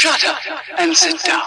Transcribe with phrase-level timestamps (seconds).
[0.00, 0.40] Shut up
[0.78, 1.42] and sit down.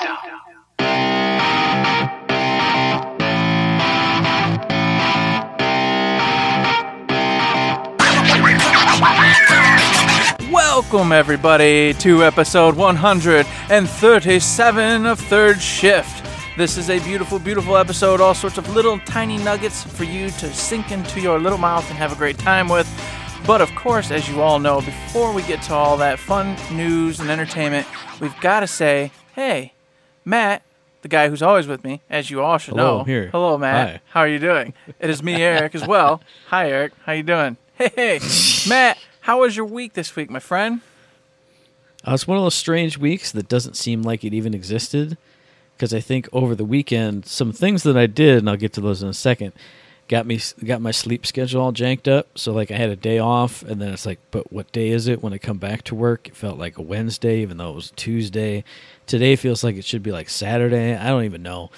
[10.51, 16.23] Welcome, everybody, to episode 137 of Third Shift.
[16.55, 18.21] This is a beautiful, beautiful episode.
[18.21, 21.97] All sorts of little tiny nuggets for you to sink into your little mouth and
[21.97, 22.87] have a great time with.
[23.45, 27.19] But of course, as you all know, before we get to all that fun news
[27.19, 27.85] and entertainment,
[28.21, 29.73] we've got to say, hey,
[30.23, 30.63] Matt,
[31.01, 33.03] the guy who's always with me, as you all should Hello, know.
[33.03, 33.27] here.
[33.31, 33.87] Hello, Matt.
[33.89, 34.01] Hi.
[34.11, 34.73] How are you doing?
[34.97, 36.21] It is me, Eric, as well.
[36.47, 36.93] Hi, Eric.
[37.05, 37.57] How you doing?
[37.75, 38.19] Hey, hey,
[38.69, 38.97] Matt.
[39.21, 40.79] How was your week this week, my friend?
[42.07, 45.17] Uh, it's one of those strange weeks that doesn't seem like it even existed.
[45.75, 48.81] Because I think over the weekend, some things that I did, and I'll get to
[48.81, 49.51] those in a second,
[50.07, 52.37] got me got my sleep schedule all janked up.
[52.37, 55.07] So like I had a day off, and then it's like, but what day is
[55.07, 56.27] it when I come back to work?
[56.27, 58.63] It felt like a Wednesday, even though it was Tuesday.
[59.07, 60.95] Today feels like it should be like Saturday.
[60.95, 61.71] I don't even know.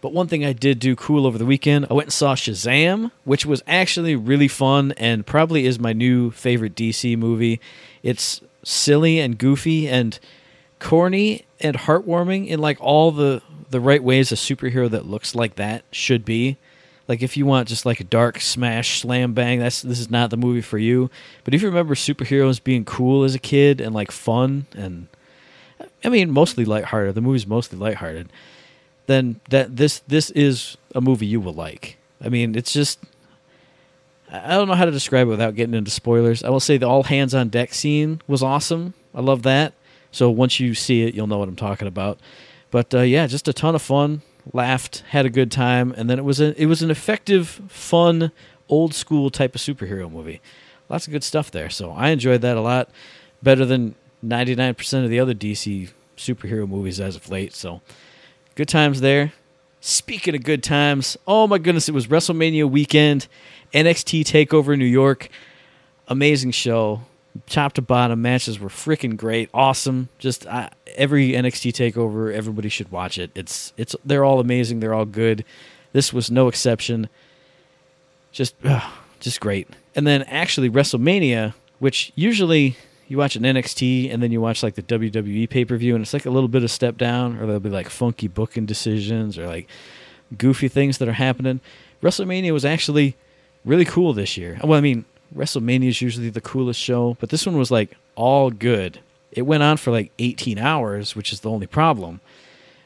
[0.00, 3.12] But one thing I did do cool over the weekend, I went and saw Shazam,
[3.22, 7.60] which was actually really fun and probably is my new favorite DC movie.
[8.02, 10.18] It's silly and goofy and
[10.80, 15.54] corny and heartwarming in like all the the right ways a superhero that looks like
[15.54, 16.58] that should be.
[17.08, 20.30] Like if you want just like a dark smash slam bang, that's this is not
[20.30, 21.10] the movie for you.
[21.44, 25.08] But if you remember superheroes being cool as a kid and like fun and
[26.04, 28.30] I mean mostly lighthearted, the movie's mostly lighthearted
[29.06, 31.96] then that this this is a movie you will like.
[32.20, 32.98] I mean, it's just
[34.30, 36.42] I don't know how to describe it without getting into spoilers.
[36.42, 38.94] I will say the all hands on deck scene was awesome.
[39.14, 39.74] I love that.
[40.10, 42.18] So once you see it, you'll know what I'm talking about.
[42.70, 44.22] But uh, yeah, just a ton of fun.
[44.52, 48.32] Laughed, had a good time, and then it was a it was an effective, fun,
[48.68, 50.40] old school type of superhero movie.
[50.88, 51.70] Lots of good stuff there.
[51.70, 52.90] So I enjoyed that a lot.
[53.42, 57.54] Better than 99% of the other DC superhero movies as of late.
[57.54, 57.80] So
[58.54, 59.32] Good times there.
[59.80, 63.26] Speaking of good times, oh my goodness, it was WrestleMania weekend,
[63.72, 65.30] NXT Takeover New York.
[66.06, 67.00] Amazing show,
[67.46, 68.22] top to bottom.
[68.22, 70.08] Matches were freaking great, awesome.
[70.18, 73.30] Just uh, every NXT Takeover, everybody should watch it.
[73.34, 74.80] It's it's they're all amazing.
[74.80, 75.44] They're all good.
[75.92, 77.08] This was no exception.
[78.32, 78.88] Just uh,
[79.20, 79.68] just great.
[79.94, 82.76] And then actually WrestleMania, which usually
[83.08, 86.02] you watch an NXT and then you watch like the WWE pay per view, and
[86.02, 89.38] it's like a little bit of step down, or there'll be like funky booking decisions
[89.38, 89.68] or like
[90.36, 91.60] goofy things that are happening.
[92.02, 93.16] WrestleMania was actually
[93.64, 94.58] really cool this year.
[94.62, 95.04] Well, I mean,
[95.34, 99.00] WrestleMania is usually the coolest show, but this one was like all good.
[99.30, 102.20] It went on for like 18 hours, which is the only problem.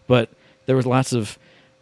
[0.07, 0.29] But
[0.67, 1.39] there was lots of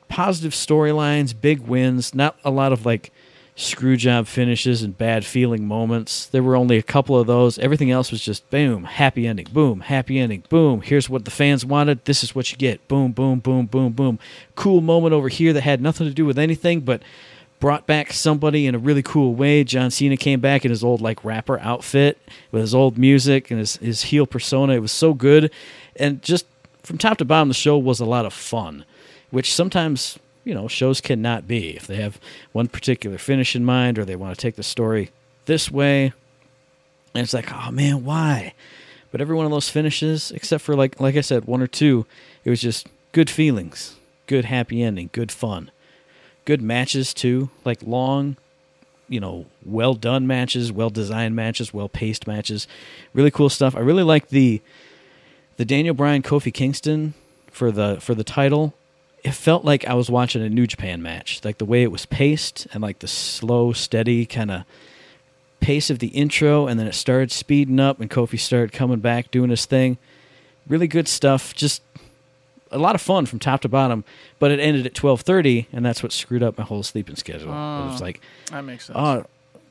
[0.09, 3.13] positive storylines, big wins, not a lot of like
[3.57, 6.27] screw job finishes and bad feeling moments.
[6.27, 7.59] There were only a couple of those.
[7.59, 10.81] Everything else was just boom, happy ending, boom, happy ending, boom.
[10.81, 12.05] Here's what the fans wanted.
[12.05, 12.87] This is what you get.
[12.89, 14.19] Boom, boom, boom, boom, boom.
[14.57, 17.03] Cool moment over here that had nothing to do with anything, but
[17.65, 19.65] brought back somebody in a really cool way.
[19.65, 22.19] John Cena came back in his old like rapper outfit
[22.53, 24.75] with his old music and his his heel persona.
[24.75, 25.51] It was so good,
[25.97, 26.45] and just
[26.83, 28.85] from top to bottom, the show was a lot of fun,
[29.31, 32.21] which sometimes you know shows cannot be if they have
[32.53, 35.11] one particular finish in mind or they want to take the story
[35.47, 36.13] this way.
[37.15, 38.53] And it's like, oh man, why?
[39.11, 42.05] But every one of those finishes, except for like like I said, one or two,
[42.45, 43.97] it was just good feelings,
[44.27, 45.71] good happy ending, good fun
[46.45, 48.37] good matches too, like long,
[49.09, 52.67] you know, well done matches, well designed matches, well paced matches.
[53.13, 53.77] Really cool stuff.
[53.77, 54.61] I really like the
[55.57, 57.15] the Daniel Bryan Kofi Kingston
[57.51, 58.75] for the for the title.
[59.23, 62.05] It felt like I was watching a New Japan match, like the way it was
[62.05, 64.65] paced and like the slow, steady kind of
[65.61, 69.31] pace of the intro, and then it started speeding up, and Kofi started coming back
[69.31, 69.97] doing his thing.
[70.69, 71.55] Really good stuff.
[71.55, 71.83] Just
[72.75, 74.05] a lot of fun from top to bottom,
[74.39, 77.49] but it ended at twelve thirty, and that's what screwed up my whole sleeping schedule.
[77.53, 78.21] It was like,
[78.51, 78.97] That makes sense.
[78.99, 79.25] oh,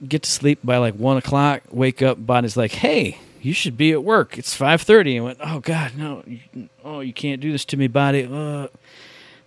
[0.08, 3.92] get to sleep by like one o'clock, wake up, body's like, hey, you should be
[3.92, 4.38] at work.
[4.38, 7.78] It's five thirty, and went, oh god, no, you- oh, you can't do this to
[7.78, 8.28] me, body.
[8.32, 8.68] Uh.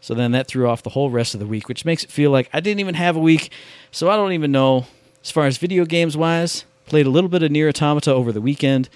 [0.01, 2.31] So then that threw off the whole rest of the week, which makes it feel
[2.31, 3.51] like I didn't even have a week.
[3.91, 4.87] So I don't even know.
[5.25, 8.41] As far as video games wise, played a little bit of Nier Automata over the
[8.41, 8.89] weekend.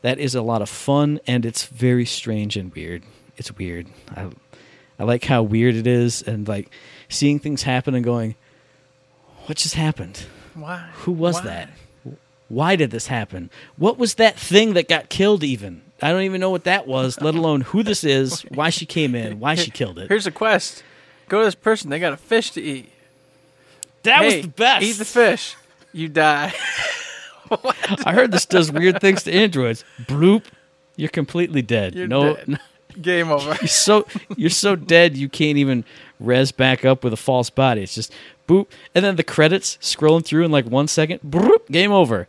[0.00, 3.02] That is a lot of fun, and it's very strange and weird.
[3.36, 3.88] It's weird.
[4.14, 4.30] I,
[4.98, 6.70] I like how weird it is, and like
[7.08, 8.34] seeing things happen and going,
[9.46, 10.26] "What just happened?
[10.54, 10.88] Why?
[10.94, 11.42] Who was Why?
[11.42, 11.70] that?
[12.48, 13.50] Why did this happen?
[13.76, 15.42] What was that thing that got killed?
[15.42, 18.86] Even I don't even know what that was, let alone who this is, why she
[18.86, 20.08] came in, why she killed it.
[20.08, 20.82] Here's a quest.
[21.28, 21.90] Go to this person.
[21.90, 22.90] They got a fish to eat.
[24.02, 24.84] That Hey, was the best.
[24.84, 25.56] Eat the fish.
[25.92, 26.52] You die.
[28.04, 29.84] I heard this does weird things to androids.
[30.02, 30.44] Bloop.
[30.96, 31.94] You're completely dead.
[31.94, 32.60] You're no, dead.
[33.00, 33.56] Game over.
[33.60, 34.06] you're so
[34.36, 35.84] you're so dead you can't even
[36.20, 37.82] res back up with a false body.
[37.82, 38.12] It's just
[38.48, 41.22] boop, and then the credits scrolling through in like one second.
[41.22, 42.28] Broop, game over.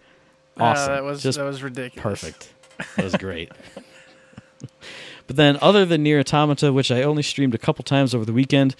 [0.57, 0.91] Awesome.
[0.91, 2.01] Uh, that was just that was ridiculous.
[2.01, 2.53] perfect.
[2.95, 3.51] That was great.
[5.27, 8.33] but then, other than Nier Automata, which I only streamed a couple times over the
[8.33, 8.75] weekend,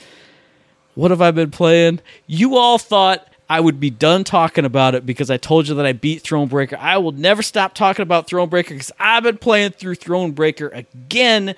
[0.96, 2.00] what have I been playing?
[2.28, 5.86] You all thought I would be done talking about it because I told you that
[5.86, 6.78] I beat Thronebreaker.
[6.80, 11.56] I will never stop talking about Thronebreaker because I've been playing through Thronebreaker again,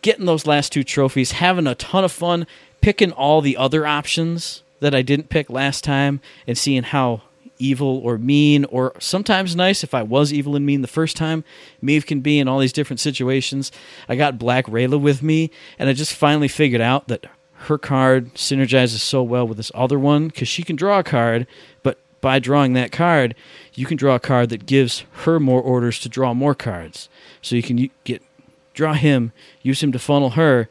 [0.00, 2.46] getting those last two trophies, having a ton of fun,
[2.80, 7.22] picking all the other options that I didn't pick last time, and seeing how
[7.58, 11.44] evil or mean or sometimes nice if I was evil and mean the first time.
[11.82, 13.70] Meve can be in all these different situations.
[14.08, 17.26] I got Black Rayla with me, and I just finally figured out that
[17.64, 21.46] her card synergizes so well with this other one because she can draw a card,
[21.82, 23.34] but by drawing that card,
[23.74, 27.08] you can draw a card that gives her more orders to draw more cards.
[27.42, 28.22] So you can get
[28.72, 30.70] draw him, use him to funnel her,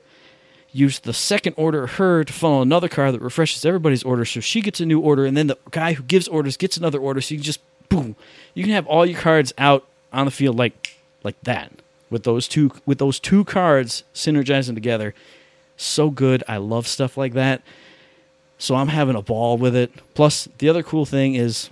[0.71, 4.61] use the second order her to funnel another card that refreshes everybody's order so she
[4.61, 7.33] gets a new order and then the guy who gives orders gets another order so
[7.33, 7.59] you can just
[7.89, 8.15] boom
[8.53, 11.71] you can have all your cards out on the field like like that
[12.11, 15.15] with those two with those two cards synergizing together
[15.79, 17.61] so good i love stuff like that
[18.57, 21.69] so i'm having a ball with it plus the other cool thing is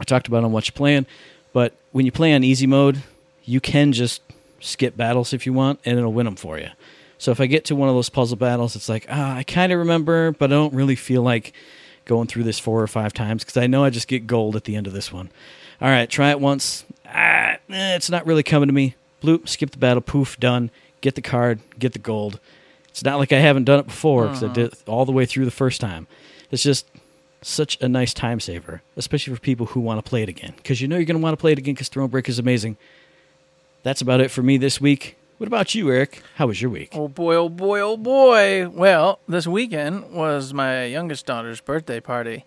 [0.00, 1.06] i talked about on what you're playing
[1.52, 3.02] but when you play on easy mode
[3.44, 4.20] you can just
[4.60, 6.68] skip battles if you want and it'll win them for you
[7.22, 9.70] so if I get to one of those puzzle battles, it's like, ah, I kind
[9.70, 11.52] of remember, but I don't really feel like
[12.04, 14.64] going through this four or five times because I know I just get gold at
[14.64, 15.30] the end of this one.
[15.80, 16.84] All right, try it once.
[17.06, 18.96] Ah, eh, it's not really coming to me.
[19.22, 20.72] Bloop, skip the battle, poof, done.
[21.00, 22.40] Get the card, get the gold.
[22.92, 24.54] It's not like I haven't done it before because I uh-huh.
[24.54, 26.06] did it all the way through the first time.
[26.50, 26.86] It's just
[27.40, 30.52] such a nice time saver, especially for people who want to play it again.
[30.56, 32.76] Because you know you're going to want to play it again because Thronebreaker is amazing.
[33.82, 35.16] That's about it for me this week.
[35.38, 36.22] What about you, Eric?
[36.36, 36.90] How was your week?
[36.92, 38.68] Oh boy, oh boy, oh boy.
[38.68, 42.44] Well, this weekend was my youngest daughter's birthday party.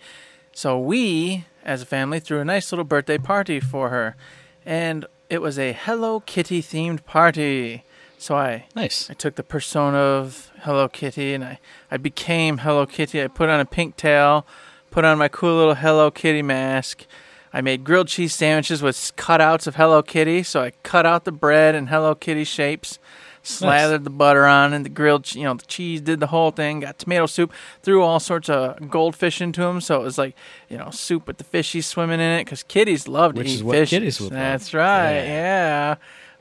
[0.54, 4.16] So we, as a family, threw a nice little birthday party for her.
[4.64, 7.84] And it was a Hello Kitty themed party.
[8.18, 9.10] So I Nice.
[9.10, 11.60] I took the persona of Hello Kitty and I,
[11.92, 13.22] I became Hello Kitty.
[13.22, 14.46] I put on a pink tail,
[14.92, 17.06] put on my cool little Hello Kitty mask.
[17.54, 20.44] I made grilled cheese sandwiches with cutouts of Hello Kitty.
[20.44, 23.00] So I cut out the bread in Hello Kitty shapes,
[23.44, 26.82] slathered the butter on and the grilled, you know, the cheese, did the whole thing,
[26.82, 29.80] got tomato soup, threw all sorts of goldfish into them.
[29.80, 30.36] So it was like,
[30.68, 33.56] you know, soup with the fishies swimming in it because kitties love to Which eat
[33.56, 33.90] is what fishes.
[34.00, 34.40] kitties would love.
[34.42, 35.14] That's right.
[35.14, 35.26] Yeah.
[35.26, 35.96] yeah.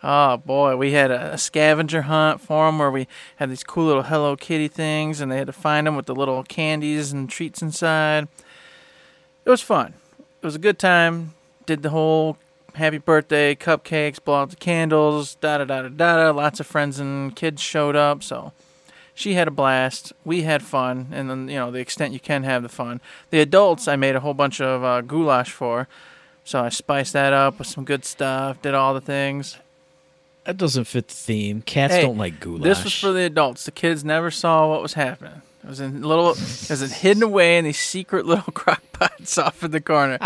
[0.06, 4.02] Oh boy, we had a, scavenger hunt for them where we had these cool little
[4.02, 7.62] Hello Kitty things, and they had to find them with the little candies and treats
[7.62, 8.28] inside.
[9.46, 9.94] It was fun.
[10.18, 11.32] It was a good time.
[11.64, 12.36] Did the whole
[12.74, 15.88] happy birthday cupcakes, blow out the candles, da da da da.
[15.88, 16.30] da.
[16.32, 18.52] Lots of friends and kids showed up, so
[19.14, 20.12] she had a blast.
[20.22, 23.00] We had fun, and then you know the extent you can have the fun.
[23.30, 25.88] The adults, I made a whole bunch of uh, goulash for.
[26.44, 28.60] So I spiced that up with some good stuff.
[28.60, 29.56] Did all the things.
[30.44, 31.62] That doesn't fit the theme.
[31.62, 32.62] Cats Hey, don't like goulash.
[32.62, 33.64] This was for the adults.
[33.64, 35.40] The kids never saw what was happening.
[35.62, 39.62] It was in little, it was hidden away in these secret little crock pots off
[39.64, 40.18] in the corner.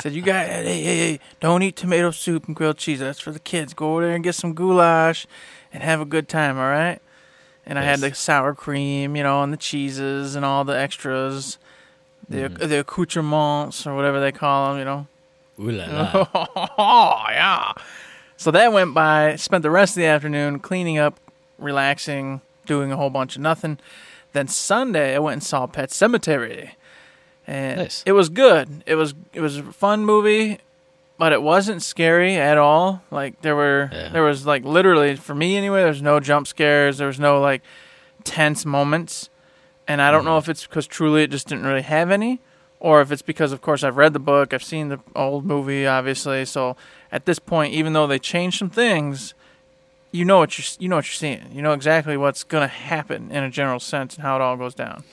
[0.00, 3.00] Said, "You guys, hey, hey, hey, don't eat tomato soup and grilled cheese.
[3.00, 3.74] That's for the kids.
[3.74, 5.26] Go over there and get some goulash,
[5.74, 6.56] and have a good time.
[6.56, 6.98] All right."
[7.66, 11.58] And I had the sour cream, you know, and the cheeses and all the extras,
[12.28, 12.68] the Mm-hmm.
[12.68, 15.06] the accoutrements or whatever they call them, you know.
[15.60, 16.46] Ooh la la.
[16.78, 17.72] Oh, yeah.
[18.42, 19.36] So that went by.
[19.36, 21.20] Spent the rest of the afternoon cleaning up,
[21.58, 23.78] relaxing, doing a whole bunch of nothing.
[24.32, 26.70] Then Sunday, I went and saw Pet Sematary,
[27.46, 28.02] and Nice.
[28.04, 28.82] it was good.
[28.84, 30.58] It was it was a fun movie,
[31.18, 33.04] but it wasn't scary at all.
[33.12, 34.08] Like there were Yeah.
[34.08, 35.84] there was like literally for me anyway.
[35.84, 36.98] There's no jump scares.
[36.98, 37.62] There was no like
[38.24, 39.30] tense moments,
[39.86, 40.30] and I don't mm-hmm.
[40.30, 42.40] know if it's because truly it just didn't really have any,
[42.80, 45.86] or if it's because of course I've read the book, I've seen the old movie,
[45.86, 46.44] obviously.
[46.44, 46.76] So
[47.12, 49.34] at this point, even though they changed some things,
[50.10, 51.46] you know what you're you know what you're seeing.
[51.52, 54.74] You know exactly what's gonna happen in a general sense and how it all goes
[54.74, 55.04] down.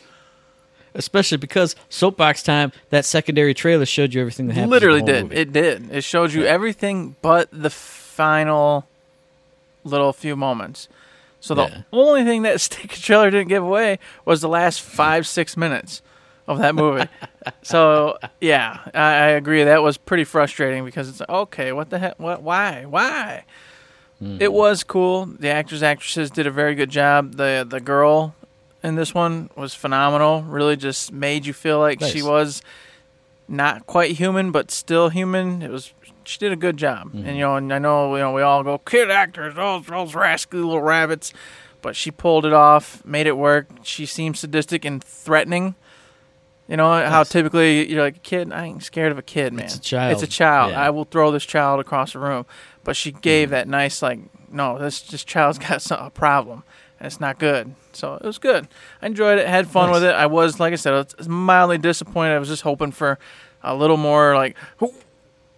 [0.96, 4.72] Especially because soapbox time, that secondary trailer showed you everything that happened.
[4.72, 5.32] Literally did.
[5.32, 5.92] It did.
[5.92, 8.88] It showed you everything but the final
[9.84, 10.88] little few moments.
[11.40, 11.82] So the Yeah.
[11.94, 16.02] only thing that sticker trailer didn't give away was the last five six minutes
[16.50, 17.08] of that movie.
[17.62, 19.64] so yeah, I, I agree.
[19.64, 22.20] That was pretty frustrating because it's okay, what the heck?
[22.20, 22.42] What?
[22.42, 22.86] Why?
[22.86, 23.46] Why?
[24.18, 24.38] Hmm.
[24.42, 25.28] It was cool.
[25.28, 27.36] The actors actresses did a very good job.
[27.36, 28.36] The the girl
[28.84, 30.42] in this one was phenomenal.
[30.42, 32.62] Really just made you feel like she was
[33.48, 35.62] not quite human but still human.
[35.62, 37.30] It was She did a good job, and hmm.
[37.30, 40.62] you know, and I know you know we all go kid actors, those those rascally
[40.62, 41.32] little rabbits,
[41.84, 43.68] but she pulled it off, made it work.
[43.84, 45.76] She seemed sadistic and threatening.
[46.70, 47.30] You know how Yes.
[47.30, 48.54] typically you're like a kid.
[48.54, 49.66] I ain't scared of a kid, man.
[49.66, 50.14] It's a child.
[50.14, 50.72] It's a child.
[50.72, 50.86] Yeah.
[50.86, 52.46] I will throw this child across the room.
[52.84, 54.20] But she gave that nice like,
[54.52, 56.64] no, this this child's got some, a problem,
[57.00, 57.74] and it's not good.
[57.92, 58.68] So it was good.
[59.02, 59.48] I enjoyed it.
[59.48, 59.96] Had fun Nice.
[59.96, 60.14] with it.
[60.16, 62.36] I was like I said, I was mildly disappointed.
[62.36, 63.18] I was just hoping for
[63.64, 64.92] a little more like, you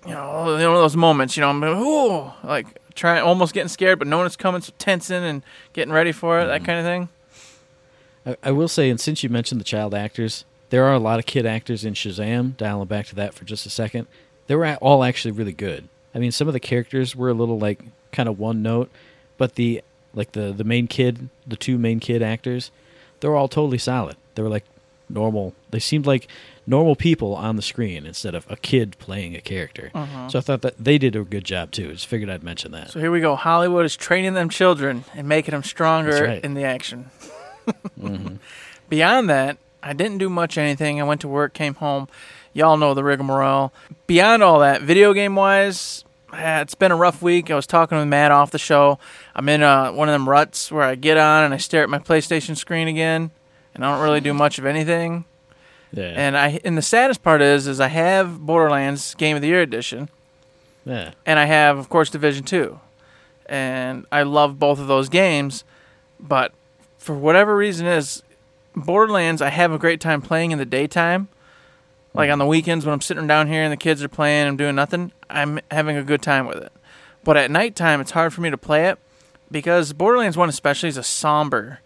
[0.07, 1.35] know, you know those moments.
[1.35, 5.23] You know, I'm ooh, like trying, almost getting scared, but knowing it's coming, so tensing
[5.23, 6.51] and getting ready for it, Mm-hmm.
[6.51, 7.09] that kind of thing.
[8.25, 11.19] I, I will say, and since you mentioned the child actors, there are a lot
[11.19, 12.57] of kid actors in Shazam.
[12.57, 14.07] Dialing back to that for just a second,
[14.47, 15.87] they were all actually really good.
[16.15, 18.89] I mean, some of the characters were a little like kind of one note,
[19.37, 22.71] but the like the the main kid, the two main kid actors,
[23.19, 24.15] they were all totally solid.
[24.35, 24.65] They were like
[25.09, 25.53] normal.
[25.71, 26.27] They seemed like
[26.65, 29.91] normal people on the screen instead of a kid playing a character.
[29.93, 30.29] Mm-hmm.
[30.29, 31.91] So I thought that they did a good job too.
[31.91, 32.91] Just figured I'd mention that.
[32.91, 33.35] So here we go.
[33.35, 36.43] Hollywood is training them children and making them stronger right.
[36.43, 37.09] in the action.
[38.01, 38.37] Mm-hmm.
[38.89, 40.99] Beyond that, I didn't do much anything.
[40.99, 42.07] I went to work, came home.
[42.53, 43.71] Y'all know the rigmarole.
[44.07, 47.49] Beyond all that, video game wise, eh, it's been a rough week.
[47.49, 48.99] I was talking with Matt off the show.
[49.35, 51.89] I'm in uh, one of them ruts where I get on and I stare at
[51.89, 53.31] my PlayStation screen again,
[53.73, 55.25] and I don't really do much of anything.
[55.93, 59.47] yeah, And I and the saddest part is, is I have Borderlands Game of the
[59.47, 60.09] Year edition
[60.85, 61.11] yeah.
[61.25, 62.79] and I have, of course, Division Two,
[63.45, 65.63] and I love both of those games.
[66.19, 66.53] But
[66.97, 68.23] for whatever reason, is
[68.75, 71.27] Borderlands I have a great time playing in the daytime,
[72.13, 72.33] like hmm.
[72.33, 74.75] on the weekends when I'm sitting down here and the kids are playing, I'm doing
[74.75, 75.11] nothing.
[75.29, 76.71] I'm having a good time with it.
[77.23, 78.97] But at nighttime, it's hard for me to play it
[79.51, 81.79] because Borderlands One, especially, is a somber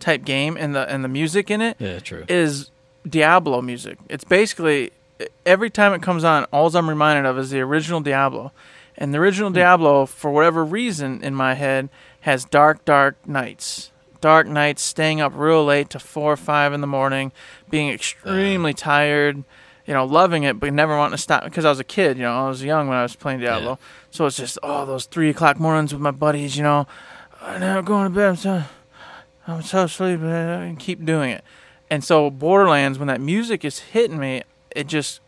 [0.00, 2.24] type game, and the and the music in it Yeah, true.
[2.28, 2.70] is
[3.08, 3.98] Diablo music.
[4.08, 4.90] It's basically
[5.46, 8.52] every time it comes on, all I'm reminded of is the original Diablo.
[8.96, 9.54] And the original hmm.
[9.54, 11.88] Diablo, for whatever reason in my head,
[12.22, 13.91] has dark, dark nights.
[14.22, 17.32] Dark nights, staying up real late to four or five in the morning,
[17.68, 19.44] being extremely tired,
[19.84, 22.22] you know, loving it, but never wanting to stop because I was a kid, you
[22.22, 23.78] know, I was young when I was playing Diablo.
[24.10, 26.86] So it's just, oh, those three o'clock mornings with my buddies, you know,
[27.42, 28.28] I'm never going to bed.
[28.30, 28.62] I'm so,
[29.46, 30.24] I'm so sleepy.
[30.24, 31.44] and keep doing it.
[31.90, 35.20] And so Borderlands, when that music is hitting me, it just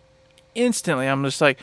[0.54, 1.60] instantly I'm just like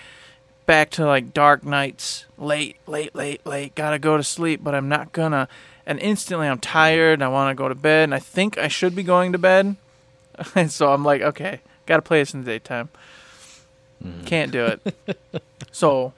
[0.66, 3.74] back to like dark nights, late, late, late, late.
[3.76, 5.48] Gotta go to sleep, but I'm not gonna.
[5.92, 7.16] And instantly I'm tired.
[7.16, 9.38] And I want to go to bed, and I think I should be going to
[9.38, 9.76] bed.
[10.56, 12.88] and so I'm like, okay, gotta play this in the daytime.
[14.02, 14.24] Mm-hmm.
[14.24, 15.44] Can't do it.
[15.74, 16.14] so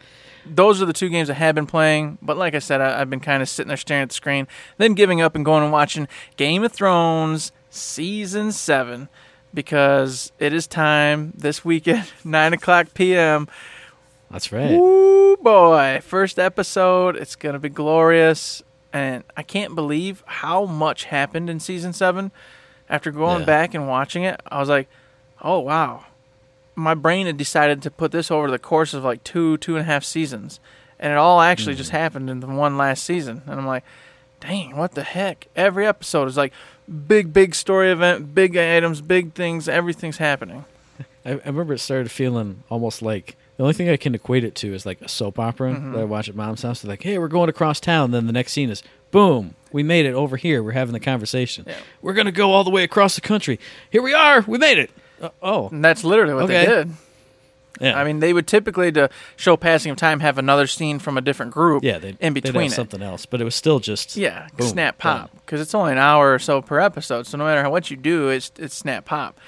[0.45, 2.19] those are the two games I have been playing.
[2.21, 4.47] But like I said, I, I've been kind of sitting there staring at the screen,
[4.77, 9.09] then giving up and going and watching Game of Thrones season seven
[9.55, 13.47] because it is time this weekend, nine o'clock p.m.
[14.29, 14.71] That's right.
[14.73, 15.13] Ooh
[15.43, 17.15] boy, first episode.
[17.15, 18.63] It's gonna be glorious,
[18.93, 22.31] and I can't believe how much happened in season seven.
[22.87, 23.45] After going Yeah.
[23.45, 24.87] back and watching it, I was like,
[25.41, 26.05] "Oh wow!"
[26.75, 29.81] My brain had decided to put this over the course of like two, two and
[29.81, 30.59] a half seasons,
[30.99, 31.97] and it all actually just hmm.
[31.97, 33.41] happened in the one last season.
[33.47, 33.83] And I'm like,
[34.39, 36.53] "Dang, what the heck?" Every episode is like
[37.07, 39.67] big, big story event, big items, big things.
[39.67, 40.65] Everything's happening.
[41.25, 44.55] I, I remember it started feeling almost like the only thing I can equate it
[44.55, 45.93] to is like a soap opera Mm-hmm.
[45.93, 46.81] that I watch at mom's house.
[46.81, 48.81] They're like, "Hey, we're going across town." Then the next scene is,
[49.11, 50.63] "Boom, we made it over here.
[50.63, 51.65] We're having the conversation.
[51.67, 51.75] Yeah.
[52.01, 53.59] We're gonna go all the way across the country.
[53.89, 54.41] Here we are.
[54.47, 54.91] We made it."
[55.21, 56.65] Uh, oh, And that's literally what Okay.
[56.65, 56.91] they did.
[57.79, 57.97] yeah.
[57.97, 61.21] I mean, they would typically to show passing of time have another scene from a
[61.21, 61.83] different group.
[61.83, 64.97] yeah, they in they'd between something else, but it was still just Yeah, boom, snap
[64.97, 67.25] pop because it's only an hour or so per episode.
[67.27, 69.39] So no matter how what you do, it's it's snap pop.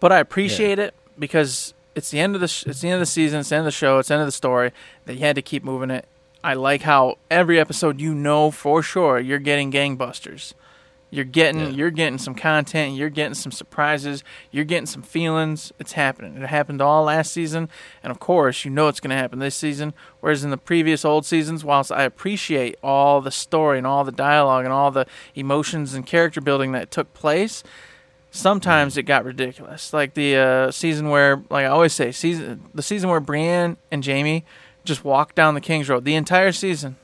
[0.00, 3.00] But I appreciate it because it's the end of the sh- it's the end of
[3.00, 4.72] the season, it's the end of the show, it's the end of the story.
[5.06, 6.06] That you had to keep moving it.
[6.42, 10.52] I like how every episode you know for sure you're getting gangbusters.
[11.10, 11.68] You're getting Yeah.
[11.68, 15.72] you're getting some content, you're getting some surprises, you're getting some feelings.
[15.78, 16.36] It's happening.
[16.42, 17.68] It happened all last season,
[18.02, 19.94] and of course, you know it's going to happen this season.
[20.18, 24.10] Whereas in the previous old seasons, whilst I appreciate all the story and all the
[24.10, 27.62] dialogue and all the emotions and character building that took place,
[28.34, 29.92] sometimes it got ridiculous.
[29.92, 34.04] Like the uh, season where, like I always say, season the season where Brienne and
[34.04, 34.44] Jaime
[34.84, 36.04] just walked down the King's Road.
[36.04, 36.96] The entire season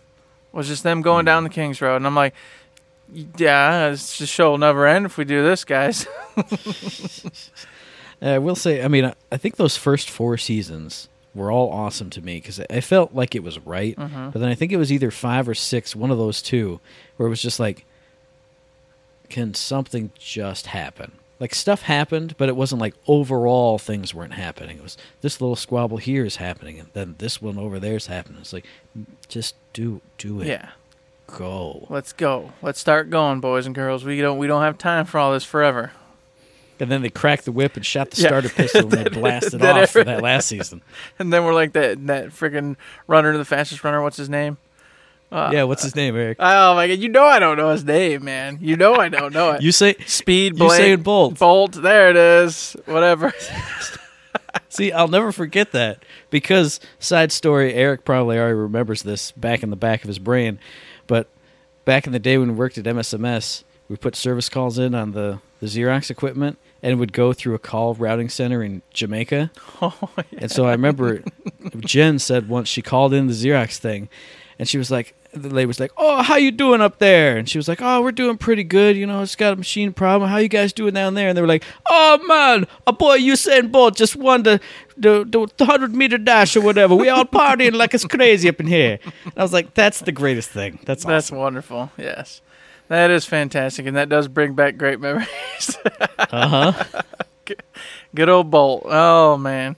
[0.52, 2.34] was just them going down the King's Road, and I'm like,
[3.36, 6.06] yeah, this the show will never end if we do this, guys.
[8.22, 12.10] I will say, I mean, I, I think those first four seasons were all awesome
[12.10, 13.96] to me because I felt like it was right.
[13.96, 14.30] Mm-hmm.
[14.30, 16.80] But then I think it was either five or six, one of those two,
[17.16, 17.86] where it was just like,
[19.30, 21.12] can something just happen?
[21.40, 24.76] Like stuff happened, but it wasn't like overall things weren't happening.
[24.76, 28.06] It was this little squabble here is happening, and then this one over there is
[28.06, 28.38] happening.
[28.40, 28.66] It's like,
[29.28, 30.46] just do do it.
[30.48, 30.70] Yeah.
[31.26, 31.86] Go.
[31.88, 32.52] Let's go.
[32.60, 34.04] Let's start going, boys and girls.
[34.04, 35.92] We don't we don't have time for all this forever.
[36.80, 38.28] And then they cracked the whip and shot the Yeah.
[38.28, 40.80] starter pistol and they blasted off for that last season.
[41.18, 44.02] And then we're like that that freaking runner, the fastest runner.
[44.02, 44.56] What's his name?
[45.32, 46.38] Uh, yeah, what's his name, Eric?
[46.40, 46.98] Oh my god!
[46.98, 48.58] You know I don't know his name, man.
[48.60, 49.62] You know I don't know it.
[49.70, 51.38] You say Speed you Blake saying Bolt.
[51.38, 51.72] Bolt.
[51.72, 52.76] There it is.
[52.86, 53.32] Whatever.
[54.68, 57.74] See, I'll never forget that because side story.
[57.74, 60.58] Eric probably already remembers this back in the back of his brain,
[61.06, 61.28] but
[61.84, 65.12] back in the day when we worked at MSMS, we put service calls in on
[65.12, 69.50] the, the Xerox equipment and would go through a call routing center in Jamaica.
[69.82, 71.22] Oh, And so I remember
[71.80, 74.08] Jen said once she called in the Xerox thing,
[74.58, 77.48] and she was like, the lady was like, "Oh, how you doing up there?" And
[77.48, 78.96] she was like, "Oh, we're doing pretty good.
[78.96, 80.28] You know, it's got a machine problem.
[80.30, 83.70] How you guys doing down there?" And they were like, "Oh man, a boy Usain
[83.70, 84.60] Bolt just won the
[84.96, 86.94] the the hundred meter dash or whatever.
[86.94, 90.12] We all partying like it's crazy up in here." And I was like, "That's the
[90.12, 90.80] greatest thing.
[90.84, 91.92] That's That's wonderful.
[91.96, 92.40] Yes,
[92.88, 95.28] that is fantastic, and that does bring back great memories.
[96.32, 97.02] Uh huh.
[98.14, 98.82] Good old Bolt.
[98.86, 99.76] Oh man.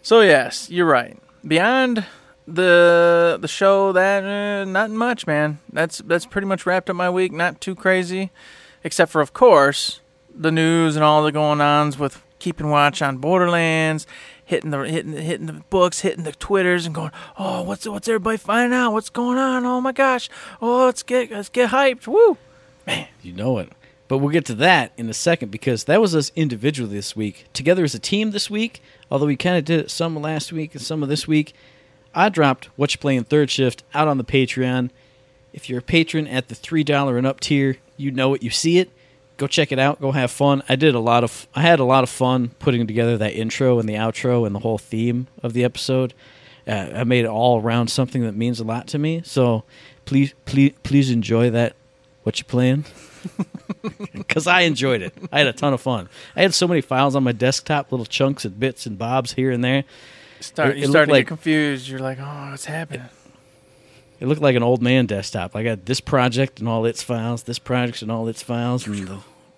[0.00, 1.18] So yes, you're right.
[1.46, 2.04] Beyond
[2.46, 5.58] the the show, that uh, not much, man.
[5.72, 7.32] That's that's pretty much wrapped up my week.
[7.32, 8.30] Not too crazy,
[8.84, 10.00] except for of course
[10.34, 14.06] the news and all the going ons with keeping watch on Borderlands,
[14.44, 18.36] hitting the hitting hitting the books, hitting the twitters, and going, oh, what's what's everybody
[18.36, 18.92] finding out?
[18.92, 19.64] What's going on?
[19.64, 20.28] Oh my gosh!
[20.60, 22.06] Oh, let's get let's get hyped!
[22.06, 22.38] Woo!
[22.86, 23.70] Man, you know it.
[24.08, 27.46] But we'll get to that in a second because that was us individually this week.
[27.52, 30.82] Together as a team this week, although we kind of did some last week and
[30.82, 31.54] some of this week,
[32.16, 34.88] I dropped What You Playing Third Shift out on the Patreon.
[35.52, 38.78] If you're a patron at the $3 and up tier, you know it, you see
[38.78, 38.90] it.
[39.36, 40.00] Go check it out.
[40.00, 40.62] Go have fun.
[40.66, 43.78] I did a lot of I had a lot of fun putting together that intro
[43.78, 46.14] and the outro and the whole theme of the episode.
[46.66, 49.20] Uh, I made it all around something that means a lot to me.
[49.26, 49.64] So
[50.06, 51.76] please please please enjoy that
[52.22, 52.86] what you playing
[54.14, 55.12] because I enjoyed it.
[55.30, 56.08] I had a ton of fun.
[56.34, 59.50] I had so many files on my desktop, little chunks and bits and bobs here
[59.50, 59.84] and there.
[60.40, 61.88] Start It- you it start to like- get confused.
[61.88, 63.06] You're like, oh, what's happening?
[64.20, 65.54] It looked like an old man desktop.
[65.54, 68.86] I got this project and all its files, this project and all its files,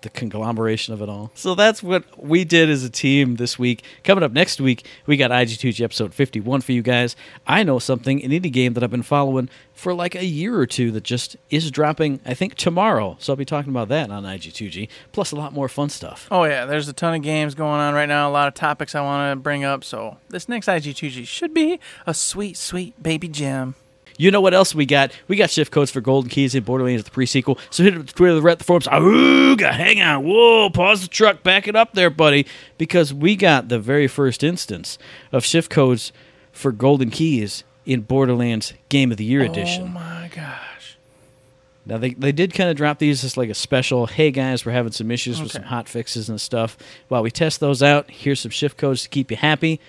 [0.01, 1.31] the, the conglomeration of it all.
[1.33, 3.83] So that's what we did as a team this week.
[4.03, 7.15] Coming up next week, we got IG2G episode 51 for you guys.
[7.47, 10.65] I know something, an indie game that I've been following for like a year or
[10.65, 13.15] two that just is dropping, I think, tomorrow.
[13.19, 16.27] So I'll be talking about that on IG2G, plus a lot more fun stuff.
[16.31, 18.29] Oh yeah, there's a ton of games going on right now.
[18.29, 19.83] A lot of topics I want to bring up.
[19.83, 23.75] So this next IG2G should be a sweet, sweet baby gem.
[24.19, 25.13] You know what else we got?
[25.29, 27.57] We got shift codes for Golden Keys and Borderlands the prequel.
[27.69, 28.85] So hit up the Twitter, the Reddit, the forums.
[28.85, 32.45] Ooga, hang on, whoa, pause the truck, back it up there, buddy,
[32.77, 34.97] because we got the very first instance
[35.31, 36.11] of shift codes
[36.51, 39.83] for Golden Keys in Borderlands Game of the Year edition.
[39.83, 40.97] Oh my gosh.
[41.85, 44.05] Now they they did kind of drop these as like a special.
[44.05, 46.77] Hey guys, we're having some issues with some hot fixes and stuff.
[47.07, 49.79] While we test those out, here's some shift codes to keep you happy.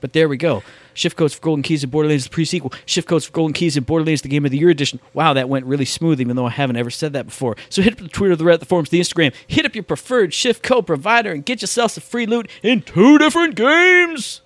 [0.00, 0.62] But there we go.
[0.96, 2.72] Shift codes for Golden Keys and Borderlands the pre-sequel.
[2.86, 4.98] Shift codes for Golden Keys and Borderlands the Game of the Year edition.
[5.14, 7.54] Wow, that went really smooth, even though I haven't ever said that before.
[7.68, 9.32] So hit up the Twitter, the Reddit, the forums, the Instagram.
[9.46, 13.18] Hit up your preferred shift code provider and get yourself some free loot in two
[13.18, 14.40] different games.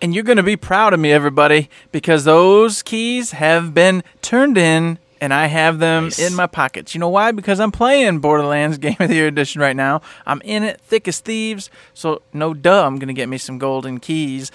[0.00, 4.58] And you're going to be proud of me, everybody, because those keys have been turned
[4.58, 6.18] in and I have them Nice.
[6.18, 6.94] in my pockets.
[6.94, 7.32] You know why?
[7.32, 10.02] Because I'm playing Borderlands Game of the Year Edition right now.
[10.26, 11.70] I'm in it thick as thieves.
[11.94, 14.52] So, no duh, I'm going to get me some golden keys.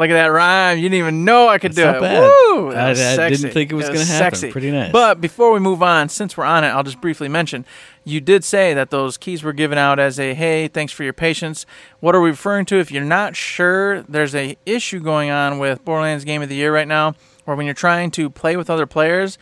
[0.00, 0.78] Look at that rhyme.
[0.78, 2.00] You didn't even know I could That's do it.
[2.00, 2.20] bad.
[2.22, 2.72] Woo!
[2.72, 4.38] I- was I didn't think it was That gonna happen.
[4.38, 4.50] sexy.
[4.50, 4.90] Pretty nice.
[4.90, 7.66] But before we move on, since we're on it, I'll just briefly mention
[8.02, 11.12] you did say that those keys were given out as a hey, thanks for your
[11.12, 11.66] patience.
[12.00, 12.76] What are we referring to?
[12.76, 16.72] If you're not sure, there's a issue going on with Borderlands Game of the Year
[16.74, 19.36] right now, where when you're trying to play with other players,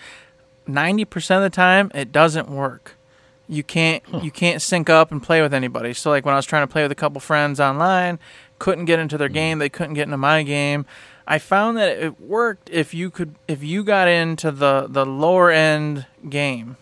[0.66, 2.97] ninety percent of the time it doesn't work.
[3.51, 5.94] You can't you can't sync up and play with anybody.
[5.94, 8.18] So like when I was trying to play with a couple friends online,
[8.59, 10.87] couldn't get into their game, they couldn't get into my game.
[11.27, 15.51] I found that it worked if you could if you got into the the lower
[15.51, 16.77] end game.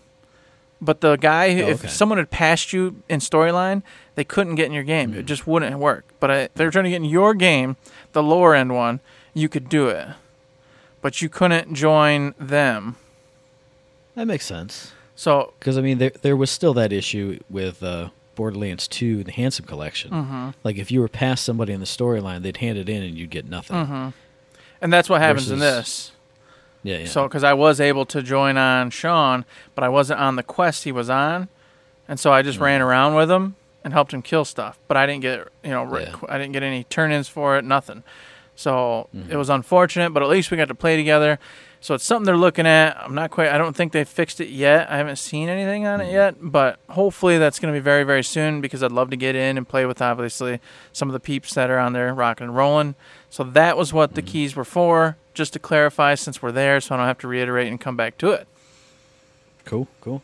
[0.79, 3.81] But the guy, Oh, if someone had passed you in storyline,
[4.13, 5.11] they couldn't get in your game.
[5.13, 5.19] Hmm.
[5.19, 6.05] It just wouldn't work.
[6.19, 7.77] But I, if they were trying to get in your game,
[8.13, 8.99] the lower end one,
[9.33, 10.07] you could do it.
[11.01, 12.95] But you couldn't join them.
[14.15, 14.91] That makes sense.
[15.15, 19.33] So Because I mean, there there was still that issue with uh, Borderlands Two, the
[19.33, 20.11] Handsome Collection.
[20.11, 20.49] Mm-hmm.
[20.63, 23.29] Like if you were past somebody in the storyline, they'd hand it in and you'd
[23.31, 23.75] get nothing.
[23.75, 24.13] Mhm.
[24.79, 26.11] And that's what happens in this.
[26.83, 27.05] Yeah, yeah.
[27.07, 29.43] So, because I was able to join on Sean,
[29.75, 31.49] but I wasn't on the quest he was on,
[32.07, 34.77] and so I just ran around with him and helped him kill stuff.
[34.87, 36.15] But I didn't get you know Yeah.
[36.29, 38.03] I didn't get any turn-ins for it, nothing.
[38.55, 39.31] So Mm-hmm.
[39.31, 41.39] it was unfortunate, but at least we got to play together.
[41.87, 43.01] So it's something they're looking at.
[43.01, 43.47] I'm not quite.
[43.47, 44.91] I don't think they fixed it yet.
[44.91, 46.11] I haven't seen anything on it hmm.
[46.11, 49.35] yet, but hopefully that's going to be very very soon because I'd love to get
[49.35, 50.59] in and play with obviously
[50.91, 52.95] some of the peeps that are on there rocking and rolling.
[53.29, 55.15] So that was what the keys were for.
[55.33, 58.17] Just to clarify, since we're there, so I don't have to reiterate and come back
[58.17, 58.49] to it.
[59.63, 60.23] Cool, cool.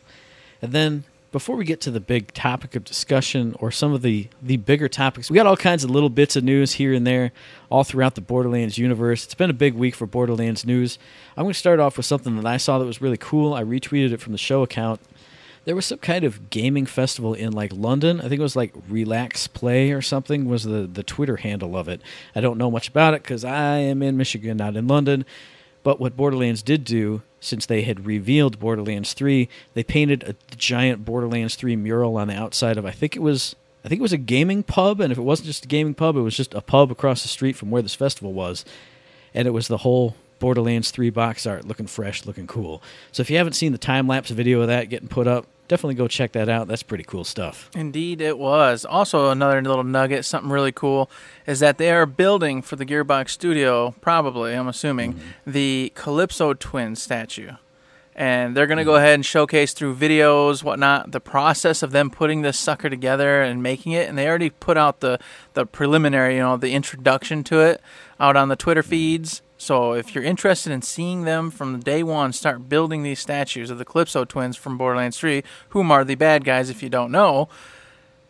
[0.60, 4.28] And then before we get to the big topic of discussion or some of the
[4.40, 7.32] the bigger topics, we got all kinds of little bits of news here and there
[7.70, 9.24] all throughout the Borderlands universe.
[9.24, 10.96] It's been a big week for Borderlands news.
[11.36, 13.52] I'm going to start off with something that I saw that was really cool.
[13.52, 15.00] I retweeted it from the show account.
[15.64, 18.20] There was some kind of gaming festival in like London.
[18.20, 21.88] I think it was like Relax Play or something was the the Twitter handle of
[21.88, 22.00] it.
[22.36, 25.24] I don't know much about it cuz I am in Michigan, not in London.
[25.82, 31.04] But what Borderlands did do, since they had revealed Borderlands 3, they painted a giant
[31.04, 33.54] Borderlands 3 mural on the outside of I think it was
[33.84, 36.16] I think it was a gaming pub, and if it wasn't just a gaming pub,
[36.16, 38.64] it was just a pub across the street from where this festival was.
[39.34, 42.82] And it was the whole Borderlands 3 box art looking fresh, looking cool.
[43.12, 45.94] So if you haven't seen the time lapse video of that getting put up, definitely
[45.94, 46.68] go check that out.
[46.68, 47.70] That's pretty cool stuff.
[47.74, 48.84] Indeed, it was.
[48.84, 51.10] Also, another little nugget, something really cool,
[51.46, 55.50] is that they are building for the Gearbox Studio, probably, I'm assuming, mm-hmm.
[55.50, 57.52] the Calypso Twin statue.
[58.14, 58.98] And they're going to go mm-hmm.
[58.98, 63.62] ahead and showcase through videos, whatnot, the process of them putting this sucker together and
[63.62, 64.10] making it.
[64.10, 65.18] And they already put out the,
[65.54, 67.80] the preliminary, you know, the introduction to it
[68.20, 68.90] out on the Twitter mm-hmm.
[68.90, 69.40] feeds.
[69.64, 73.78] So if you're interested in seeing them from day one start building these statues of
[73.78, 77.48] the Calypso twins from Borderlands 3, whom are the bad guys if you don't know,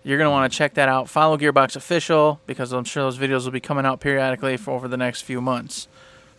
[0.05, 1.09] you're going to want to check that out.
[1.09, 4.87] Follow Gearbox Official because I'm sure those videos will be coming out periodically for over
[4.87, 5.89] the next few months.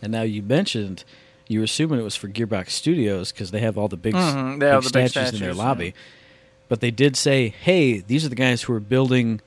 [0.00, 1.04] And now you mentioned
[1.46, 4.60] you were assuming it was for Gearbox Studios because they have all the big, Mhm,
[4.60, 5.86] they big the big statues in their statues, lobby.
[5.86, 5.92] yeah.
[6.70, 9.42] But they did say, "Hey, these are the guys who are building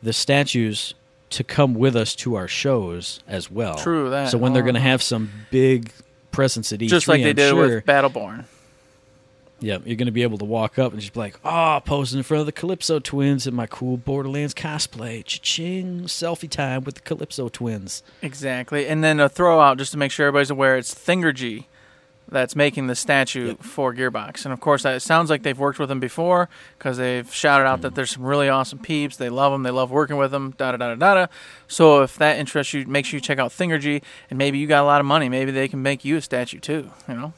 [0.00, 0.94] the statues
[1.30, 4.30] to come with us to our shows as well." True that.
[4.30, 4.90] So when they're going to uh-huh.
[4.90, 5.92] have some big
[6.30, 8.44] presence at E3, Just like they I'm did sure, with Battleborn.
[9.58, 12.18] yeah, you're going to be able to walk up and just be like, "Oh, posing
[12.18, 16.96] in front of the Calypso twins in my cool Borderlands cosplay, cha-ching, selfie time with
[16.96, 18.86] the Calypso twins." Exactly.
[18.86, 21.64] And then a throw out just to make sure everybody's aware it's Thingergy
[22.28, 23.62] that's making the statue Yep.
[23.62, 24.44] for Gearbox.
[24.44, 27.82] And of course, it sounds like they've worked with them before because they've shouted out
[27.82, 29.16] that there's some really awesome peeps.
[29.16, 29.62] They love them.
[29.62, 30.54] They love working with them.
[30.58, 31.26] Da da da da da.
[31.68, 34.02] So if that interests you, make sure you check out Thingergy.
[34.28, 35.28] And maybe you got a lot of money.
[35.28, 36.90] Maybe they can make you a statue too.
[37.08, 37.32] You know.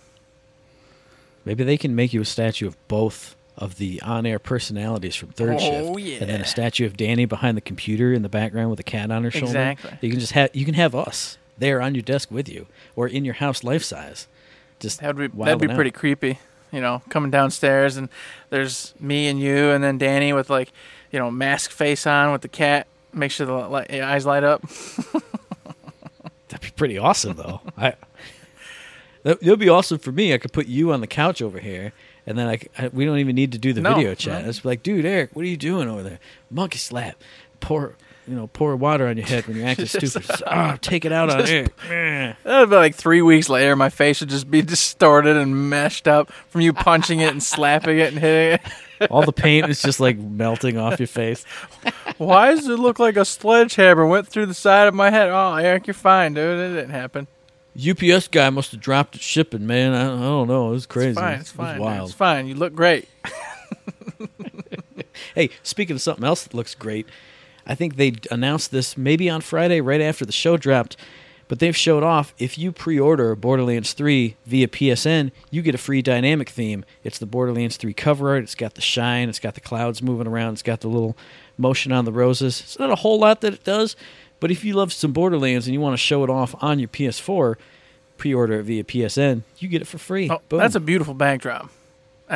[1.44, 5.56] Maybe they can make you a statue of both of the on-air personalities from Third
[5.60, 8.78] Oh, Shift, and then a statue of Danny behind the computer in the background with
[8.78, 9.46] a cat on her shoulder.
[9.46, 9.98] Exactly.
[10.00, 13.08] You can just have you can have us there on your desk with you, or
[13.08, 14.28] in your house life size.
[14.80, 15.74] Just That would be that'd be out.
[15.74, 16.38] pretty creepy.
[16.70, 18.08] You know, coming downstairs and
[18.50, 20.70] there's me and you, and then Danny with like,
[21.10, 22.86] you know, mask face on with the cat.
[23.12, 24.62] Make sure the eyes light up.
[26.48, 27.60] That'd be pretty awesome, though.
[27.76, 27.94] I
[29.22, 30.32] that would be awesome for me.
[30.32, 31.92] I could put you on the couch over here,
[32.26, 34.42] and then I, I- we don't even need to do the No, video chat.
[34.44, 34.48] no.
[34.48, 36.18] It's like, dude, Eric, what are you doing over there?
[36.50, 37.16] Monkey slap.
[37.60, 37.96] Pour
[38.28, 40.22] you know pour water on your head when you're acting stupid.
[40.22, 41.72] Just, ah, take it out on Eric.
[41.88, 42.34] Eh.
[42.44, 43.74] That'd be like three weeks later.
[43.74, 47.98] My face would just be distorted and meshed up from you punching it and slapping
[47.98, 48.60] it and hitting
[49.00, 49.10] it.
[49.10, 51.44] All the paint is just like melting off your face.
[52.16, 55.28] Why does it look like a sledgehammer went through the side of my head?
[55.30, 56.58] Oh, Eric, you're fine, dude.
[56.58, 57.28] It didn't happen.
[57.78, 59.94] UPS guy must have dropped it shipping, man.
[59.94, 60.70] I, I don't know.
[60.70, 61.10] It was crazy.
[61.10, 61.38] It's fine.
[61.38, 61.78] It's fine.
[61.78, 61.80] man.
[61.80, 62.08] wild.
[62.08, 62.48] It's fine.
[62.48, 63.08] You look great.
[65.34, 67.06] Hey, speaking of something else that looks great,
[67.68, 70.96] I think they announced this maybe on Friday, right after the show dropped.
[71.46, 76.02] But they've showed off if you pre-order Borderlands 3 via PSN, you get a free
[76.02, 76.84] dynamic theme.
[77.04, 78.42] It's the Borderlands 3 cover art.
[78.42, 79.30] It's got the shine.
[79.30, 80.54] It's got the clouds moving around.
[80.54, 81.16] It's got the little
[81.56, 82.60] motion on the roses.
[82.60, 83.96] It's not a whole lot that it does,
[84.40, 86.88] but if you love some Borderlands and you want to show it off on your
[86.88, 87.56] PS4,
[88.18, 89.42] pre-order it via PSN.
[89.56, 90.30] You get it for free.
[90.30, 91.70] Oh, that's a beautiful backdrop.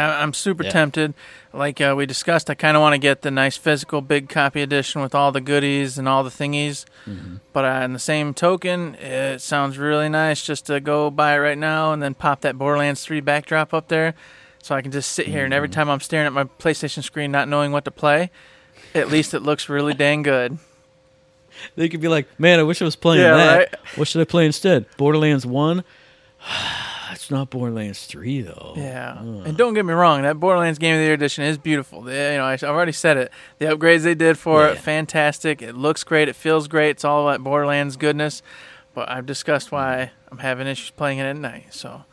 [0.01, 0.71] I'm super Yeah.
[0.71, 1.15] tempted.
[1.53, 4.63] Like uh, we discussed, I kind of want to get the nice physical big copy
[4.63, 6.85] edition with all the goodies and all the thingies.
[7.07, 7.37] Mm-hmm.
[7.53, 11.39] But uh, in the same token, it sounds really nice just to go buy it
[11.39, 14.15] right now and then pop that Borderlands 3 backdrop up there.
[14.63, 15.57] So I can just sit here and Mm-hmm.
[15.57, 18.31] every time I'm staring at my PlayStation screen not knowing what to play,
[18.95, 20.59] at least it looks really dang good.
[21.77, 23.57] They could be like, man, I wish I was playing Yeah, that.
[23.59, 23.75] right.
[23.97, 24.87] What should I play instead?
[24.97, 25.85] Borderlands 1?
[27.33, 28.75] not Borderlands 3, though.
[28.77, 29.47] Yeah, Ugh.
[29.47, 32.03] and don't get me wrong, that Borderlands Game of the Year edition is beautiful.
[32.03, 33.33] They, you know, I- I've already said it.
[33.59, 35.63] The upgrades they did for it, fantastic.
[35.63, 36.29] It looks great.
[36.29, 36.91] It feels great.
[36.91, 38.43] It's all that Borderlands goodness.
[38.95, 40.29] But I've discussed why mm.
[40.31, 41.73] I'm having issues playing it at night.
[41.73, 42.05] So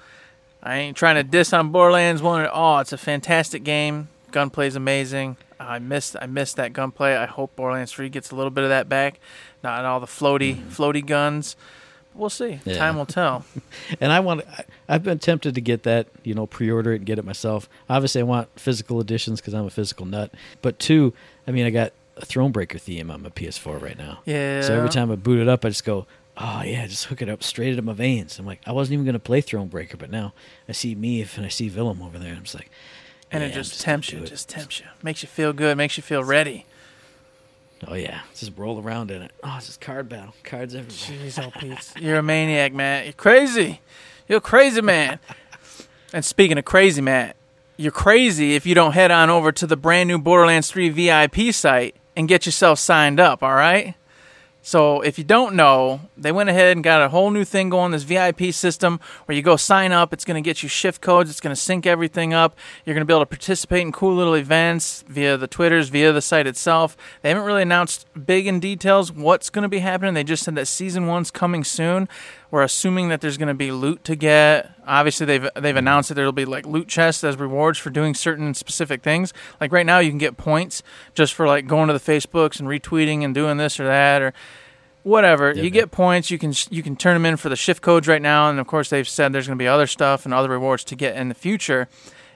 [0.64, 2.80] I ain't trying to diss on Borderlands One at all.
[2.80, 4.08] It's a fantastic game.
[4.32, 5.38] Gunplay's amazing.
[5.60, 7.16] I missed I missed that gunplay.
[7.16, 9.20] I hope Borderlands 3 gets a little bit of that back.
[9.62, 10.68] Not all the floaty mm.
[10.68, 11.58] floaty guns.
[12.20, 12.60] We'll see.
[12.66, 12.78] Yeah.
[12.78, 13.46] Time will tell.
[14.02, 14.44] And I want.
[14.88, 16.08] I've been tempted to get that.
[16.24, 17.68] You know, pre-order it and get it myself.
[17.90, 20.34] Obviously, I want physical editions because I'm a physical nut.
[20.62, 21.14] But two,
[21.48, 24.20] I mean, I got a Thronebreaker theme on my PS4 right now.
[24.26, 24.62] Yeah.
[24.62, 26.06] So every time I boot it up, I just go,
[26.38, 29.06] "Oh yeah, just hook it up straight into my veins." I'm like, I wasn't even
[29.06, 30.34] going to play Thronebreaker, but now
[30.68, 32.30] I see Meve and I see Villem over there.
[32.30, 32.70] And I'm just like,
[33.32, 34.28] and yeah, it I'm just tempts you, it.
[34.28, 34.86] just tempts you.
[35.02, 36.66] Makes you feel good, makes you feel ready.
[37.88, 39.32] Oh yeah, just roll around in it.
[39.44, 41.30] Oh, it's just card battle, cards everywhere.
[41.30, 41.94] Jeez, oh Pete.
[42.02, 43.06] You're a maniac, Matt.
[43.06, 43.82] You're crazy.
[44.28, 45.20] You're a crazy man.
[46.14, 47.36] and speaking of crazy, Matt,
[47.78, 51.54] you're crazy if you don't head on over to the brand new Borderlands 3 VIP
[51.54, 53.96] site and get yourself signed up, all right?
[54.62, 57.92] So if you don't know, they went ahead and got a whole new thing going,
[57.92, 61.30] this VIP system where you go sign up, it's going to get you shift codes,
[61.30, 62.58] it's going to sync everything up.
[62.86, 66.12] You're going to be able to participate in cool little events via the Twitters, via
[66.12, 66.98] the site itself.
[67.22, 70.14] They haven't really announced big in details what's going to be happening.
[70.14, 72.10] They just said that season 1's coming soon.
[72.52, 74.72] We're assuming that there's going to be loot to get.
[74.88, 78.54] Obviously, they've they've announced that there'll be like loot chests as rewards for doing certain
[78.54, 79.34] specific things.
[79.62, 80.82] Like right now, you can get points
[81.14, 84.34] just for like going to the Facebooks and retweeting and doing this or that or
[85.04, 85.50] whatever.
[85.50, 85.72] Yeah, you man.
[85.72, 86.32] get points.
[86.32, 88.68] You can you can turn them in for the shift codes right now, and of
[88.68, 91.30] course they've said there's going to be other stuff and other rewards to get in
[91.30, 91.88] the future.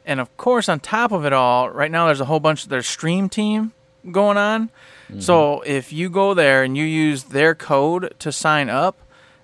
[0.05, 2.69] And of course, on top of it all, right now there's a whole bunch of
[2.69, 3.71] their stream team
[4.11, 4.69] going on.
[5.09, 5.21] Mm-hmm.
[5.21, 8.97] So if you go there and you use their code to sign up,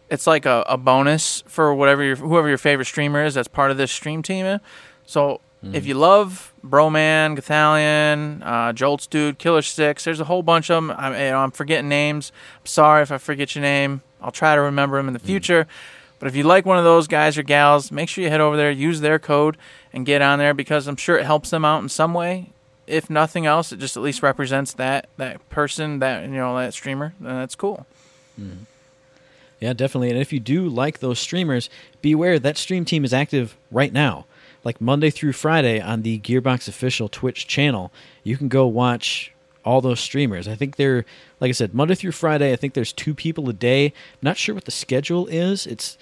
[0.09, 3.71] it's like a, a bonus for whatever your whoever your favorite streamer is that's part
[3.71, 4.45] of this stream team.
[4.45, 4.57] Eh?
[5.05, 6.01] So if you mm-hmm.
[6.01, 10.91] love Broman, Gothalion, uh, Jolts Dude, Killer Six, there's a whole bunch of them.
[10.91, 12.31] I'm, you know, I'm forgetting names.
[12.61, 14.01] I'm sorry if I forget your name.
[14.21, 15.25] I'll try to remember them in the mm.
[15.25, 15.67] future.
[16.17, 18.55] But if you like one of those guys or gals, make sure you head over
[18.55, 19.57] there, use their code,
[19.91, 22.51] and get on there because I'm sure it helps them out in some way.
[22.87, 26.73] If nothing else, it just at least represents that that person, that you know, that
[26.73, 27.13] streamer.
[27.19, 27.85] And that's cool.
[28.39, 28.63] Mm-hmm.
[29.59, 30.09] Yeah, definitely.
[30.09, 31.69] And if you do like those streamers,
[32.01, 34.25] be aware that stream team is active right now.
[34.63, 37.91] Like Monday through Friday on the Gearbox official Twitch channel,
[38.23, 39.33] you can go watch
[39.65, 40.47] all those streamers.
[40.47, 41.05] I think they're
[41.39, 43.85] like I said, Monday through Friday, I think there's two people a day.
[43.85, 45.65] I'm not sure what the schedule is.
[45.67, 45.97] It's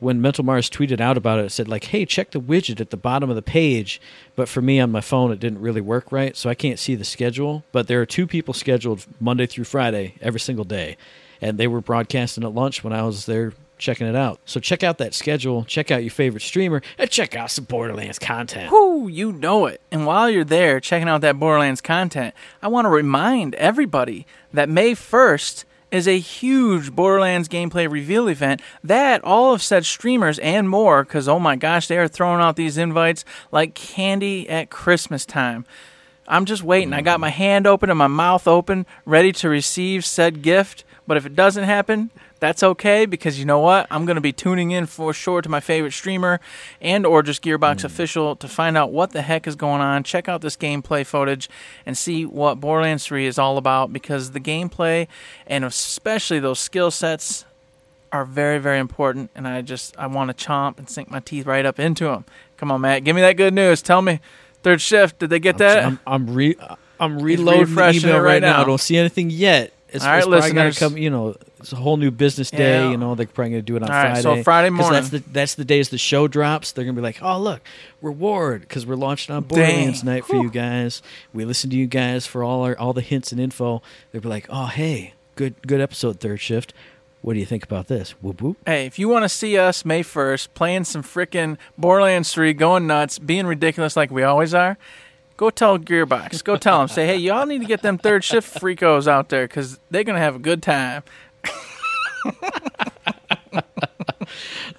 [0.00, 2.90] when Mental Mars tweeted out about it, it said like, "Hey, check the widget at
[2.90, 4.00] the bottom of the page."
[4.34, 6.94] But for me on my phone, it didn't really work right, so I can't see
[6.94, 7.64] the schedule.
[7.72, 10.96] But there are two people scheduled Monday through Friday every single day,
[11.42, 14.38] and they were broadcasting at lunch when I was there checking it out.
[14.46, 18.18] So check out that schedule, check out your favorite streamer, and check out some Borderlands
[18.18, 18.70] content.
[18.70, 19.80] Whoo, you know it.
[19.90, 24.68] And while you're there checking out that Borderlands content, I want to remind everybody that
[24.68, 30.68] May 1st is a huge Borderlands gameplay reveal event that all of said streamers and
[30.68, 35.26] more, because oh my gosh, they are throwing out these invites like candy at Christmas
[35.26, 35.66] time.
[36.28, 36.94] I'm just waiting.
[36.94, 40.84] I got my hand open and my mouth open, ready to receive said gift.
[41.06, 43.86] But if it doesn't happen, that's okay because you know what?
[43.90, 46.40] I'm going to be tuning in for sure to my favorite streamer
[46.80, 47.86] and or just Gearbox hmm.
[47.86, 50.04] official to find out what the heck is going on.
[50.04, 51.48] Check out this gameplay footage
[51.84, 55.08] and see what Borderlands 3 is all about because the gameplay
[55.46, 57.44] and especially those skill sets
[58.12, 61.46] are very very important and I just I want to chomp and sink my teeth
[61.46, 62.24] right up into them.
[62.56, 63.82] Come on, Matt, give me that good news.
[63.82, 64.20] Tell me,
[64.62, 65.84] third shift, did they get that?
[65.84, 66.56] I'm I'm re
[67.00, 68.52] I'm reloading the email right right now.
[68.52, 68.62] now.
[68.62, 69.71] I don't see anything yet.
[69.92, 70.78] It's, All right, it's probably listeners.
[70.78, 70.96] come.
[70.96, 72.80] You know, it's a whole new business day.
[72.84, 72.90] Yeah.
[72.90, 74.22] You know, they're probably gonna do it on All right, Friday.
[74.22, 75.30] so Friday 'Cause That's the morning.
[75.32, 76.72] that's the days the show drops.
[76.72, 77.60] They're gonna be like, oh look,
[78.00, 81.02] reward because we're launching on Borderlands night for you guys.
[81.32, 83.82] We listen to you guys for all our all the hints and info.
[84.10, 86.72] They'll be like, oh hey, good good episode, third shift.
[87.20, 88.12] What do you think about this?
[88.22, 88.56] Whoop whoop.
[88.66, 92.88] Hey, if you want to see us May 1st playing some frickin' Borderlands 3, going
[92.88, 94.76] nuts, being ridiculous like we always are,
[95.36, 96.42] go tell Gearbox.
[96.44, 96.88] Go tell them.
[96.88, 100.16] Say, hey, y'all need to get them third shift freakos out there because they're going
[100.16, 101.02] to have a good time.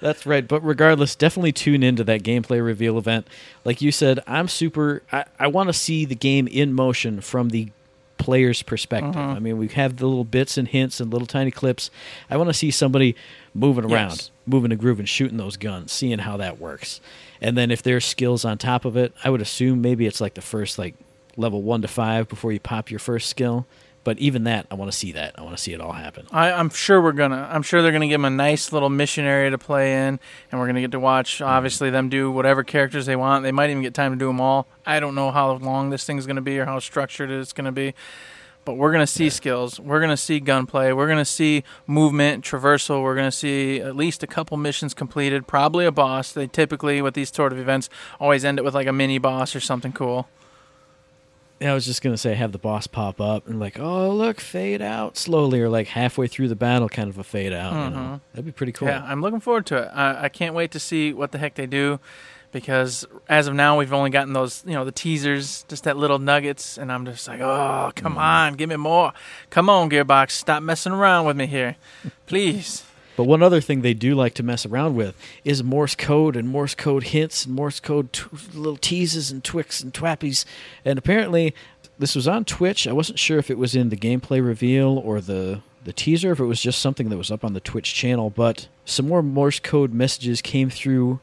[0.00, 0.46] That's right.
[0.46, 3.26] But regardless, definitely tune into that gameplay reveal event.
[3.64, 5.02] Like you said, I'm super.
[5.12, 7.70] I, I want to see the game in motion from the
[8.18, 9.14] player's perspective.
[9.14, 9.36] Mm-hmm.
[9.36, 11.90] I mean, we have the little bits and hints and little tiny clips.
[12.30, 13.16] I want to see somebody
[13.54, 14.30] moving around, Yes.
[14.46, 17.00] Moving a groove, and shooting those guns, seeing how that works.
[17.40, 20.34] And then if there's skills on top of it, I would assume maybe it's like
[20.34, 20.94] the first like
[21.36, 23.66] level one to five before you pop your first skill.
[24.04, 25.34] But even that, I want to see that.
[25.38, 26.26] I want to see it all happen.
[26.30, 27.48] I, I'm sure we're gonna.
[27.50, 30.20] I'm sure they're gonna give them a nice little mission area to play in,
[30.52, 31.44] and we're gonna get to watch mm-hmm.
[31.44, 33.44] obviously them do whatever characters they want.
[33.44, 34.66] They might even get time to do them all.
[34.84, 37.94] I don't know how long this thing's gonna be or how structured it's gonna be,
[38.64, 39.78] but we're gonna see skills.
[39.78, 40.92] We're gonna see gunplay.
[40.92, 43.02] We're gonna see movement, traversal.
[43.02, 45.46] We're gonna see at least a couple missions completed.
[45.46, 46.32] Probably a boss.
[46.32, 47.88] They typically with these sort of events
[48.20, 50.28] always end it with like a mini boss or something cool.
[51.60, 54.40] Yeah, I was just gonna say have the boss pop up and like, oh look,
[54.40, 57.72] fade out slowly, or like halfway through the battle, kind of a fade out.
[57.72, 58.88] You know, that'd be pretty cool.
[58.88, 59.04] Mm-hmm.
[59.04, 59.88] Yeah, I'm looking forward to it.
[59.94, 62.00] I, I can't wait to see what the heck they do,
[62.54, 66.20] because as of now, we've only gotten those, you know, the teasers, just that little
[66.20, 68.20] nuggets, and I'm just like, oh, come mm.
[68.20, 69.12] on, give me more.
[69.50, 71.74] Come on, Gearbox, stop messing around with me here,
[72.26, 72.84] please.
[73.16, 76.48] But one other thing they do like to mess around with is Morse code and
[76.48, 80.44] Morse code hints and Morse code t- little teases and twicks and twappies.
[80.84, 81.54] And apparently,
[81.98, 82.86] this was on Twitch.
[82.86, 86.40] I wasn't sure if it was in the gameplay reveal or the the teaser, if
[86.40, 88.30] it was just something that was up on the Twitch channel.
[88.30, 91.20] But some more Morse code messages came through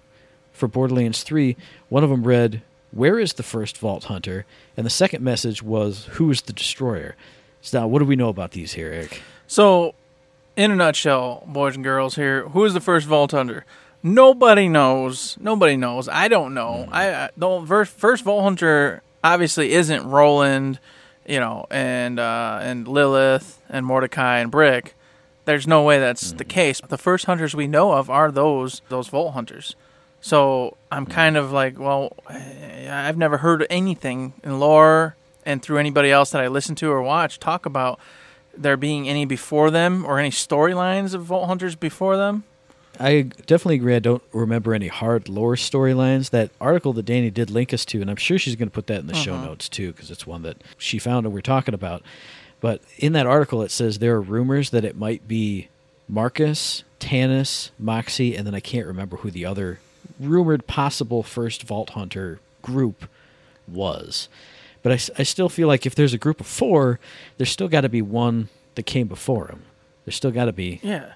[0.61, 1.57] for Borderlands 3.
[1.89, 4.45] One of them read, "Where is the first Vault Hunter?"
[4.77, 7.15] And the second message was, "Who is the destroyer?"
[7.61, 9.23] So now, what do we know about these here, Eric?
[9.47, 9.95] So,
[10.55, 13.65] in a nutshell, boys and girls, here, who is the first Vault Hunter?
[14.03, 15.35] Nobody knows.
[15.39, 16.07] Nobody knows.
[16.07, 16.87] I don't know.
[16.91, 20.79] I, I the first, first Vault Hunter obviously isn't Roland,
[21.25, 24.93] you know, and uh, and Lilith and Mordecai and Brick.
[25.45, 26.81] There's no way that's the case.
[26.87, 29.75] The first hunters we know of are those those Vault Hunters.
[30.21, 31.11] So I'm mm.
[31.11, 36.41] kind of like, well, I've never heard anything in lore and through anybody else that
[36.41, 37.99] I listen to or watch talk about
[38.55, 42.43] there being any before them or any storylines of Vault Hunters before them.
[42.99, 43.95] I definitely agree.
[43.95, 46.29] I don't remember any hard lore storylines.
[46.29, 48.87] That article that Danny did link us to, and I'm sure she's going to put
[48.87, 49.45] that in the show uh-huh.
[49.45, 52.03] notes too, because it's one that she found and we're talking about.
[52.59, 55.69] But in that article, it says there are rumors that it might be
[56.07, 59.79] Marcus, Tannis, Moxxi, and then I can't remember who the other
[60.19, 63.09] rumored possible first Vault Hunter group
[63.67, 64.27] was.
[64.83, 66.99] But I still feel like if there's a group of four,
[67.37, 69.63] there's still got to be one that came before him.
[70.05, 71.13] There's still got to be Yeah.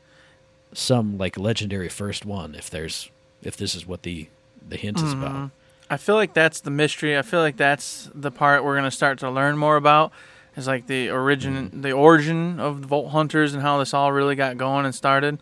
[0.73, 3.09] some like legendary first one if there's
[3.41, 4.27] if this is what the
[4.67, 5.31] the hint is about.
[5.31, 5.45] Mm-hmm.
[5.89, 7.17] I feel like that's the mystery.
[7.17, 10.11] I feel like that's the part we're going to start to learn more about.
[10.55, 11.81] Is like the origin, mm-hmm.
[11.81, 15.39] the origin of the Vault Hunters and how this all really got going and started.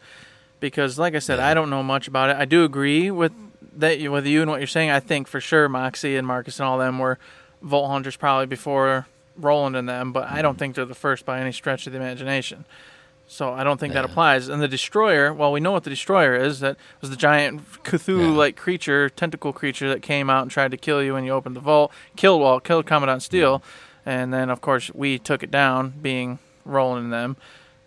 [0.64, 2.38] Because, like I said, I don't know much about it.
[2.38, 3.34] I do agree with
[3.76, 4.92] that you- with you and what you're saying.
[4.92, 7.20] I think for sure Moxxi and Marcus and all them were
[7.62, 10.60] Vault Hunters probably before Roland and them, but I don't mm-hmm.
[10.60, 12.64] think they're the first by any stretch of the imagination.
[13.28, 14.48] So I don't think that applies.
[14.48, 16.62] And the destroyer, well, we know what the destroyer is.
[16.62, 21.04] That was the giant Cthulhu-like creature, tentacle creature that came out and tried to kill
[21.04, 21.92] you when you opened the vault.
[22.16, 24.10] Killed well, killed Commandant Steele, mm-hmm.
[24.10, 27.36] and then of course we took it down, being Roland and them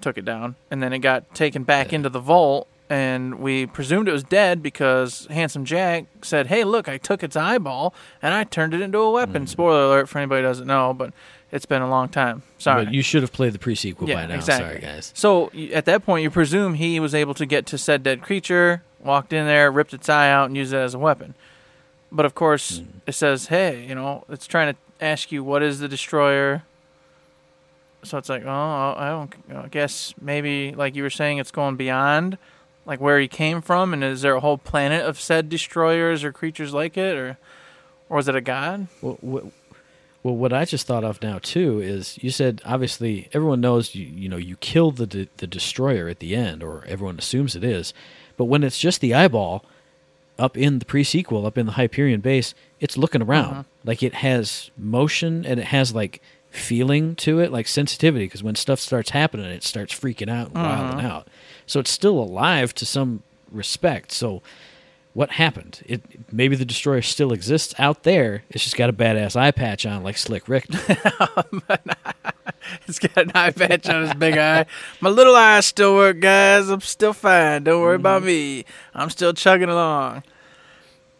[0.07, 2.69] took it down, and then it got taken back into the vault.
[2.89, 7.35] And we presumed it was dead because Handsome Jack said, "Hey, look, I took its
[7.35, 7.93] eyeball
[8.23, 11.13] and I turned it into a weapon." Spoiler alert for anybody who doesn't know, but
[11.51, 12.43] it's been a long time.
[12.59, 12.85] Sorry.
[12.85, 14.39] But you should have played the pre-sequel by now.
[14.39, 15.11] Sorry, guys.
[15.17, 18.23] So y- at that point, you presume he was able to get to said dead
[18.23, 21.35] creature, walked in there, ripped its eye out, and used it as a weapon.
[22.13, 22.85] But of course, Hmm.
[23.09, 26.63] it says, "Hey, you know, it's trying to ask you what is the destroyer."
[28.07, 29.35] So it's like, oh, I don't.
[29.65, 32.39] I guess maybe, like you were saying, it's going beyond,
[32.85, 36.33] like where he came from, and is there a whole planet of said destroyers or
[36.33, 37.39] creatures like it, or,
[38.09, 38.89] or is it a god?
[39.03, 39.45] Well, what,
[40.23, 44.07] well, what I just thought of now too is you said obviously everyone knows you
[44.07, 47.63] you know you kill the de- the destroyer at the end, or everyone assumes it
[47.63, 47.95] is,
[48.37, 49.65] but when it's just the eyeball
[50.39, 53.63] up in the pre-sequel, up in the Hyperion base, it's looking around uh-huh.
[53.85, 56.21] like it has motion and it has like
[56.57, 58.27] feeling to it, like sensitivity.
[58.27, 60.83] Because when stuff starts happening, it starts freaking out and uh-huh.
[60.83, 61.29] wilding out.
[61.67, 64.13] So it's still alive to some respect.
[64.13, 64.43] So
[65.17, 65.83] what happened?
[65.87, 68.43] It maybe the destroyer still exists out there.
[68.51, 70.67] It's just got a badass eye patch on, like Slick Rick.
[72.87, 74.67] it's got an eye patch on his big eye.
[75.01, 76.69] My little eyes still work, guys.
[76.69, 77.65] I'm still fine.
[77.65, 78.27] Don't worry about mm-hmm.
[78.27, 78.65] me.
[78.95, 80.23] I'm still chugging along.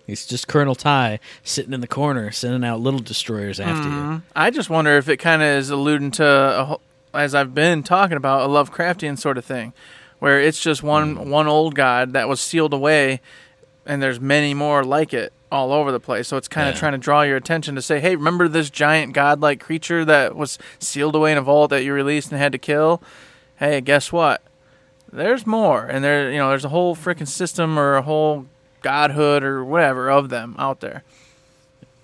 [0.07, 3.95] He's just Colonel Ty sitting in the corner, sending out little destroyers after you.
[3.95, 4.17] Hmm.
[4.37, 6.79] I just wonder if it kind of is alluding to, a,
[7.13, 9.73] as I've been talking about, a Lovecraftian sort of thing,
[10.21, 11.31] where it's just one hmm.
[11.31, 13.21] one old god that was sealed away,
[13.85, 16.29] and there's many more like it all over the place.
[16.29, 16.81] So it's kind of Yeah.
[16.81, 20.59] trying to draw your attention to say, hey, remember this giant godlike creature that was
[20.79, 23.01] sealed away in a vault that you released and had to kill?
[23.57, 24.43] Hey, guess what?
[25.13, 28.47] There's more, and there, you know, there's a whole freaking system or a whole
[28.87, 31.03] godhood or whatever of them out there.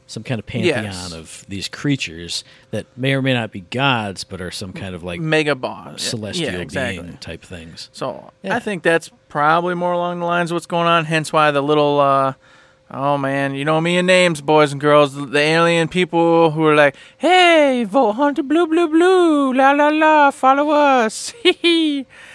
[0.09, 1.12] Some kind of pantheon Yes.
[1.12, 5.03] of these creatures that may or may not be gods, but are some kind of
[5.03, 7.03] like Mega boss, celestial yeah, exactly.
[7.03, 7.89] being type things.
[7.93, 8.57] So Yeah.
[8.57, 11.05] I think that's probably more along the lines of what's going on.
[11.07, 12.35] Hence why the little, uh,
[12.91, 16.74] oh man, you know me and names, boys and girls, the, alien people who are
[16.74, 21.33] like, hey, Vault Hunter, blue, blue, blue, la la la, follow us.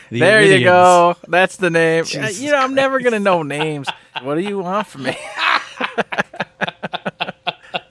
[0.09, 1.15] The there you go.
[1.27, 2.03] That's the name.
[2.03, 3.87] Uh, Jesus you know, I'm never gonna know names.
[4.21, 5.17] what do you want from me?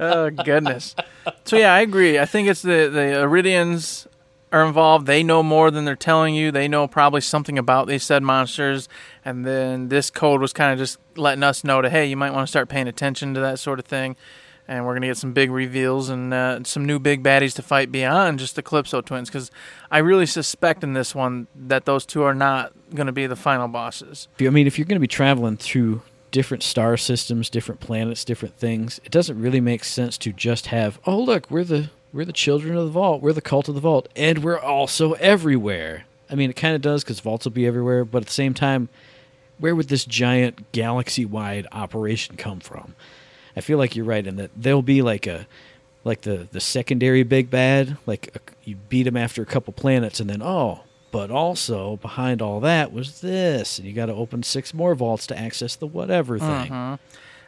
[0.01, 0.95] oh goodness.
[1.45, 2.19] So yeah, I agree.
[2.19, 4.07] I think it's the the Eridians
[4.53, 5.07] are involved.
[5.07, 6.51] They know more than they're telling you.
[6.51, 8.89] They know probably something about these said monsters,
[9.25, 12.33] and then this code was kind of just letting us know to hey, you might
[12.33, 14.17] want to start paying attention to that sort of thing.
[14.69, 17.93] And we're gonna get some big reveals and uh, some new big baddies to fight
[17.93, 19.51] beyond just the Calypso twins, because
[19.91, 23.69] I really suspect in this one that those two are not gonna be the final
[23.69, 24.29] bosses.
[24.41, 28.57] I mean, if you're going to be traveling through different star systems, different planets, different
[28.57, 32.33] things, it doesn't really make sense to just have, oh look, we're the we're the
[32.33, 36.05] children of the vault, we're the cult of the vault, and we're also everywhere.
[36.31, 38.55] I mean, it kind of does because vaults will be everywhere, but at the same
[38.55, 38.89] time,
[39.59, 42.95] where would this giant galaxy-wide operation come from?
[43.57, 45.47] I feel like you're right in that there'll be like a
[46.07, 50.21] like the the secondary big bad, like a, you beat him after a couple planets,
[50.21, 50.81] and then oh,
[51.11, 55.27] but also behind all that was this, and you got to open six more vaults
[55.27, 56.71] to access the whatever thing.
[56.71, 56.99] Mhm.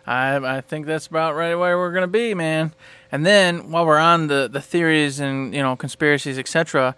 [0.06, 2.72] I I think that's about right where we're gonna be, man.
[3.12, 6.96] And then while we're on the the theories and you know conspiracies, etc.,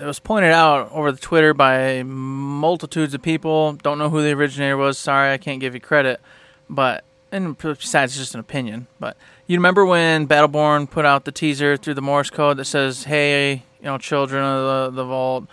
[0.00, 3.72] it was pointed out over the Twitter by multitudes of people.
[3.72, 4.98] Don't know who the originator was.
[4.98, 6.20] Sorry, I can't give you credit.
[6.68, 7.02] But
[7.32, 8.86] and besides, it's just an opinion.
[8.98, 9.16] But
[9.50, 13.64] you remember when Battleborn put out the teaser through the Morse code that says, "Hey,
[13.80, 15.46] you know, children of the, the vault."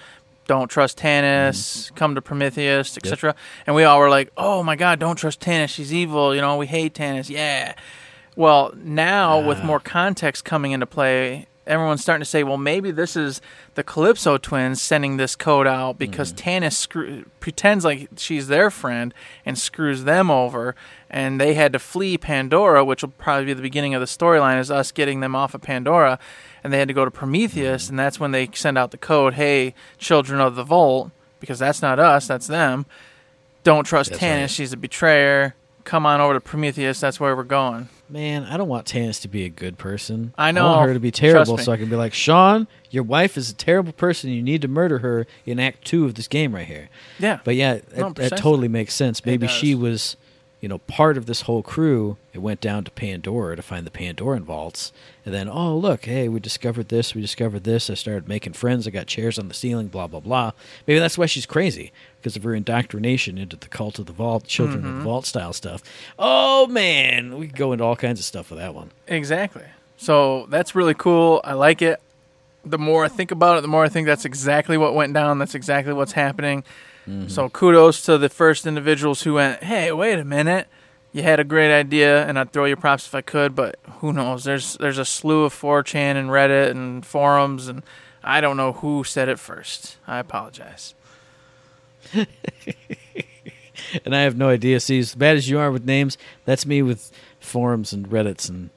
[0.46, 1.92] Don't trust Tannis.
[1.96, 3.36] Come to Prometheus, etc.
[3.66, 5.72] And we all were like, "Oh my God, don't trust Tannis.
[5.72, 6.34] She's evil.
[6.36, 7.30] You know, we hate Tannis.
[7.30, 7.74] Yeah."
[8.36, 9.66] Well, now with Ah.
[9.66, 13.42] more context coming into play, everyone's starting to say, well, maybe this is
[13.76, 16.44] the Calypso twins sending this code out because mm-hmm.
[16.44, 19.14] Tannis screw- pretends like she's their friend
[19.46, 20.76] and screws them over,
[21.10, 24.60] and they had to flee Pandora, which will probably be the beginning of the storyline,
[24.60, 26.18] is us getting them off of Pandora,
[26.64, 27.94] and they had to go to Prometheus, mm-hmm.
[27.94, 31.82] and that's when they send out the code, hey, children of the Vault, because that's
[31.82, 32.86] not us, that's them.
[33.64, 34.56] Don't trust That's Tannis, right.
[34.56, 35.54] she's a betrayer.
[35.84, 37.90] Come on over to Prometheus, that's where we're going.
[38.10, 40.34] Man, I don't want Tannis to be a good person.
[40.38, 40.66] I know.
[40.66, 43.50] I want her to be terrible so I can be like, Sean, your wife is
[43.50, 44.30] a terrible person.
[44.30, 46.90] You need to murder her in Act Two of this game right here.
[47.20, 47.40] Yeah.
[47.44, 49.26] But yeah, that, that totally makes sense.
[49.26, 50.16] Maybe she was,
[50.60, 52.18] you know, part of this whole crew.
[52.34, 54.92] It went down to Pandora to find the Pandoran vaults,
[55.26, 57.14] and then oh look, hey, we discovered this.
[57.16, 57.90] We discovered this.
[57.90, 58.88] I started making friends.
[58.88, 59.88] I got chairs on the ceiling.
[59.88, 60.52] Blah blah blah.
[60.88, 64.46] Maybe that's why she's crazy because of her indoctrination into the cult of the vault,
[64.48, 64.90] children Mm-hmm.
[64.90, 65.82] of the vault style stuff.
[66.18, 68.92] Oh man, we could go into all kinds of stuff with that one.
[69.08, 69.64] Exactly.
[69.98, 71.42] So that's really cool.
[71.44, 72.00] I like it.
[72.66, 75.40] The more I think about it, the more I think that's exactly what went down.
[75.40, 76.64] That's exactly what's happening.
[77.08, 77.28] Mm-hmm.
[77.30, 80.68] So kudos to the first individuals who went, "Hey, wait a minute.
[81.14, 84.12] You had a great idea, and I'd throw you props if I could, but who
[84.12, 84.44] knows?
[84.44, 87.82] There's there's a slew of 4chan and Reddit and forums, and
[88.24, 89.98] I don't know who said it first.
[90.06, 90.94] I apologize.
[92.14, 92.28] and
[94.16, 94.80] I have no idea.
[94.80, 98.70] See, as bad as you are with names, that's me with forums and Reddits and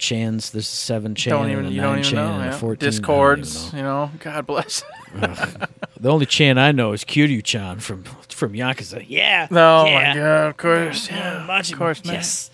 [0.00, 0.50] chans.
[0.50, 2.40] There's a seven chan don't and even a you nine don't chan know.
[2.40, 2.88] and a fourteen.
[2.88, 4.10] I Discords, even you know.
[4.18, 4.82] God bless.
[5.14, 5.34] know.
[6.00, 9.04] the only chan I know is Kiryu Chan from from Yakuza.
[9.06, 9.46] Yeah.
[9.50, 9.94] No, yeah.
[10.14, 10.46] my god!
[10.48, 12.14] Of course, Yeah, yeah, of course, man.
[12.14, 12.50] Yes.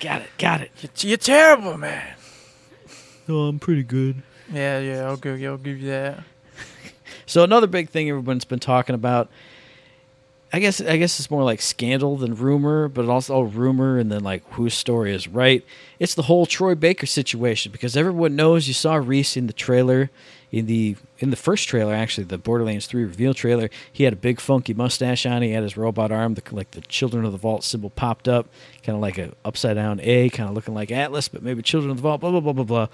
[0.00, 0.28] Got it.
[0.38, 0.70] Got it.
[0.80, 2.14] You're, you're terrible, man.
[3.28, 4.22] Oh, I'm pretty good.
[4.52, 6.22] Yeah, yeah, I'll give, I'll give you that.
[7.26, 9.28] So another big thing everyone's been talking about.
[10.50, 14.24] I guess I guess it's more like scandal than rumor, but also rumor and then
[14.24, 15.62] like whose story is right.
[15.98, 20.10] It's the whole Troy Baker situation because everyone knows you saw Rhys in the trailer,
[20.50, 23.68] in the in the first trailer actually, the Borderlands Three reveal trailer.
[23.92, 25.42] He had a big funky mustache on.
[25.42, 28.48] He had his robot arm, the, like the Children of the Vault symbol popped up,
[28.82, 31.90] kind of like a upside down A, kind of looking like Atlas, but maybe Children
[31.90, 32.22] of the Vault.
[32.22, 32.86] Blah blah blah blah blah.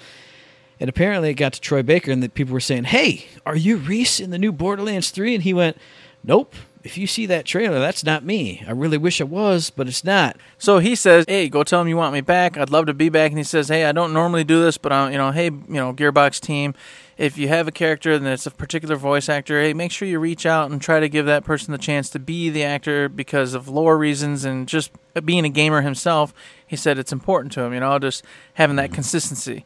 [0.80, 3.76] And apparently it got to Troy Baker, and the people were saying, Hey, are you
[3.76, 5.34] Rhys in the new Borderlands 3?
[5.34, 5.76] And he went,
[6.24, 6.56] Nope.
[6.84, 8.62] If you see that trailer, that's not me.
[8.68, 10.36] I really wish it was, but it's not.
[10.58, 12.58] So he says, "Hey, go tell him you want me back.
[12.58, 14.92] I'd love to be back." And he says, "Hey, I don't normally do this, but
[14.92, 16.74] I, you know, hey, you know, Gearbox team,
[17.16, 20.18] if you have a character and it's a particular voice actor, hey, make sure you
[20.18, 23.54] reach out and try to give that person the chance to be the actor because
[23.54, 24.90] of lore reasons and just
[25.24, 26.34] being a gamer himself."
[26.66, 28.22] He said it's important to him, you know, just
[28.54, 28.94] having that mm.
[28.94, 29.64] consistency.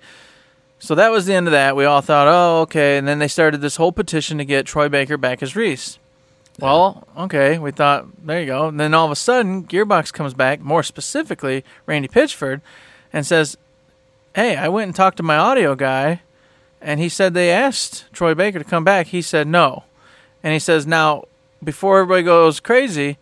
[0.79, 1.75] So that was the end of that.
[1.75, 4.89] We all thought, "Oh, okay." And then they started this whole petition to get Troy
[4.89, 5.99] Baker back as Rhys.
[6.61, 8.67] Well, okay, we thought there you go.
[8.67, 12.61] And then all of a sudden, Gearbox comes back, more specifically Randy Pitchford,
[13.13, 13.57] and says,
[14.35, 16.23] "Hey, I went and talked to my audio guy,
[16.81, 19.09] and he said they asked Troy Baker to come back.
[19.09, 19.85] He said no,
[20.43, 21.25] and he says now
[21.63, 23.19] before everybody goes crazy,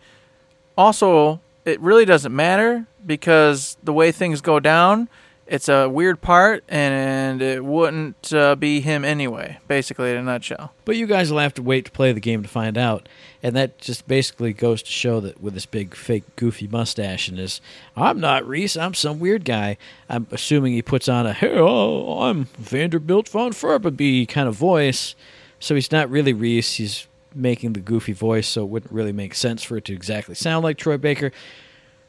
[0.75, 5.09] also it really doesn't matter because the way things go down."
[5.49, 9.59] It's a weird part, and it wouldn't uh, be him anyway.
[9.67, 10.73] Basically, in a nutshell.
[10.83, 13.07] But you guys will have to wait to play the game to find out.
[13.41, 17.37] And that just basically goes to show that with this big fake goofy mustache and
[17.37, 17.61] his
[17.95, 19.77] I'm not Rhys, I'm some weird guy.
[20.09, 25.15] I'm assuming he puts on a hey, oh, I'm Vanderbilt von Furby kind of voice.
[25.59, 29.33] So he's not really Rhys, he's making the goofy voice, so it wouldn't really make
[29.33, 31.31] sense for it to exactly sound like Troy Baker.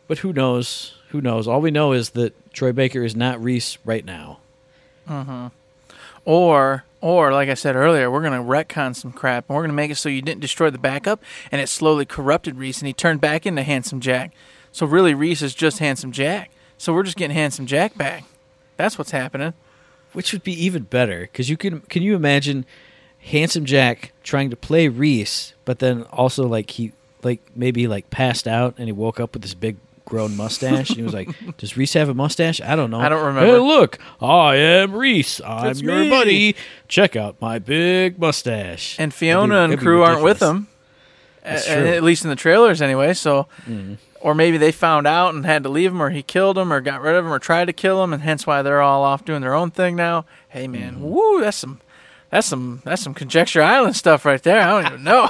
[0.06, 0.97] But who knows?
[1.08, 1.48] Who knows?
[1.48, 4.38] All we know is that Troy Baker is not Rhys right now.
[5.08, 5.46] Mm-hmm.
[6.24, 9.90] Or, or like I said earlier, we're gonna retcon some crap, and we're gonna make
[9.90, 13.20] it so you didn't destroy the backup, and it slowly corrupted Rhys, and he turned
[13.20, 14.32] back into Handsome Jack.
[14.72, 16.50] So really, Rhys is just Handsome Jack.
[16.76, 18.24] So we're just getting Handsome Jack back.
[18.76, 19.54] That's what's happening.
[20.12, 22.64] which would be even better because you can can you imagine
[23.20, 26.92] handsome jack trying to play rhys but then also like he
[27.22, 29.76] like maybe like passed out and he woke up with this big
[30.08, 31.28] grown mustache and he was like
[31.58, 33.46] does rhys have a mustache i don't know I don't remember.
[33.52, 36.56] hey look i am rhys i'm That's your me." buddy
[36.88, 41.66] check out my big mustache And It'd Fiona be- and it'd crew aren't with ridiculous.
[41.66, 43.12] him, A- at least in the trailers anyway.
[43.14, 43.94] So, Mm-hmm.
[44.20, 46.80] or maybe they found out and had to leave him, or he killed him, or
[46.80, 49.24] got rid of him, or tried to kill him, and hence why they're all off
[49.24, 50.24] doing their own thing now.
[50.48, 51.02] Hey, man, Mm-hmm.
[51.04, 51.80] woo, that's some,
[52.30, 54.60] that's some, that's some conjecture island stuff right there.
[54.60, 55.28] I don't even know.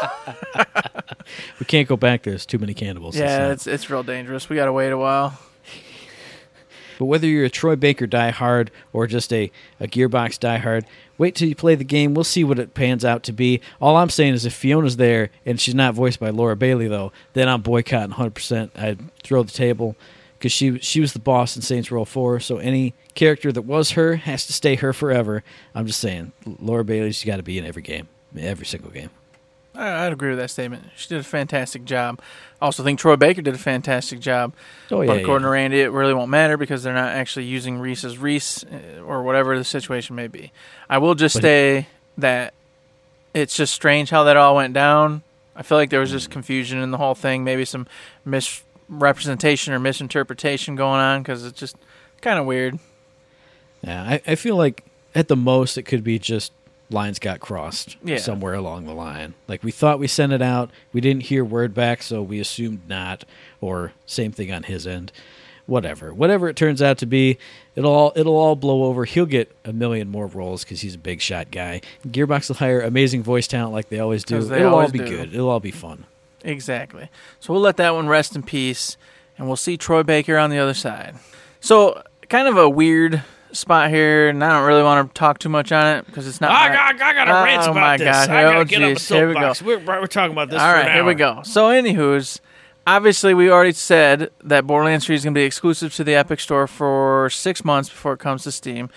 [1.61, 4.49] we can't go back there's too many cannibals yeah, it's it's real dangerous.
[4.49, 5.39] We gotta wait a while.
[6.99, 10.85] But whether you're a Troy Baker diehard or just a, a Gearbox diehard,
[11.17, 12.13] wait till you play the game.
[12.13, 13.61] We'll see what it pans out to be.
[13.81, 17.13] All I'm saying is if Fiona's there and she's not voiced by Laura Bailey, though,
[17.35, 18.71] then I'm boycotting 100%.
[18.77, 19.95] I'd throw the table
[20.39, 22.41] because she, she was the boss in Saints Row 4.
[22.41, 25.43] So any character that was her has to stay her forever.
[25.75, 28.09] I'm just saying, Laura Bailey's got to be in every game,
[28.39, 29.11] every single game.
[29.75, 30.85] I, I'd agree with that statement.
[30.97, 32.21] She did a fantastic job.
[32.63, 34.55] I also think Troy Baker did a fantastic job.
[34.91, 35.09] Oh, yeah.
[35.09, 35.49] but according yeah.
[35.49, 39.03] to Randy, it really won't matter because they're not actually using Rhys as Rhys uh,
[39.03, 40.53] or whatever the situation may be.
[40.89, 41.89] I will just But- say
[42.19, 42.55] that
[43.35, 45.23] it's just strange how that all went down.
[45.57, 47.89] I feel like there was just confusion in the whole thing, maybe some
[48.25, 51.77] misrepresentation or misinterpretation going on because it's just
[52.21, 52.79] kind of weird.
[53.83, 56.53] Yeah, I, I feel like at the most it could be just
[56.91, 58.17] lines got crossed Yeah.
[58.19, 59.35] somewhere along the line.
[59.47, 62.89] Like we thought we sent it out, we didn't hear word back, so we assumed
[62.89, 63.25] not.
[63.61, 65.13] Or same thing on his end.
[65.67, 67.37] Whatever, whatever it turns out to be,
[67.77, 69.05] it'll all it'll all blow over.
[69.05, 71.83] He'll get a million more roles because he's a big shot guy.
[72.07, 74.41] Gearbox will hire amazing voice talent like they always do.
[74.41, 75.05] they it'll always all be do.
[75.09, 75.35] good.
[75.35, 76.05] It'll all be fun.
[76.43, 77.11] Exactly.
[77.41, 78.97] So we'll let that one rest in peace,
[79.37, 81.17] and we'll see Troy Baker on the other side.
[81.61, 83.23] So, kind of a weird
[83.53, 86.41] spot here, and I don't really want to talk too much on it because it's
[86.41, 86.51] not.
[86.51, 88.05] I my- got, I got a Oh, rant about my this.
[88.07, 88.31] God.
[88.31, 89.09] I gotta Oh, get on the geez.
[89.09, 89.53] Here we go.
[89.53, 89.63] soapbox.
[89.63, 90.61] We're, we're talking about this.
[90.61, 91.41] All for right, an here we go.
[91.45, 92.41] So, anywho's,
[92.87, 96.41] obviously, we already said that Borderlands 3 is going to be exclusive to the Epic
[96.41, 98.91] Store for six months before it comes to Steam.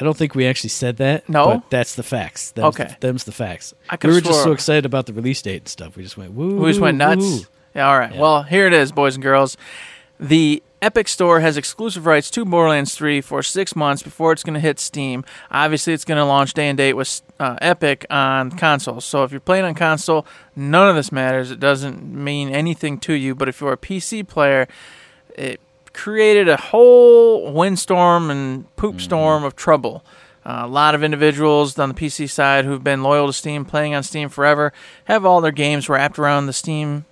[0.00, 1.28] I don't think we actually said that.
[1.28, 1.46] No?
[1.46, 2.52] but that's the facts.
[2.52, 2.84] Them's Okay.
[3.00, 3.74] the, them's the facts.
[3.90, 5.96] I we could've were just so excited about the release date and stuff.
[5.96, 6.56] We just went woo.
[6.56, 7.22] We just went nuts.
[7.22, 7.40] woo.
[7.74, 8.14] Yeah, all right.
[8.14, 8.20] Yeah.
[8.20, 9.56] Well, here it is, boys and girls.
[10.18, 14.54] The Epic Store has exclusive rights to Borderlands 3 for six months before it's going
[14.54, 15.24] to hit Steam.
[15.50, 19.04] Obviously, it's going to launch day and date with uh, Epic on consoles.
[19.04, 20.26] So if you're playing on console,
[20.56, 21.50] none of this matters.
[21.50, 23.34] It doesn't mean anything to you.
[23.34, 24.68] But if you're a PC player,
[25.36, 25.60] it
[25.92, 30.02] created a whole windstorm and poop storm of trouble.
[30.46, 33.94] Uh, a lot of individuals on the PC side who've been loyal to Steam, playing
[33.94, 34.72] on Steam forever,
[35.04, 37.04] have all their games wrapped around the Steam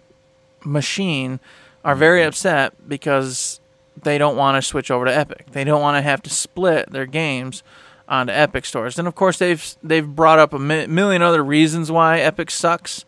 [0.65, 1.39] machine,
[1.85, 3.61] are very upset because
[4.03, 5.47] they don't want to switch over to Epic.
[5.53, 7.63] They don't want to have to split their games
[8.09, 8.99] onto Epic stores.
[8.99, 13.05] And of course, they've they've brought up a mi- million other reasons why Epic sucks.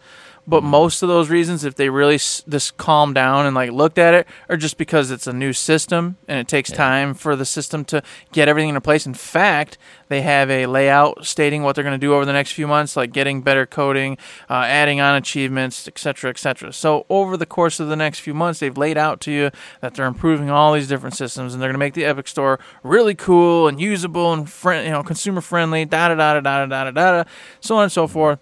[0.46, 3.98] But most of those reasons, if they really s- just calm down and like looked
[3.98, 7.44] at it, are just because it's a new system and it takes time for the
[7.44, 9.06] system to get everything into place.
[9.06, 9.78] In fact,
[10.08, 12.96] they have a layout stating what they're going to do over the next few months,
[12.96, 14.18] like getting better coding,
[14.48, 16.72] uh, adding on achievements, etc., etc.
[16.72, 19.50] So over the course of the next few months, they've laid out to you
[19.82, 22.58] that they're improving all these different systems and they're going to make the Epic Store
[22.82, 25.84] really cool and usable and friend, you know, consumer friendly.
[25.84, 27.24] Da da da da da da da da,
[27.60, 28.40] so on and so forth.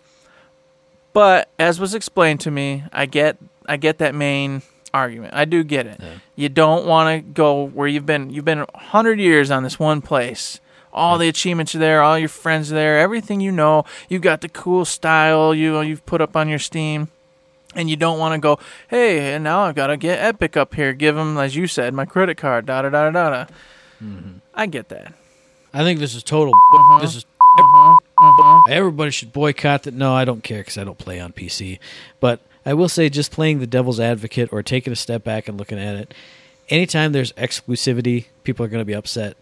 [1.19, 4.63] But as was explained to me, I get I get that main
[4.95, 5.35] argument.
[5.35, 6.01] I do get it.
[6.37, 8.31] You don't want to go where you've been.
[8.31, 10.61] You've been 100 years on this one place.
[10.93, 12.03] All the achievements are there.
[12.03, 13.01] All your friends are there.
[13.01, 13.85] Everything you know.
[14.09, 17.09] You've got the cool style you you've put up on your Steam.
[17.75, 20.77] And you don't want to go, hey, and now I've got to get Epic up
[20.77, 20.93] here.
[20.93, 22.67] Give them, as you said, my credit card.
[22.67, 23.45] Da da da da da.
[24.55, 25.15] I get that.
[25.75, 26.55] I think this is total.
[26.55, 27.01] Uh-huh.
[27.01, 27.27] This is.
[28.21, 28.73] Mm-hmm.
[28.73, 29.95] Everybody should boycott that.
[29.95, 31.79] No, I don't care because I don't play on PC.
[32.21, 35.59] But I will say, just playing the devil's advocate or taking a step back and
[35.59, 36.15] looking at it,
[36.69, 39.37] anytime there's exclusivity, people are going to be upset.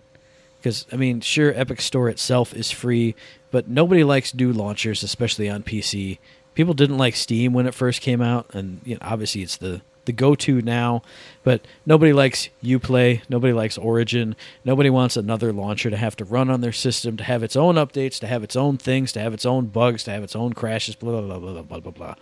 [0.59, 3.15] Because I mean, sure, Epic Store itself is free,
[3.51, 6.19] but nobody likes new launchers, especially on PC.
[6.55, 9.83] People didn't like Steam when it first came out, and you know, obviously it's the
[10.07, 11.03] the go-to now.
[11.45, 13.23] But nobody likes UPlay.
[13.29, 14.35] Nobody likes Origin.
[14.65, 17.75] Nobody wants another launcher to have to run on their system, to have its own
[17.75, 20.55] updates, to have its own things, to have its own bugs, to have its own
[20.55, 20.95] crashes.
[20.95, 22.15] Blah blah blah blah blah blah blah.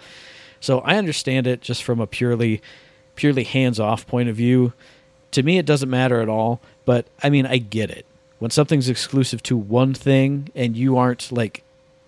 [0.61, 2.61] So I understand it just from a purely
[3.14, 4.72] purely hands-off point of view.
[5.32, 6.61] To me, it doesn't matter at all.
[6.85, 8.07] But I mean, I get it
[8.39, 11.62] when something's exclusive to one thing and you aren't like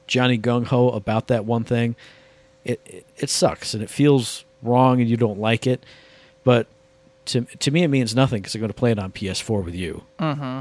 [0.07, 1.97] Johnny Gung Ho about that one thing.
[2.65, 5.85] It, it it sucks and it feels wrong and you don't like it.
[6.45, 6.67] But
[7.27, 9.75] to to me, it means nothing because I'm going to play it on PS4 with
[9.75, 10.05] you.
[10.19, 10.61] Mm-hmm.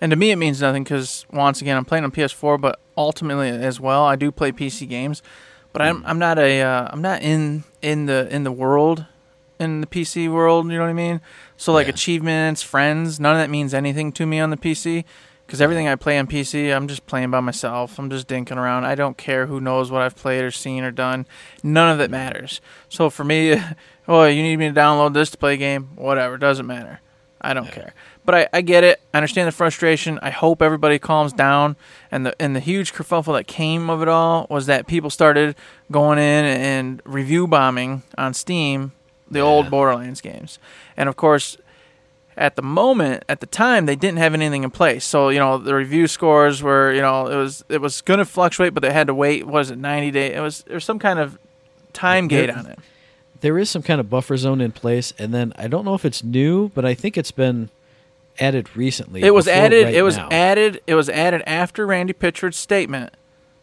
[0.00, 3.48] And to me, it means nothing because once again, I'm playing on PS4, but ultimately
[3.48, 5.22] as well, I do play PC games.
[5.72, 9.06] But I'm I'm not a uh, I'm not in in the in the world
[9.58, 10.66] in the PC world.
[10.70, 11.20] You know what I mean?
[11.56, 11.94] So like Yeah.
[11.94, 15.04] achievements, friends, none of that means anything to me on the PC.
[15.46, 17.98] Because everything I play on PC, I'm just playing by myself.
[17.98, 18.84] I'm just dinking around.
[18.84, 21.26] I don't care who knows what I've played or seen or done.
[21.62, 22.60] None of it matters.
[22.88, 23.60] So for me,
[24.08, 25.90] oh, you need me to download this to play a game?
[25.94, 27.00] Whatever, doesn't matter.
[27.40, 27.94] I don't care.
[28.24, 29.00] But I, I get it.
[29.14, 30.18] I understand the frustration.
[30.20, 31.76] I hope everybody calms down.
[32.10, 35.54] And the and the huge kerfuffle that came of it all was that people started
[35.92, 38.92] going in and review bombing on Steam
[39.30, 40.58] the old Borderlands games.
[40.96, 41.56] And of course,
[42.36, 45.04] at the moment, at the time, they didn't have anything in place.
[45.04, 48.24] So you know the review scores were you know it was it was going to
[48.24, 49.46] fluctuate, but they had to wait.
[49.46, 50.36] Was it ninety days?
[50.36, 51.38] It was there was some kind of
[51.92, 52.78] time There- gate on it.
[53.42, 56.06] There is some kind of buffer zone in place, and then I don't know if
[56.06, 57.68] it's new, but I think it's been
[58.40, 59.22] added recently.
[59.22, 59.84] It was added.
[59.84, 60.28] right it was now.
[60.30, 60.80] added.
[60.86, 63.12] It was added after Randy Pitchford's statement,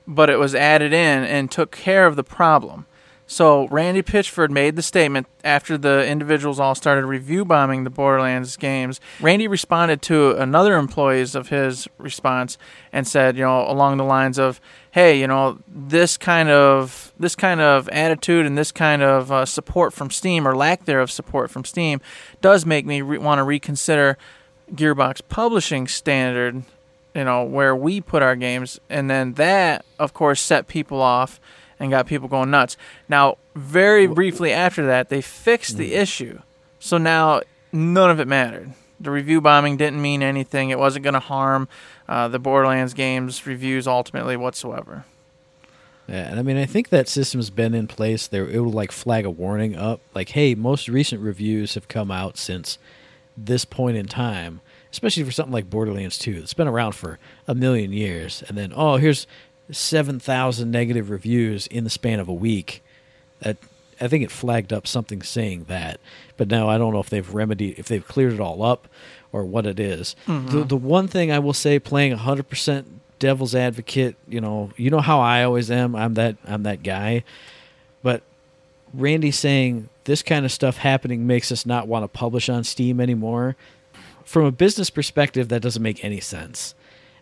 [0.08, 2.86] but it was added in and took care of the problem.
[3.34, 8.58] So Randy Pitchford made the statement after the individuals all started review bombing the Borderlands
[8.58, 9.02] games.
[9.20, 12.60] Randy responded to another employees of his response
[12.92, 14.62] and said, you know, along the lines of,
[14.92, 19.46] "Hey, you know, this kind of this kind of attitude and this kind of uh,
[19.48, 22.02] support from Steam or lack thereof support from Steam
[22.40, 24.16] does make me re- want to reconsider
[24.76, 26.62] Gearbox publishing standard,
[27.16, 31.40] you know, where we put our games, and then that, of course, set people off
[31.84, 32.78] and got people going nuts.
[33.10, 36.40] Now, very briefly after that, they fixed the issue,
[36.80, 37.42] so now
[37.74, 38.72] none of it mattered.
[39.02, 40.70] The review bombing didn't mean anything.
[40.70, 41.68] It wasn't going to harm
[42.08, 45.04] uh, the Borderlands games reviews ultimately whatsoever.
[46.08, 48.28] Yeah, and I mean, I think that system's been in place.
[48.28, 52.12] There, it will like flag a warning up, like, "Hey, most recent reviews have come
[52.12, 52.78] out since
[53.36, 54.62] this point in time."
[54.92, 57.18] Especially for something like Borderlands 2, it's been around for
[57.48, 59.28] a million years, and then oh, here's
[59.72, 62.84] seven thousand negative reviews in the span of a week.
[63.42, 63.58] That
[64.02, 66.00] I think it flagged up something saying that,
[66.38, 68.88] but now I don't know if they've remedied, if they've cleared it all up,
[69.32, 70.16] or what it is.
[70.28, 70.48] Mm-hmm.
[70.48, 74.90] The the one thing I will say, playing hundred percent devil's advocate, you know, you
[74.90, 75.96] know how I always am.
[75.96, 77.24] I'm that I'm that guy.
[78.02, 78.22] But
[78.94, 83.00] Randy saying this kind of stuff happening makes us not want to publish on Steam
[83.00, 83.56] anymore.
[84.26, 86.76] From a business perspective, that doesn't make any sense.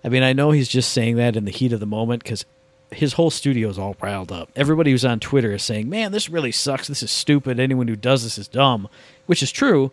[0.04, 2.46] I mean, I know he's just saying that in the heat of the moment because
[2.92, 4.50] his whole studio is all riled up.
[4.56, 6.88] Everybody who's on Twitter is saying, "Man, this really sucks.
[6.88, 7.60] This is stupid.
[7.60, 8.90] Anyone who does this is dumb,"
[9.28, 9.92] which is true.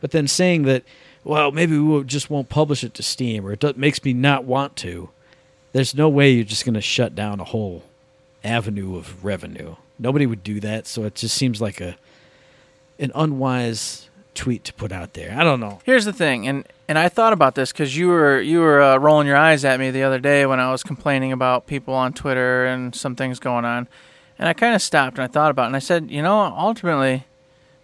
[0.00, 0.84] But then saying that,
[1.24, 4.76] well, maybe we just won't publish it to Steam, or it makes me not want
[4.76, 5.10] to.
[5.72, 7.84] There's no way you're just going to shut down a whole
[8.42, 9.76] avenue of revenue.
[9.98, 11.96] Nobody would do that, so it just seems like a
[12.98, 14.07] an unwise
[14.38, 15.34] tweet to put out there.
[15.36, 15.80] I don't know.
[15.84, 18.96] Here's the thing, and and I thought about this because you were you were uh,
[18.96, 22.12] rolling your eyes at me the other day when I was complaining about people on
[22.12, 23.88] Twitter and some things going on,
[24.38, 26.38] and I kind of stopped and I thought about it and I said, you know,
[26.56, 27.26] ultimately,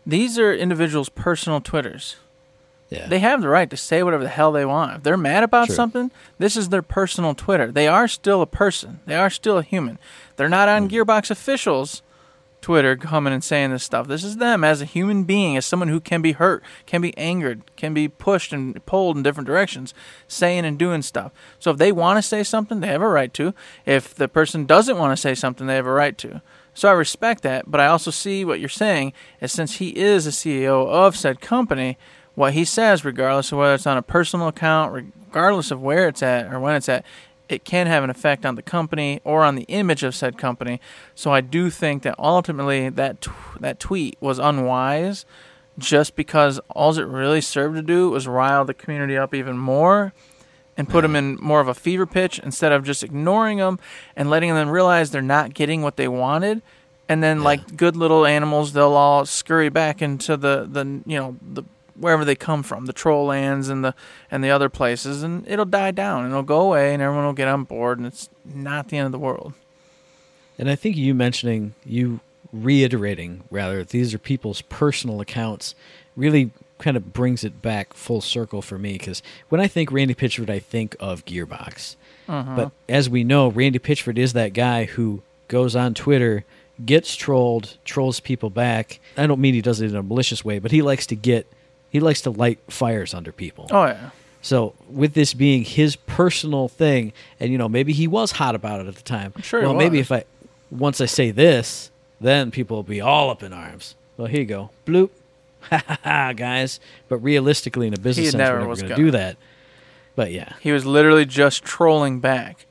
[0.06, 2.16] these are individuals' personal Twitters.
[2.90, 4.98] Yeah, They have the right to say whatever the hell they want.
[4.98, 5.74] If they're mad about True.
[5.74, 7.72] something, this is their personal Twitter.
[7.72, 9.00] They are still a person.
[9.06, 9.98] They are still a human.
[10.36, 12.02] They're not on Gearbox officials
[12.64, 14.08] Twitter coming and saying this stuff.
[14.08, 17.14] This is them as a human being, as someone who can be hurt, can be
[17.18, 19.92] angered, can be pushed and pulled in different directions,
[20.28, 21.30] saying and doing stuff.
[21.58, 23.52] So if they want to say something, they have a right to.
[23.84, 26.40] If the person doesn't want to say something, they have a right to.
[26.72, 29.12] So I respect that, but I also see what you're saying
[29.42, 31.98] is since he is a CEO of said company,
[32.34, 36.22] what he says, regardless of whether it's on a personal account, regardless of where it's
[36.22, 37.04] at or when it's at,
[37.48, 40.80] it can have an effect on the company or on the image of said company.
[41.14, 43.30] So I do think that ultimately that t-
[43.60, 45.24] that tweet was unwise,
[45.78, 50.12] just because all it really served to do was rile the community up even more,
[50.76, 53.78] and put them in more of a fever pitch instead of just ignoring them
[54.16, 56.62] and letting them realize they're not getting what they wanted.
[57.08, 61.36] And then, like good little animals, they'll all scurry back into the, the you know
[61.42, 61.64] the
[61.98, 63.94] wherever they come from, the troll lands and the
[64.30, 67.32] and the other places, and it'll die down and it'll go away, and everyone will
[67.32, 69.52] get on board, and it's not the end of the world.
[70.58, 72.20] And I think you mentioning, you
[72.52, 75.74] reiterating rather, these are people's personal accounts,
[76.16, 78.92] really kind of brings it back full circle for me.
[78.92, 81.96] Because when I think Randy Pitchford, I think of Gearbox.
[82.28, 82.56] Mm-hmm.
[82.56, 86.44] But as we know, Randy Pitchford is that guy who goes on Twitter,
[86.84, 89.00] gets trolled, trolls people back.
[89.16, 91.46] I don't mean he does it in a malicious way, but he likes to get,
[91.94, 93.68] he likes to light fires under people.
[93.70, 94.10] Oh yeah,
[94.42, 98.80] So with this being his personal thing, and you know maybe he was hot about
[98.80, 99.32] it at the time.
[99.42, 100.24] sure he Well, maybe if I
[100.70, 101.90] once I say this,
[102.20, 103.94] then people will be all up in arms.
[104.16, 105.10] Well, here you go, bloop,
[105.70, 106.80] ha ha ha, guys.
[107.08, 108.96] But realistically, in a business He sense, never we're never was gonna.
[108.96, 109.36] do that.
[110.16, 112.66] But yeah, he was literally just trolling back.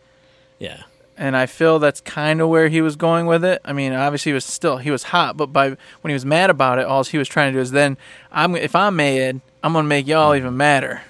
[0.59, 0.83] yeah,
[1.17, 3.61] and I feel that's kind of where he was going with it.
[3.63, 6.49] I mean, obviously he was still he was hot, but by when he was mad
[6.49, 7.97] about it, all he was trying to do is then
[8.31, 10.45] I'm if I'm mad, I'm gonna make y'all mm-hmm.
[10.45, 11.01] even madder.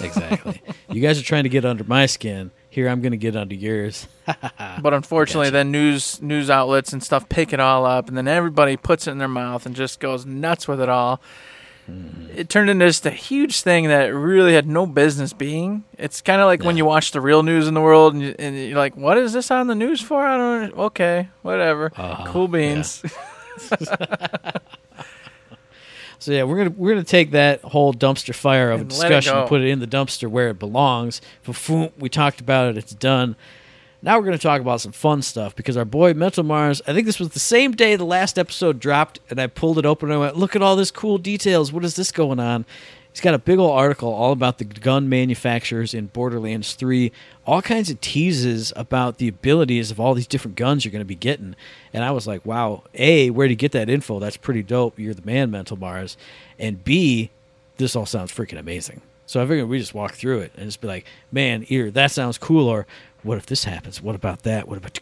[0.00, 0.62] exactly.
[0.88, 2.50] you guys are trying to get under my skin.
[2.70, 4.08] Here, I'm going to get under yours.
[4.82, 5.52] But unfortunately, Gotcha.
[5.52, 9.12] then news news outlets and stuff pick it all up, and then everybody puts it
[9.12, 11.20] in their mouth and just goes nuts with it all.
[12.34, 15.84] It turned into just a huge thing that really had no business being.
[15.98, 18.34] It's kind of like when you watch the real news in the world, and, you,
[18.38, 20.74] and you're like, "What is this on the news for?" I don't.
[20.74, 21.92] Okay, whatever.
[21.96, 23.02] Uh-huh, cool beans.
[26.24, 28.94] So yeah, we're gonna we're gonna take that whole dumpster fire of a And it
[28.94, 31.20] discussion, put it in the dumpster where it belongs.
[31.42, 33.36] Fa-foom, We talked about it; it's done.
[34.04, 36.82] Now we're gonna talk about some fun stuff because our boy Mental Mars.
[36.86, 39.86] I think this was the same day the last episode dropped, and I pulled it
[39.86, 41.72] open and I went, "Look at all this cool details.
[41.72, 42.66] What is this going on?"
[43.10, 47.12] He's got a big old article all about the gun manufacturers in Borderlands 3,
[47.46, 51.06] all kinds of teases about the abilities of all these different guns you're going to
[51.06, 51.54] be getting.
[51.94, 54.18] And I was like, wow, A, where'd you get that info?
[54.18, 54.98] That's pretty dope.
[54.98, 56.16] You're the man, Mental Mars.
[56.58, 57.30] And B,
[57.76, 59.00] this all sounds freaking amazing.
[59.26, 62.10] So I figured we just walk through it and just be like, man, either that
[62.10, 62.84] sounds cool or
[63.24, 64.00] what if this happens?
[64.00, 64.68] What about that?
[64.68, 64.98] What about.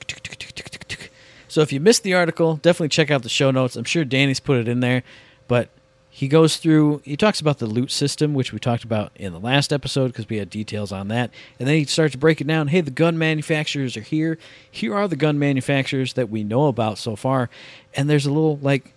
[1.49, 3.77] So if you missed the article, definitely check out the show notes.
[3.77, 5.03] I'm sure Danny's put it in there.
[5.49, 5.68] But
[6.14, 9.41] he goes through he talks about the loot system which we talked about in the
[9.41, 12.47] last episode because we had details on that and then he starts to break it
[12.47, 14.37] down hey the gun manufacturers are here
[14.70, 17.49] here are the gun manufacturers that we know about so far
[17.95, 18.93] and there's a little like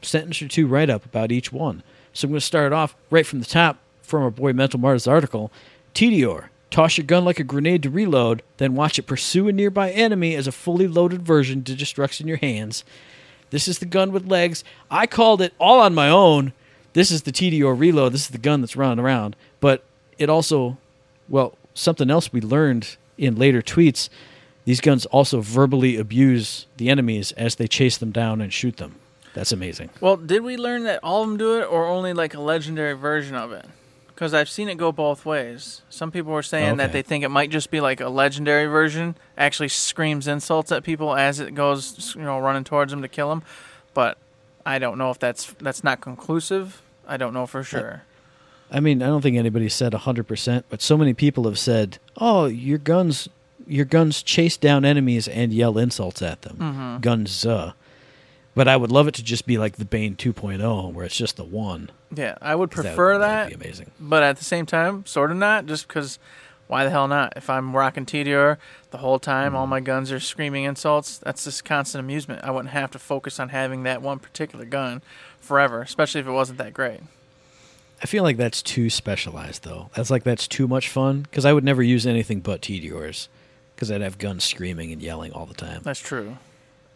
[0.00, 1.82] sentence or two write up about each one
[2.14, 5.06] so i'm going to start off right from the top from our boy mental mars
[5.06, 5.52] article
[5.94, 9.90] tediore toss your gun like a grenade to reload then watch it pursue a nearby
[9.90, 12.84] enemy as a fully loaded version to destruction in your hands
[13.50, 14.64] this is the gun with legs.
[14.90, 16.52] I called it all on my own.
[16.92, 18.12] This is the Tediore reload.
[18.12, 19.36] This is the gun that's running around.
[19.60, 19.84] But
[20.18, 20.78] it also,
[21.28, 24.08] well, something else we learned in later tweets.
[24.64, 28.96] These guns also verbally abuse the enemies as they chase them down and shoot them.
[29.34, 29.90] That's amazing.
[30.00, 32.94] Well, did we learn that all of them do it, or only like a legendary
[32.94, 33.64] version of it?
[34.20, 35.80] Because I've seen it go both ways.
[35.88, 36.92] Some people were saying that Okay.
[36.92, 41.16] they think it might just be like a legendary version, actually screams insults at people
[41.16, 43.42] as it goes, you know, running towards them to kill them.
[43.94, 44.18] But
[44.66, 46.82] I don't know if that's that's not conclusive.
[47.08, 48.02] I don't know for sure.
[48.70, 52.44] I mean, I don't think anybody said 100%, but so many people have said, "Oh,
[52.44, 53.26] your guns
[53.66, 57.72] your guns chase down enemies and yell insults at them." Guns uh.
[58.54, 61.36] But I would love it to just be like the Bane 2.0 where it's just
[61.36, 61.90] the one.
[62.14, 63.44] Yeah, I would prefer would- that.
[63.44, 63.90] That'd be amazing.
[64.00, 66.18] but at the same time, sort of not, just because
[66.66, 67.32] why the hell not?
[67.36, 68.56] If I'm rocking Tediore
[68.90, 69.56] the whole time, Mm.
[69.56, 72.42] all my guns are screaming insults, that's just constant amusement.
[72.44, 75.02] I wouldn't have to focus on having that one particular gun
[75.40, 77.00] forever, especially if it wasn't that great.
[78.02, 79.90] I feel like that's too specialized, though.
[79.94, 83.28] That's like that's too much fun because I would never use anything but Tediores
[83.76, 85.82] because I'd have guns screaming and yelling all the time.
[85.84, 86.38] That's true.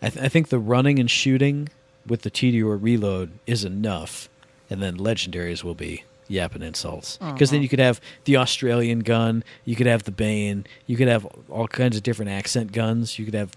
[0.03, 1.69] I, th- I think the running and shooting
[2.07, 4.29] with the Tediore reload is enough,
[4.69, 7.33] and then legendaries will be yapping insults uh-huh.
[7.33, 11.09] because then you could have the Australian gun, you could have the Bane, you could
[11.09, 13.19] have all kinds of different accent guns.
[13.19, 13.55] You could have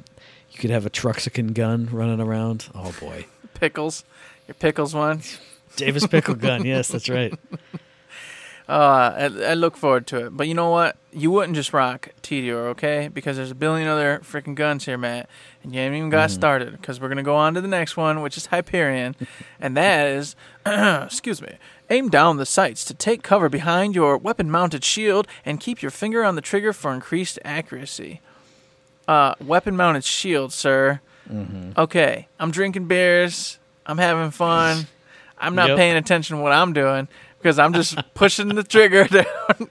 [0.51, 2.67] you could have a Truxican gun running around.
[2.73, 4.03] Oh boy, Pickles,
[4.47, 5.21] your pickles one.
[5.75, 6.65] Davis pickle gun.
[6.65, 7.33] Yes, that's right.
[8.69, 10.35] Uh, I, I look forward to it.
[10.35, 10.97] But you know what?
[11.13, 13.07] You wouldn't just rock Tediore, okay?
[13.07, 15.29] Because there's a billion other freaking guns here, Matt.
[15.63, 16.71] And you haven't even got started.
[16.73, 19.15] Because we're going to go on to the next one, which is Hyperion.
[19.61, 21.53] and that is, excuse me,
[21.89, 25.91] aim down the sights to take cover behind your weapon mounted shield and keep your
[25.91, 28.19] finger on the trigger for increased accuracy.
[29.07, 30.99] Uh, weapon mounted shield, sir.
[31.31, 31.71] Mm-hmm.
[31.79, 33.59] Okay, I'm drinking beers.
[33.85, 34.87] I'm having fun.
[35.39, 35.77] I'm not Yep.
[35.77, 37.07] paying attention to what I'm doing
[37.47, 39.69] because I'm just pushing the trigger down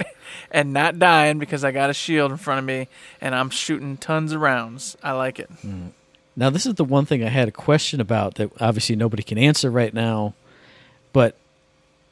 [0.51, 2.89] and not dying because I got a shield in front of me
[3.20, 4.97] and I'm shooting tons of rounds.
[5.03, 5.51] I like it.
[5.62, 5.91] Mm.
[6.35, 9.37] Now, this is the one thing I had a question about that obviously nobody can
[9.37, 10.33] answer right now,
[11.12, 11.37] but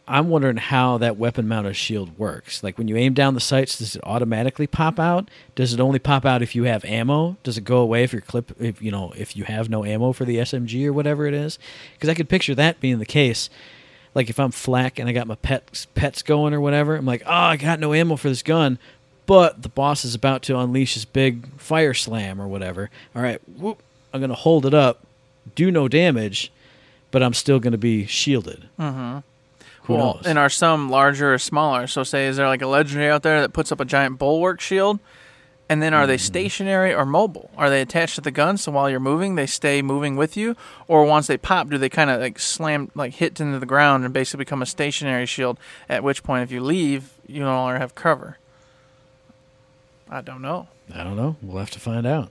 [0.06, 2.62] I'm wondering how that weapon mounted shield works.
[2.62, 5.30] Like when you aim down the sights, does it automatically pop out?
[5.54, 7.38] Does it only pop out if you have ammo?
[7.42, 10.12] Does it go away if your clip, if you know, if you have no ammo
[10.12, 11.58] for the SMG or whatever it is?
[11.94, 13.48] Because I could picture that being the case.
[14.14, 17.22] Like if I'm FL4K and I got my pets pets going or whatever, I'm like,
[17.26, 18.78] oh, I got no ammo for this gun,
[19.26, 22.90] but the boss is about to unleash his big fire slam or whatever.
[23.14, 25.06] All right, whoop, I'm gonna hold it up,
[25.54, 26.52] do no damage,
[27.10, 28.68] but I'm still gonna be shielded.
[28.78, 29.18] Mm-hmm.
[29.84, 30.26] Who well, knows?
[30.26, 31.86] and are some larger or smaller?
[31.86, 34.60] So, say, is there like a legendary out there that puts up a giant bulwark
[34.60, 34.98] shield?
[35.68, 36.24] And then, are they Mm-hmm.
[36.24, 37.50] stationary or mobile?
[37.56, 40.56] Are they attached to the gun so while you're moving, they stay moving with you?
[40.88, 44.04] Or once they pop, do they kind of like slam, like hit into the ground
[44.04, 45.58] and basically become a stationary shield?
[45.88, 48.36] At which point, if you leave, you no longer have cover.
[50.10, 50.68] I don't know.
[50.94, 51.36] I don't know.
[51.42, 52.30] We'll have to find out.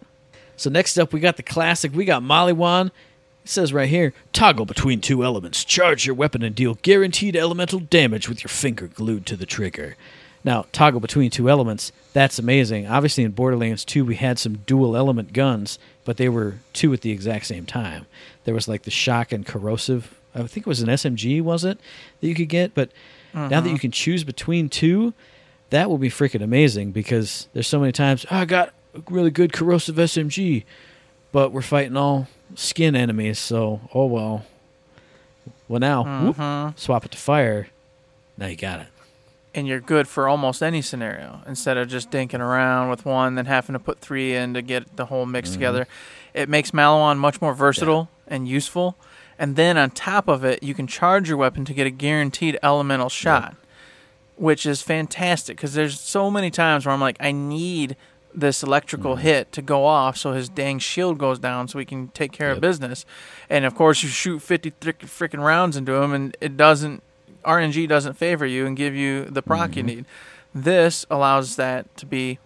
[0.56, 1.94] So next up, we got the classic.
[1.94, 2.88] We got Maliwan.
[2.88, 5.66] It says right here, toggle between two elements.
[5.66, 9.98] Charge your weapon and deal guaranteed elemental damage with your finger glued to the trigger.
[10.44, 11.92] Now, toggle between two elements.
[12.14, 12.88] That's amazing.
[12.88, 17.02] Obviously, in Borderlands 2, we had some dual element guns, but they were two at
[17.02, 18.06] the exact same time.
[18.46, 20.16] There was like the shock and corrosive.
[20.36, 21.80] I think it was an SMG, was it,
[22.22, 22.74] that you could get?
[22.74, 22.92] But
[23.34, 23.78] now that you mm-hmm.
[23.78, 25.14] can choose between two,
[25.72, 29.32] that will be freaking amazing because there's so many times "Oh, I got a really
[29.32, 30.66] good corrosive SMG,
[31.32, 34.46] but we're fighting all skin enemies, so oh well.
[35.68, 36.78] Well now, whoop, mm-hmm.
[36.78, 37.70] swap it to fire.
[38.38, 38.88] Now you got it.
[39.56, 41.42] And you're good for almost any scenario.
[41.46, 44.96] Instead of just dinking around with one then having to put three in to get
[44.98, 45.60] the whole mix mm-hmm.
[45.60, 45.88] together
[46.34, 48.98] it makes Maliwan much more versatile and useful.
[49.38, 52.58] And then on top of it you can charge your weapon to get a guaranteed
[52.64, 53.56] elemental shot
[54.36, 57.96] which is fantastic because there's so many times where i'm like i need
[58.36, 59.22] this electrical mm-hmm.
[59.22, 62.52] hit to go off so his dang shield goes down so we can take care
[62.52, 63.06] of business.
[63.50, 67.04] And of course you shoot 50 freaking rounds into him and it doesn't
[67.44, 69.96] RNG doesn't favor you and give you the proc you mm-hmm.
[69.96, 70.06] need.
[70.54, 72.40] This allows that to be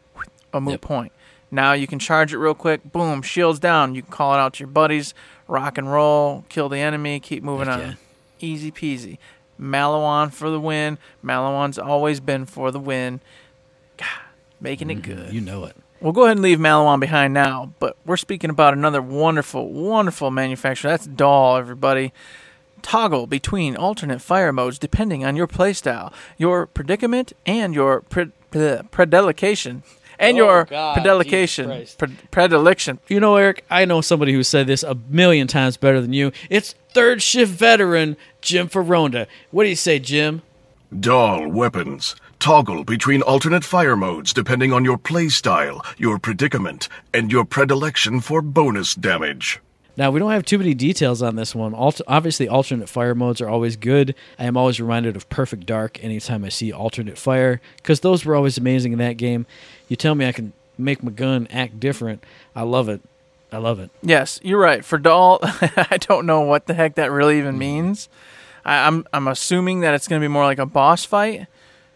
[0.54, 0.82] a moot Yep.
[0.82, 1.12] point.
[1.52, 2.92] Now you can charge it real quick.
[2.92, 3.96] Boom, shields down.
[3.96, 5.14] You can call it out to your buddies,
[5.48, 7.82] rock and roll, kill the enemy, keep moving Heck on.
[7.82, 7.94] yeah.
[8.40, 9.18] Easy peasy.
[9.60, 10.98] Maliwan for the win.
[11.24, 13.22] Maliwan's always been for the win.
[13.98, 14.08] God,
[14.62, 15.24] making it mm-hmm.
[15.24, 15.34] good.
[15.34, 15.76] You know it.
[16.00, 20.30] We'll go ahead and leave Maliwan behind now, but we're speaking about another wonderful, wonderful
[20.30, 20.92] manufacturer.
[20.92, 22.14] That's Dahl, everybody.
[22.82, 28.80] Toggle between alternate fire modes depending on your playstyle, your predicament, and your pre- pre-
[28.92, 29.84] predilection.
[30.20, 31.86] And Oh, your God, predilection.
[31.98, 33.00] Pre- predilection.
[33.08, 36.32] You know, Eric, I know somebody who said this a million times better than you.
[36.50, 39.28] It's third shift veteran Jim Ferronda.
[39.52, 40.42] What do you say, Jim?
[40.98, 42.16] Dahl weapons.
[42.40, 48.42] Toggle between alternate fire modes depending on your playstyle, your predicament, and your predilection for
[48.42, 49.60] bonus damage.
[49.98, 51.74] Now, we don't have too many details on this one.
[51.74, 54.14] Alt- obviously, alternate fire modes are always good.
[54.38, 58.36] I am always reminded of Perfect Dark anytime I see alternate fire, because those were
[58.36, 59.48] always amazing in that game.
[59.90, 62.24] You tell me I can make my gun act different.
[62.56, 63.02] I love it.
[63.52, 63.90] I love it.
[64.04, 64.86] Yes, you're right.
[64.86, 68.10] For Dahl, I don't know what the heck that really even means.
[68.66, 71.48] I, I'm I'm assuming that it's going to be more like a boss fight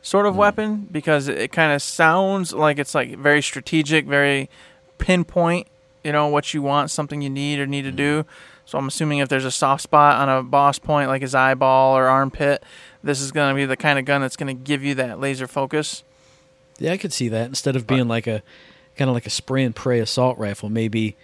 [0.01, 0.39] sort of hmm.
[0.39, 4.49] weapon because it, it kind of sounds like it's like very strategic, very
[4.97, 5.67] pinpoint.
[6.03, 8.23] You know what you want, something you need or need to do.
[8.23, 8.29] Mm-hmm.
[8.65, 11.97] So I'm assuming if there's a soft spot on a boss point, like his eyeball
[11.97, 12.63] or armpit,
[13.03, 15.19] this is going to be the kind of gun that's going to give you that
[15.19, 16.03] laser focus.
[16.79, 17.47] Yeah, I could see that.
[17.47, 18.41] Instead of being like a
[18.95, 21.15] kind of like a spray and pray assault rifle, maybe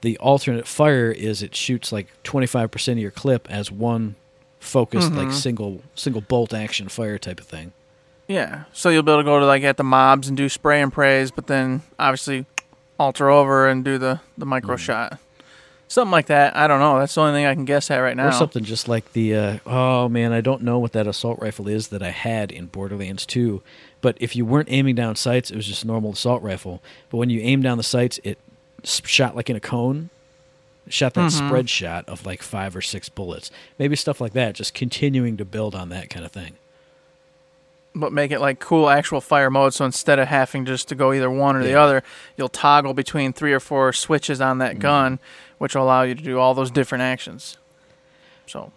[0.00, 4.16] the alternate fire is it shoots like 25% of your clip as one
[4.58, 5.36] focused like mm-hmm.
[5.36, 7.72] single single bolt action fire type of thing.
[8.26, 10.82] Yeah, so you'll be able to go to like at the mobs and do spray
[10.82, 12.46] and praise, but then obviously
[12.98, 14.78] alter over and do the the micro Mm.
[14.78, 15.18] shot,
[15.88, 16.56] something like that.
[16.56, 16.98] I don't know.
[16.98, 18.28] That's the only thing I can guess at right now.
[18.28, 21.68] Or something just like the uh, oh man, I don't know what that assault rifle
[21.68, 23.62] is that I had in Borderlands 2.
[24.00, 26.82] But if you weren't aiming down sights, it was just a normal assault rifle.
[27.10, 28.38] But when you aim down the sights, it
[28.84, 30.10] shot like in a cone.
[30.86, 31.48] It shot that Mm-hmm.
[31.48, 33.50] spread shot of like five or six bullets.
[33.78, 34.54] Maybe stuff like that.
[34.54, 36.54] Just continuing to build on that kind of thing.
[37.98, 39.72] But make it like cool actual fire mode.
[39.74, 42.02] So instead of having just to go either one or the other,
[42.36, 45.18] you'll toggle between three or four switches on that gun,
[45.58, 47.56] which will allow you to do all those different actions.
[48.46, 48.70] So,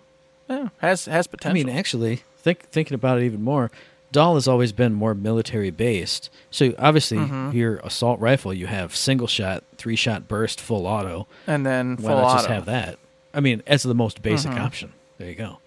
[0.49, 1.59] yeah, has has potential.
[1.59, 3.69] I mean, actually, think thinking about it even more,
[4.11, 6.29] Dahl has always been more military based.
[6.49, 7.51] So obviously, Mm-hmm.
[7.55, 11.27] your assault rifle, you have single shot, three shot burst, full auto.
[11.45, 12.97] and then Why full not just have that?
[13.33, 14.59] I mean, as the most basic Mhm.
[14.61, 14.93] option.
[15.19, 15.59] There you go.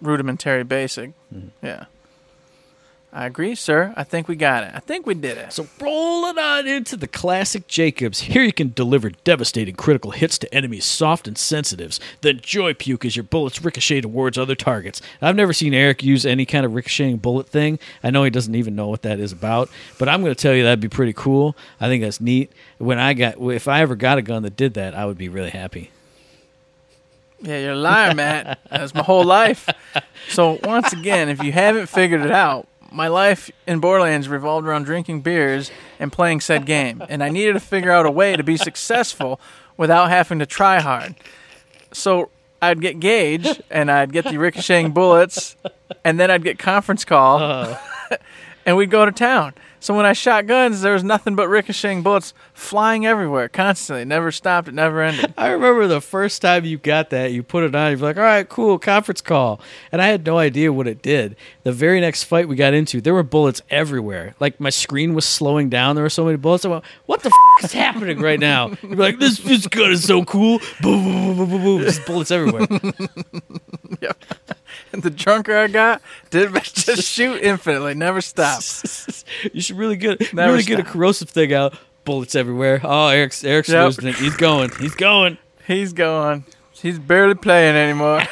[0.00, 1.10] rudimentary basic.
[1.32, 1.48] Mm-hmm.
[1.66, 1.84] Yeah.
[3.16, 3.94] I agree, sir.
[3.96, 4.72] I think we got it.
[4.74, 5.52] I think we did it.
[5.52, 8.22] So roll it on into the classic Jacobs.
[8.22, 12.00] Here you can deliver devastating critical hits to enemies soft and sensitives.
[12.22, 15.00] Then joy puke as your bullets ricochet towards other targets.
[15.22, 17.78] I've never seen Eric use any kind of ricocheting bullet thing.
[18.02, 20.52] I know he doesn't even know what that is about, but I'm going to tell
[20.52, 21.56] you that'd be pretty cool.
[21.80, 22.50] I think that's neat.
[22.78, 25.28] When I got, if I ever got a gun that did that, I would be
[25.28, 25.92] really happy.
[27.40, 28.58] Yeah, you're a liar, Matt.
[28.70, 29.68] That's my whole life.
[30.30, 34.84] So once again, if you haven't figured it out, my life in Borderlands revolved around
[34.84, 38.42] drinking beers and playing said game, and I needed to figure out a way to
[38.42, 39.40] be successful
[39.76, 41.14] without having to try hard.
[41.92, 42.30] So
[42.62, 45.56] I'd get Gaige, and I'd get the ricocheting bullets,
[46.04, 48.16] and then I'd get conference call, uh-huh.
[48.66, 49.54] and we'd go to town.
[49.84, 54.06] So when I shot guns, there was nothing but ricocheting bullets flying everywhere, constantly.
[54.06, 54.66] Never stopped.
[54.66, 55.34] It never ended.
[55.36, 58.22] I remember the first time you got that, you put it on, you're like, all
[58.22, 59.60] right, cool, conference call.
[59.92, 61.36] And I had no idea what it did.
[61.64, 64.34] The very next fight we got into, there were bullets everywhere.
[64.40, 65.96] Like my screen was slowing down.
[65.96, 66.64] There were so many bullets.
[66.64, 68.68] I went, what the f- is happening right now?
[68.82, 70.60] You're like, this, this gun is so cool.
[70.80, 71.80] Boom, boom, boom, boom, boom, boom.
[71.82, 72.66] Just bullets everywhere.
[74.00, 74.43] And
[75.02, 78.62] the drunker I got, did just shoot infinitely, never stop.
[79.52, 81.74] you should really get Never really get a corrosive thing out.
[82.04, 82.80] Bullets everywhere.
[82.84, 83.84] Oh, Eric's Eric's Yep.
[83.86, 84.16] losing it.
[84.16, 84.70] He's going.
[84.78, 85.38] He's going.
[85.66, 86.44] He's going.
[86.72, 88.22] He's barely playing anymore.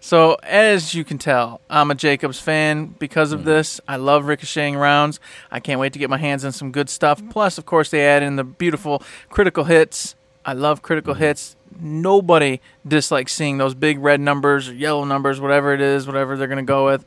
[0.00, 3.44] so, as you can tell, I'm a Jacobs fan because of mm.
[3.44, 3.80] this.
[3.88, 5.18] I love ricocheting rounds.
[5.50, 7.22] I can't wait to get my hands on some good stuff.
[7.30, 10.14] Plus, of course, they add in the beautiful critical hits.
[10.44, 11.22] I love critical mm-hmm.
[11.22, 11.56] hits.
[11.80, 16.48] Nobody dislikes seeing those big red numbers or yellow numbers, whatever it is, whatever they're
[16.48, 17.04] going to go with.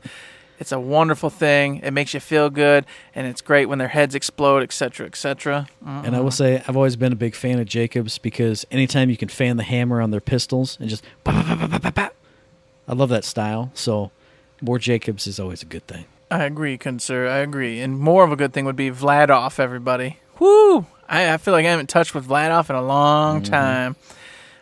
[0.60, 1.76] It's a wonderful thing.
[1.84, 2.84] It makes you feel good,
[3.14, 5.68] and it's great when their heads explode, etc., etc.
[5.86, 9.16] And I will say, I've always been a big fan of Jacobs because anytime you
[9.16, 12.08] can fan the hammer on their pistols and just, bah, bah, bah,
[12.88, 13.70] I love that style.
[13.74, 14.10] So,
[14.60, 16.06] more Jacobs is always a good thing.
[16.30, 17.28] I agree, sir.
[17.28, 17.80] I agree.
[17.80, 20.18] And more of a good thing would be Vladoff, everybody.
[20.38, 20.86] Woo!
[21.08, 23.52] I, I feel like I haven't touched with Vladoff in a long mm-hmm.
[23.52, 23.96] time.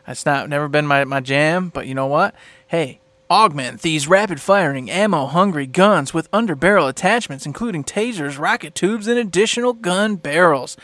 [0.06, 2.34] That's not never been my, my jam, but you know what?
[2.68, 9.08] Hey, augment these rapid firing, ammo hungry guns with underbarrel attachments, including tasers, rocket tubes,
[9.08, 10.76] and additional gun barrels.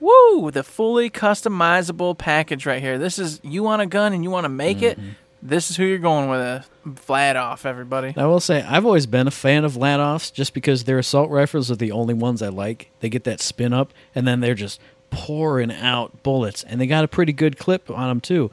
[0.00, 0.50] Woo!
[0.50, 2.98] The fully customizable package right here.
[2.98, 4.98] This is you want a gun and you want to make it.
[4.98, 5.10] Mm-hmm.
[5.46, 6.40] This is who you're going with.
[6.40, 8.14] A Vladoff, everybody.
[8.16, 11.70] I will say, I've always been a fan of Vladoffs just because their assault rifles
[11.70, 12.90] are the only ones I like.
[13.00, 14.80] They get that spin up, and then they're just
[15.10, 18.50] pouring out bullets, and they got a pretty good clip on them, too.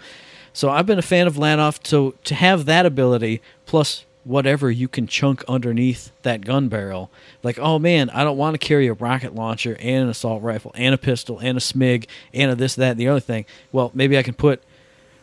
[0.51, 1.79] So I've been a fan of Vladoff.
[1.87, 7.09] So to have that ability, plus whatever you can chunk underneath that gun barrel,
[7.41, 10.73] like, oh man, I don't want to carry a rocket launcher and an assault rifle
[10.75, 13.45] and a pistol and a SMIG and a this, that, and the other thing.
[13.71, 14.61] Well, maybe I can put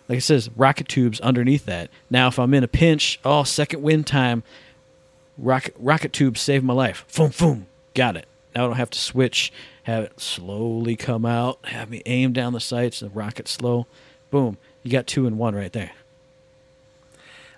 [0.09, 1.91] like it says, rocket tubes underneath that.
[2.09, 4.43] Now, if I'm in a pinch, oh, second wind time,
[5.37, 7.05] rocket rocket tubes save my life.
[7.15, 8.27] Boom, boom, got it.
[8.55, 9.53] Now I don't have to switch,
[9.85, 13.87] have it slowly come out, have me aim down the sights, the rocket slow.
[14.31, 15.93] Boom, you got two in one right there.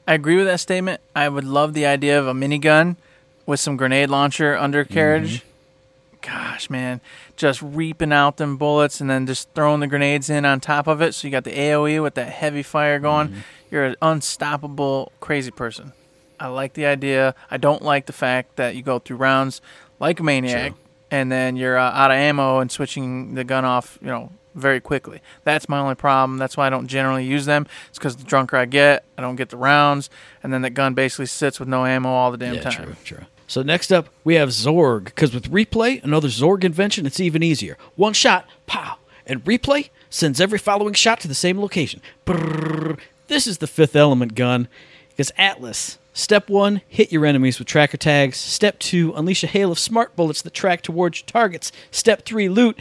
[0.07, 1.01] I agree with that statement.
[1.15, 2.97] I would love the idea of a minigun
[3.47, 5.39] with some grenade launcher undercarriage.
[5.39, 5.47] Mm-hmm.
[6.23, 7.01] Gosh, man,
[7.41, 11.01] just reaping out them bullets and then just throwing the grenades in on top of
[11.01, 11.15] it.
[11.15, 13.43] So you got the AOE with that heavy fire going.
[13.71, 15.95] You're an unstoppable crazy person.
[16.39, 17.35] I like the idea.
[17.51, 19.63] I don't like the fact that you go through rounds
[19.99, 20.75] like a maniac
[21.11, 24.81] and then you're uh, out of ammo and switching the gun off, you know, very
[24.81, 25.23] quickly.
[25.45, 26.39] That's my only problem.
[26.39, 27.67] That's why I don't generally use them.
[27.89, 30.11] It's because the drunker I get, I don't get the rounds,
[30.43, 32.85] and then the gun basically sits with no ammo all the damn yeah, time.
[32.85, 33.27] true, true.
[33.51, 37.77] So next up, we have Zorg, because with replay, another Zorg invention, it's even easier.
[37.97, 42.01] One shot, pow, and replay sends every following shot to the same location.
[42.25, 43.01] Brrr.
[43.27, 44.69] This is the fifth element gun,
[45.09, 45.99] because Atlas.
[46.13, 48.37] Step one, hit your enemies with tracker tags.
[48.37, 51.73] Step two, unleash a hail of smart bullets that track towards your targets.
[51.91, 52.79] Step three, loot.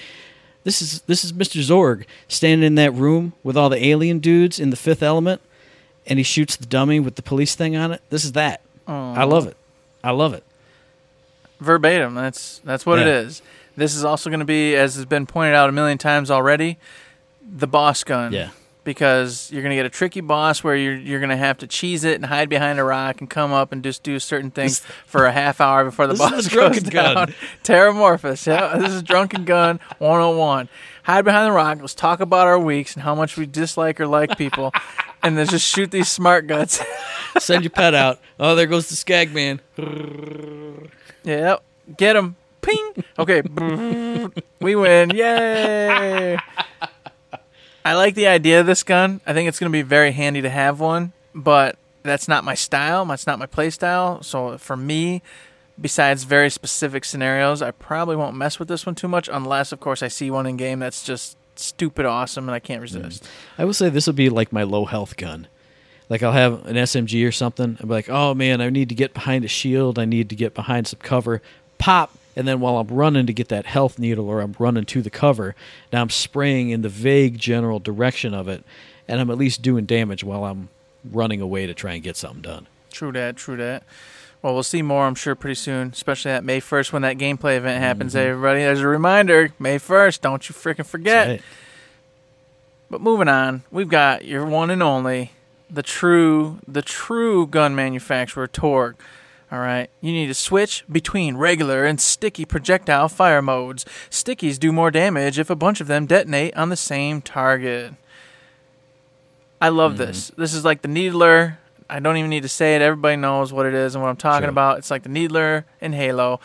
[0.66, 1.60] This is this is Mr.
[1.64, 5.42] Zorg standing in that room with all the alien dudes in the fifth element,
[6.06, 8.04] and he shoots the dummy with the police thing on it.
[8.12, 8.62] This is that.
[8.88, 9.58] I love it.
[10.04, 10.44] I love it.
[11.60, 12.16] Verbatim.
[12.16, 13.20] That's that's what it Yeah.
[13.22, 13.42] is.
[13.78, 16.78] This is also going to be, as has been pointed out a million times already,
[17.42, 18.34] the boss gun.
[18.34, 18.50] Yeah.
[18.90, 21.68] Because you're going to get a tricky boss where you're you're going to have to
[21.68, 24.80] cheese it and hide behind a rock and come up and just do certain things
[25.06, 27.14] for a half hour before the This is boss goes down.
[27.14, 27.34] gun.
[27.64, 28.48] Terramorphous.
[28.48, 30.70] Yeah, this is drunken gun 101.
[31.04, 31.78] Hide behind the rock.
[31.80, 34.72] Let's talk about our weeks and how much we dislike or like people,
[35.22, 36.82] and then just shoot these smart guts.
[37.38, 38.20] Send your pet out.
[38.40, 39.62] Oh, there goes the skag man.
[41.24, 41.58] Yeah,
[41.96, 42.38] get him.
[42.62, 43.04] Ping.
[43.20, 43.44] Okay,
[44.60, 45.12] we win.
[45.12, 46.38] Yay!
[47.86, 49.22] I like the idea of this gun.
[49.26, 52.56] I think it's going to be very handy to have one, but that's not my
[52.56, 53.06] style.
[53.06, 54.22] That's not my play style.
[54.24, 55.22] So for me,
[55.80, 59.80] besides very specific scenarios, I probably won't mess with this one too much unless, of
[59.80, 62.84] course, I see one in game that's just stupid awesome and I can't mm.
[62.84, 63.28] resist.
[63.58, 65.48] I will say this will be like my low health gun.
[66.10, 67.78] Like I'll have an SMG or something.
[67.80, 70.00] I'll be like, oh man, I need to get behind a shield.
[70.00, 71.42] I need to get behind some cover.
[71.78, 75.02] Pop, and then while I'm running to get that health needle or I'm running to
[75.02, 75.56] the cover,
[75.92, 78.64] now I'm spraying in the vague general direction of it,
[79.10, 80.70] and I'm at least doing damage while I'm
[81.04, 82.68] running away to try and get something done.
[82.94, 83.84] True that, true that.
[84.42, 87.58] Well, we'll see more, I'm sure, pretty soon, especially at May 1st when that gameplay
[87.58, 88.14] event happens.
[88.14, 88.30] Mm-hmm.
[88.30, 91.28] Everybody, as a reminder, May 1st, don't you freaking forget.
[91.28, 91.42] Right.
[92.90, 95.34] But moving on, we've got your one and only,
[95.70, 98.96] the true, the true gun manufacturer, Torgue.
[99.52, 103.84] All right, you need to switch between regular and sticky projectile fire modes.
[104.12, 107.94] Stickies do more damage if a bunch of them detonate on the same target.
[109.60, 110.04] I love mm-hmm.
[110.06, 110.32] this.
[110.38, 111.58] This is like the Needler.
[111.90, 112.84] I don't even need to say it.
[112.84, 114.50] Everybody knows what it is and what I'm talking Sure.
[114.52, 114.78] about.
[114.78, 116.40] It's like the Needler in Halo.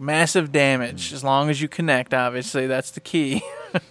[0.00, 2.66] Massive damage as long as you connect, obviously.
[2.66, 3.42] That's the key.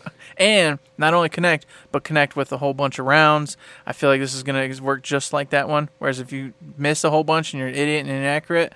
[0.41, 3.55] and not only connect, but connect with a whole bunch of rounds.
[3.85, 5.89] I feel like this is going to work just like that one.
[5.99, 8.73] Whereas if you miss a whole bunch and you're an idiot and inaccurate,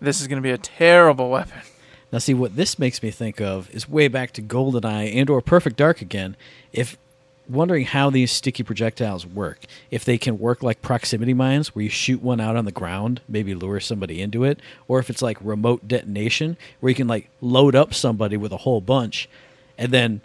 [0.00, 1.60] this is going to be a terrible weapon.
[2.12, 5.42] Now, see what this makes me think of is way back to GoldenEye and or
[5.42, 6.36] Perfect Dark again.
[6.72, 6.96] If
[7.48, 9.60] wondering how these sticky projectiles work,
[9.90, 13.20] if they can work like proximity mines, where you shoot one out on the ground,
[13.28, 17.28] maybe lure somebody into it, or if it's like remote detonation, where you can like
[17.40, 19.28] load up somebody with a whole bunch,
[19.76, 20.20] and then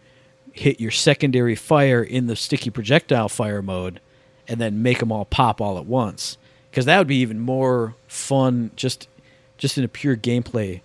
[0.54, 4.00] hit your secondary fire in the sticky projectile fire mode,
[4.48, 6.38] and then make them all pop all at once.
[6.70, 9.08] Because that would be even more fun, just
[9.58, 10.82] just in a pure gameplay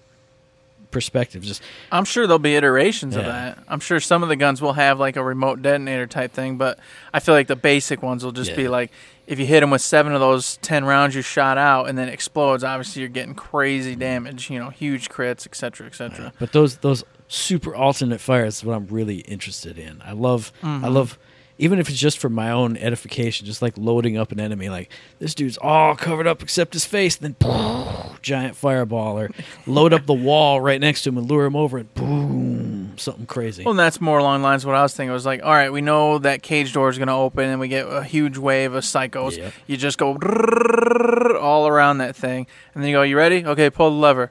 [0.90, 1.42] perspective.
[1.42, 1.62] Just
[1.92, 3.58] I'm sure there'll be iterations of that.
[3.68, 6.78] I'm sure some of the guns will have like a remote detonator type thing, but
[7.12, 8.90] I feel like the basic ones will just be like
[9.26, 12.08] if you hit them with seven of those ten rounds you shot out and then
[12.08, 14.50] explodes, obviously you're getting crazy damage.
[14.50, 16.32] You know, huge crits, etc., etc.
[16.38, 20.02] But those those super alternate fire is what I'm really interested in.
[20.04, 20.84] I love Mm-hmm.
[20.84, 21.18] I love
[21.60, 24.90] even if it's just for my own edification, just like loading up an enemy, like
[25.18, 27.88] this dude's all covered up except his face, then boom,
[28.22, 29.30] giant fireball, or
[29.66, 33.26] load up the wall right next to him and lure him over and boom, something
[33.26, 33.64] crazy.
[33.64, 35.10] Well, and that's more along the lines of what I was thinking.
[35.10, 37.58] It was like, all right, we know that cage door is going to open, and
[37.58, 39.36] we get a huge wave of psychos.
[39.36, 39.52] Yep.
[39.66, 40.16] You just go
[41.40, 43.44] all around that thing, and then you go, "You ready?
[43.44, 44.30] Okay, pull the lever."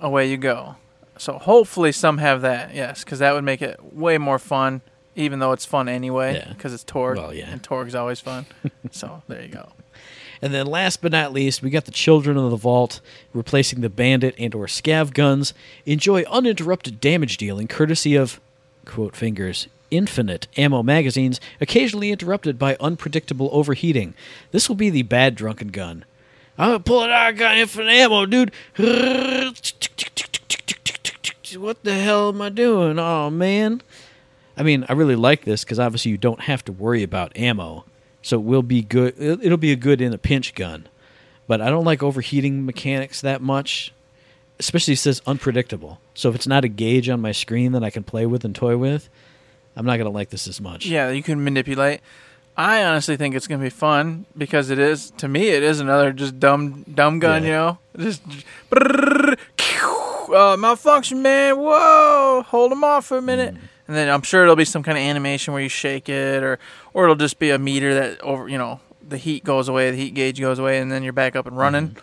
[0.00, 0.76] Yeah, away you go.
[1.18, 4.80] So hopefully some have that, yes, because that would make it way more fun,
[5.14, 6.52] even though it's fun anyway, Yeah.
[6.52, 7.50] because it's Torgue, Well, yeah.
[7.50, 8.46] and Torgue's always fun.
[8.90, 9.72] so there you go.
[10.42, 13.02] And then last but not least, we got the Children of the Vault
[13.34, 15.52] replacing the Bandit and or Scav guns.
[15.84, 18.40] Enjoy uninterrupted damage dealing courtesy of
[18.86, 24.14] quote fingers infinite ammo magazines, occasionally interrupted by unpredictable overheating.
[24.52, 26.04] This will be the bad drunken gun.
[26.58, 28.52] I'm gonna pull it out, I got infinite ammo, dude.
[31.56, 32.98] What the hell am I doing?
[32.98, 33.82] Oh man.
[34.56, 37.84] I mean, I really like this because obviously you don't have to worry about ammo,
[38.22, 39.14] so it will be good.
[39.18, 40.86] It'll be a good in a pinch gun,
[41.46, 43.92] but I don't like overheating mechanics that much.
[44.58, 45.98] Especially says unpredictable.
[46.12, 48.54] So if it's not a gauge on my screen that I can play with and
[48.54, 49.08] toy with,
[49.74, 50.84] I'm not gonna like this as much.
[50.84, 52.00] Yeah, you can manipulate.
[52.62, 56.12] I honestly think it's gonna be fun because it is to me it is another
[56.12, 57.48] just dumb dumb gun, Yeah.
[57.48, 58.22] you know, just
[58.72, 61.56] uh, malfunction, man.
[61.56, 63.54] Whoa, hold them off for a minute,
[63.88, 66.58] and then I'm sure it'll be some kind of animation where you shake it, or
[66.92, 69.96] or it'll just be a meter that over, you know, the heat goes away, the
[69.96, 71.96] heat gauge goes away, and then you're back up and running.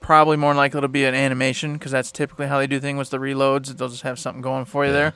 [0.00, 3.10] Probably more likely it'll be an animation because that's typically how they do things with
[3.10, 3.76] the reloads.
[3.76, 5.12] They'll just have something going for you there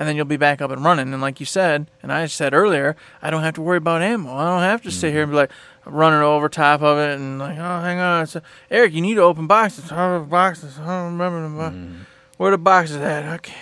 [0.00, 1.12] and then you'll be back up and running.
[1.12, 4.34] And like you said, and I said earlier, I don't have to worry about ammo.
[4.34, 5.50] I don't have to sit here and be like
[5.84, 8.26] running over top of it and like, oh, hang on,
[8.70, 9.90] Eric, you need to open boxes.
[9.90, 10.78] The boxes?
[10.78, 12.04] I don't remember the bo-
[12.38, 13.24] where the boxes at.
[13.28, 13.58] I can't,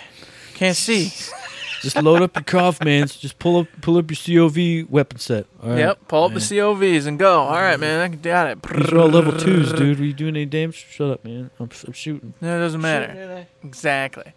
[0.53, 1.11] can't see.
[1.81, 3.17] Just load up your Kaufmans.
[3.19, 5.45] Just pull up pull up your COV weapon set.
[5.63, 5.77] All right.
[5.79, 6.37] Yep, pull up Yeah.
[6.39, 7.39] the COVs and go.
[7.39, 8.61] All right, man, I can got it.
[8.63, 9.97] These are all level twos, dude.
[9.99, 10.87] Are you doing any damage?
[10.89, 11.51] Shut up, man.
[11.59, 12.33] I'm, I'm shooting.
[12.41, 13.47] No, it doesn't matter.
[13.63, 14.33] Exactly.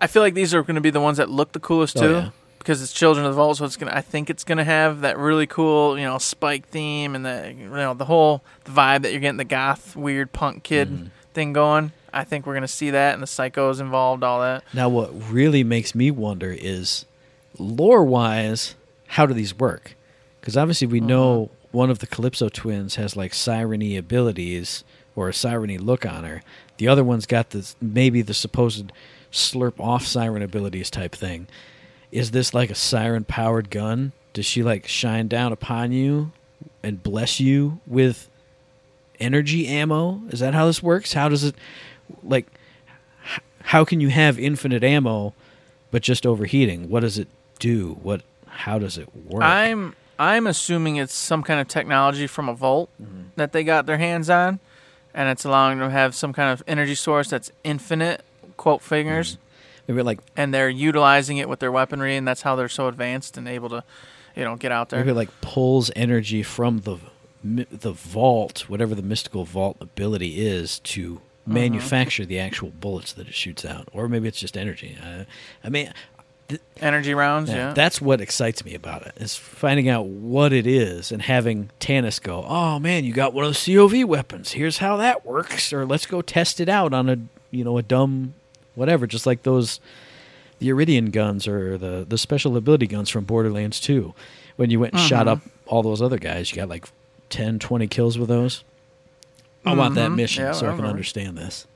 [0.00, 2.00] I feel like these are going to be the ones that look the coolest Oh,
[2.00, 2.30] too, yeah.
[2.58, 3.58] because it's Children of the Vault.
[3.58, 3.92] So it's gonna.
[3.94, 7.68] I think it's gonna have that really cool, you know, spike theme and the you
[7.68, 11.06] know the whole the vibe that you're getting the goth weird punk kid Mm-hmm.
[11.34, 11.92] thing going.
[12.12, 14.64] I think we're gonna see that and the psychos involved, all that.
[14.74, 17.04] Now, what really makes me wonder is
[17.58, 18.74] lore wise,
[19.08, 19.94] how do these work?
[20.40, 24.82] Because obviously, we know one of the Calypso twins has like sireny abilities
[25.14, 26.42] or a sireny look on her.
[26.78, 28.90] The other one's got this maybe the supposed
[29.32, 31.46] slurp off siren abilities type thing.
[32.10, 34.12] is this like a siren powered gun?
[34.32, 36.32] Does she like shine down upon you
[36.82, 38.28] and bless you with
[39.20, 40.22] energy ammo?
[40.30, 41.12] Is that how this works?
[41.12, 41.54] How does it
[42.24, 42.46] like
[43.62, 45.34] how can you have infinite ammo
[45.90, 46.88] but just overheating?
[46.88, 47.28] What does it
[47.58, 47.98] do?
[48.02, 49.42] What how does it work?
[49.42, 53.28] I'm I'm assuming it's some kind of technology from a vault mm-hmm.
[53.36, 54.60] that they got their hands on,
[55.14, 58.22] and it's allowing them to have some kind of energy source that's infinite.
[58.60, 59.38] Quote fingers,
[59.88, 63.38] maybe like and they're utilizing it with their weaponry, and that's how they're so advanced
[63.38, 63.82] and able to,
[64.36, 65.00] you know, get out there.
[65.00, 66.98] maybe like pulls energy from the
[67.42, 71.54] the vault, whatever the mystical vault ability is, to Mm-hmm.
[71.54, 74.94] manufacture the actual bullets that it shoots out, or maybe it's just energy.
[75.02, 75.24] Uh,
[75.64, 75.90] I mean,
[76.82, 77.72] Energy rounds, Yeah, yeah.
[77.72, 82.18] That's what excites me about it is finding out what it is and having Tannis
[82.18, 84.52] go, "Oh man, you got one of the COV weapons.
[84.52, 87.16] Here's how that works." Or let's go test it out on a
[87.50, 88.34] you know a dumb
[88.74, 89.80] whatever, just like those
[90.58, 94.14] the Eridian guns or the the special ability guns from Borderlands 2.
[94.56, 95.46] When you went and shot Mm-hmm.
[95.46, 96.86] up all those other guys, you got like
[97.30, 98.62] 10, 20 kills with those.
[99.64, 100.16] I want that Mhm.
[100.16, 101.66] mission Yeah, so I I can understand this.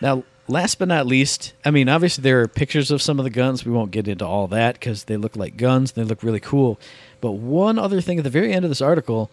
[0.00, 3.30] Now, last but not least, I mean, obviously there are pictures of some of the
[3.30, 3.64] guns.
[3.64, 5.92] We won't get into all that because they look like guns.
[5.92, 6.78] They look really cool.
[7.20, 9.30] But one other thing at the very end of this article,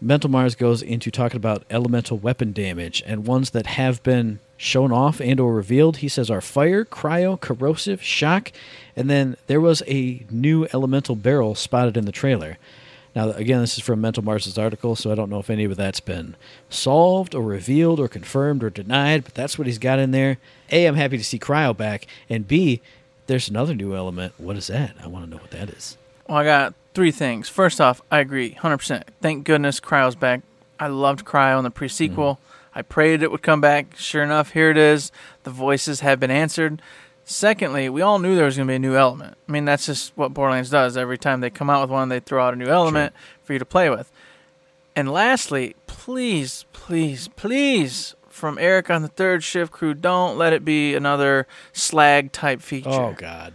[0.00, 4.92] Mental Mars goes into talking about elemental weapon damage and ones that have been shown
[4.92, 5.98] off and or revealed.
[5.98, 8.52] He says are fire, cryo, corrosive, shock,
[8.94, 12.58] and then there was a new elemental barrel spotted in the trailer.
[13.16, 15.76] Now, again, this is from Mental Mars's article, so I don't know if any of
[15.76, 16.36] that's been
[16.68, 20.38] solved or revealed or confirmed or denied, but that's what he's got in there.
[20.70, 22.80] A, I'm happy to see Cryo back, and B,
[23.26, 24.34] there's another new element.
[24.36, 24.94] What is that?
[25.02, 25.96] I want to know what that is.
[26.28, 27.48] Well, I got three things.
[27.48, 29.04] First off, I agree, hundred percent.
[29.22, 30.42] Thank goodness Cryo's back.
[30.78, 32.34] I loved Cryo in the pre-sequel.
[32.34, 32.47] Mm-hmm.
[32.78, 33.96] I prayed it would come back.
[33.96, 35.10] Sure enough, here it is.
[35.42, 36.80] The voices have been answered.
[37.24, 39.36] Secondly, we all knew there was going to be a new element.
[39.48, 40.96] I mean, that's just what Borderlands does.
[40.96, 43.58] Every time they come out with one, they throw out a new element for you
[43.58, 44.12] to play with.
[44.94, 50.64] And lastly, please, please, please, from Eric on the third shift crew, don't let it
[50.64, 52.90] be another slag type feature.
[52.90, 53.54] Oh, God.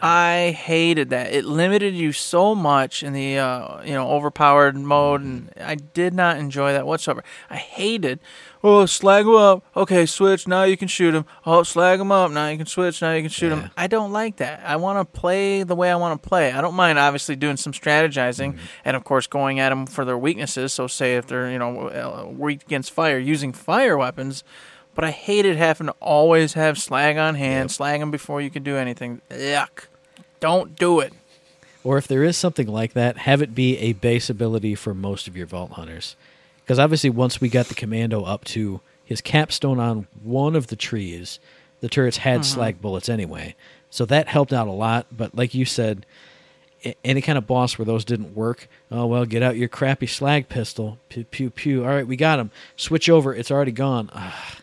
[0.00, 1.32] I hated that.
[1.32, 6.14] It limited you so much in the uh, you know overpowered mode, and I did
[6.14, 7.24] not enjoy that whatsoever.
[7.50, 8.20] I hated.
[8.62, 9.64] Oh, slag him up.
[9.76, 10.46] Okay, switch.
[10.48, 11.24] Now you can shoot him.
[11.46, 12.30] Oh, slag him up.
[12.30, 13.00] Now you can switch.
[13.02, 13.62] Now you can shoot Yeah.
[13.62, 13.70] him.
[13.76, 14.62] I don't like that.
[14.64, 16.52] I want to play the way I want to play.
[16.52, 20.18] I don't mind obviously doing some strategizing, and of course going at them for their
[20.18, 20.72] weaknesses.
[20.72, 24.44] So say if they're you know uh, weak against fire, using fire weapons.
[24.98, 28.64] But I hated having to always have slag on hand, slag them before you can
[28.64, 29.20] do anything.
[29.30, 29.86] Yuck.
[30.40, 31.12] Don't do it.
[31.84, 35.28] Or if there is something like that, have it be a base ability for most
[35.28, 36.16] of your Vault Hunters.
[36.64, 40.74] Because obviously, once we got the commando up to his capstone on one of the
[40.74, 41.38] trees,
[41.78, 43.54] the turrets had slag bullets anyway.
[43.90, 45.06] So that helped out a lot.
[45.16, 46.06] But like you said,
[47.04, 50.48] any kind of boss where those didn't work, oh, well, get out your crappy slag
[50.48, 50.98] pistol.
[51.08, 51.84] Pew, pew, pew.
[51.84, 52.50] All right, we got him.
[52.74, 53.32] Switch over.
[53.32, 54.10] It's already gone.
[54.12, 54.57] Ah,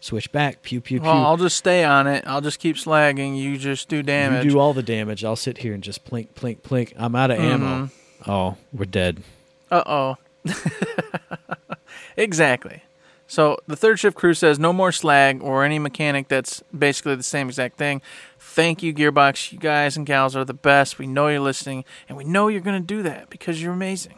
[0.00, 0.62] switch back.
[0.62, 1.08] Pew, pew, pew.
[1.08, 2.24] Well, I'll just stay on it.
[2.26, 3.38] I'll just keep slagging.
[3.38, 4.44] You just do damage.
[4.44, 5.24] You do all the damage.
[5.24, 6.92] I'll sit here and just plink, plink, plink.
[6.96, 7.90] I'm out of ammo.
[8.26, 9.22] Oh, we're dead.
[9.70, 10.16] Uh oh.
[12.16, 12.82] exactly.
[13.30, 17.22] So the third shift crew says no more slag or any mechanic that's basically the
[17.22, 18.00] same exact thing.
[18.38, 19.52] Thank you, Gearbox.
[19.52, 20.98] You guys and gals are the best.
[20.98, 24.14] We know you're listening, and we know you're going to do that because you're amazing.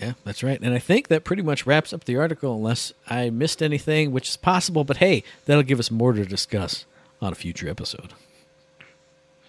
[0.00, 0.60] Yeah, that's right.
[0.60, 4.28] And I think that pretty much wraps up the article, unless I missed anything, which
[4.28, 4.84] is possible.
[4.84, 6.84] But hey, that'll give us more to discuss
[7.20, 8.12] on a future episode.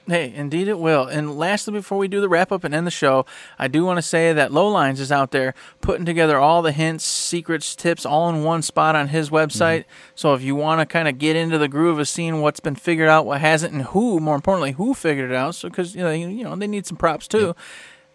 [0.09, 1.05] Hey, indeed it will.
[1.05, 3.27] And lastly, before we do the wrap up and end the show,
[3.59, 7.05] I do want to say that Lowlines is out there putting together all the hints,
[7.05, 9.81] secrets, tips all in one spot on his website.
[9.81, 10.11] Mm-hmm.
[10.15, 12.73] So if you want to kind of get into the groove of seeing what's been
[12.73, 16.01] figured out, what hasn't, and who, more importantly, who figured it out, so because you
[16.01, 17.55] know, you, you know they need some props too.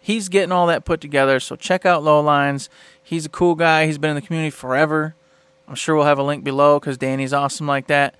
[0.05, 1.39] He's getting all that put together.
[1.39, 2.69] So check out Lowlines.
[3.01, 3.87] He's a cool guy.
[3.87, 5.15] He's been in the community forever.
[5.67, 8.13] I'm sure we'll have a link below because Danny's awesome like that.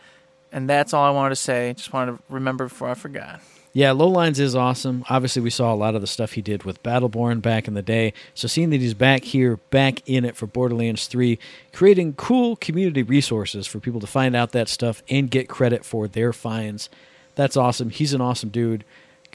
[0.51, 1.71] And that's all I wanted to say.
[1.77, 3.39] Just wanted to remember before I forgot.
[3.71, 5.05] Yeah, Lowlines is awesome.
[5.11, 7.83] Obviously, we saw a lot of the stuff he did with Battleborn back in the
[7.83, 8.13] day.
[8.33, 11.37] So seeing that he's back here, back in it for Borderlands 3,
[11.71, 16.07] creating cool community resources for people to find out that stuff and get credit for
[16.07, 16.89] their finds,
[17.35, 17.91] that's awesome.
[17.91, 18.85] He's an awesome dude.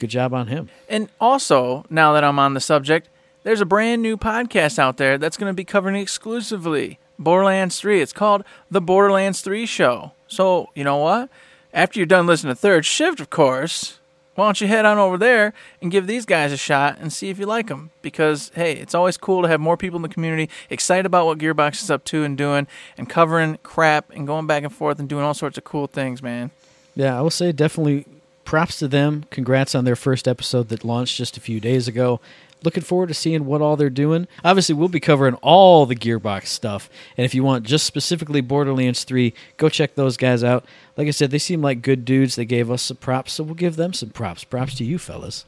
[0.01, 0.67] Good job on him.
[0.89, 3.07] And also, now that I'm on the subject,
[3.43, 8.01] there's a brand new podcast out there that's going to be covering exclusively Borderlands 3.
[8.01, 10.13] It's called The Borderlands 3 Show.
[10.27, 11.29] So, you know what?
[11.71, 13.99] After you're done listening to Third Shift, of course,
[14.33, 15.53] why don't you head on over there
[15.83, 17.91] and give these guys a shot and see if you like them?
[18.01, 21.37] Because, hey, it's always cool to have more people in the community excited about what
[21.37, 22.65] Gearbox is up to and doing
[22.97, 26.23] and covering crap and going back and forth and doing all sorts of cool things,
[26.23, 26.49] man.
[26.95, 28.05] Yeah, I will say definitely
[28.51, 29.23] props to them.
[29.29, 32.19] Congrats on their first episode that launched just a few days ago.
[32.65, 34.27] Looking forward to seeing what all they're doing.
[34.43, 36.89] Obviously, we'll be covering all the Gearbox stuff.
[37.15, 40.65] And if you want just specifically Borderlands 3, go check those guys out.
[40.97, 42.35] Like I said, they seem like good dudes.
[42.35, 44.43] They gave us some props, so we'll give them some props.
[44.43, 45.45] Props to you, fellas.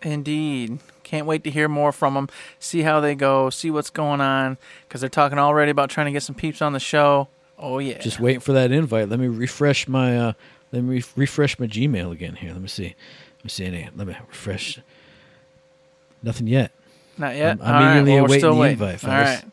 [0.00, 0.78] Indeed.
[1.02, 4.56] Can't wait to hear more from them, see how they go, see what's going on,
[4.88, 7.28] because they're talking already about trying to get some peeps on the show.
[7.58, 7.98] Oh, yeah.
[7.98, 9.10] Just waiting for that invite.
[9.10, 10.32] Let me refresh my uh,
[10.76, 12.52] let me re- refresh my Gmail again here.
[12.52, 12.94] Let me see.
[13.38, 13.88] Let me see any.
[13.96, 14.78] Let me refresh.
[16.22, 16.72] Nothing yet.
[17.18, 17.48] Not yet?
[17.48, 18.72] I'm- I'm All right, eagerly well, awaiting still the waiting.
[18.74, 19.44] invite, All right.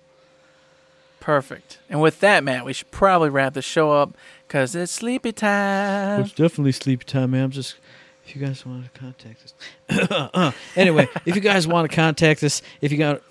[1.19, 1.79] Perfect.
[1.89, 4.17] And with that, Matt, we should probably wrap the show up
[4.47, 6.21] because it's sleepy time.
[6.21, 7.45] It's definitely sleepy time, man.
[7.45, 7.75] I'm just.
[8.25, 12.61] If you guys want to contact us, anyway, if you guys want to contact us,
[12.79, 13.21] if you got,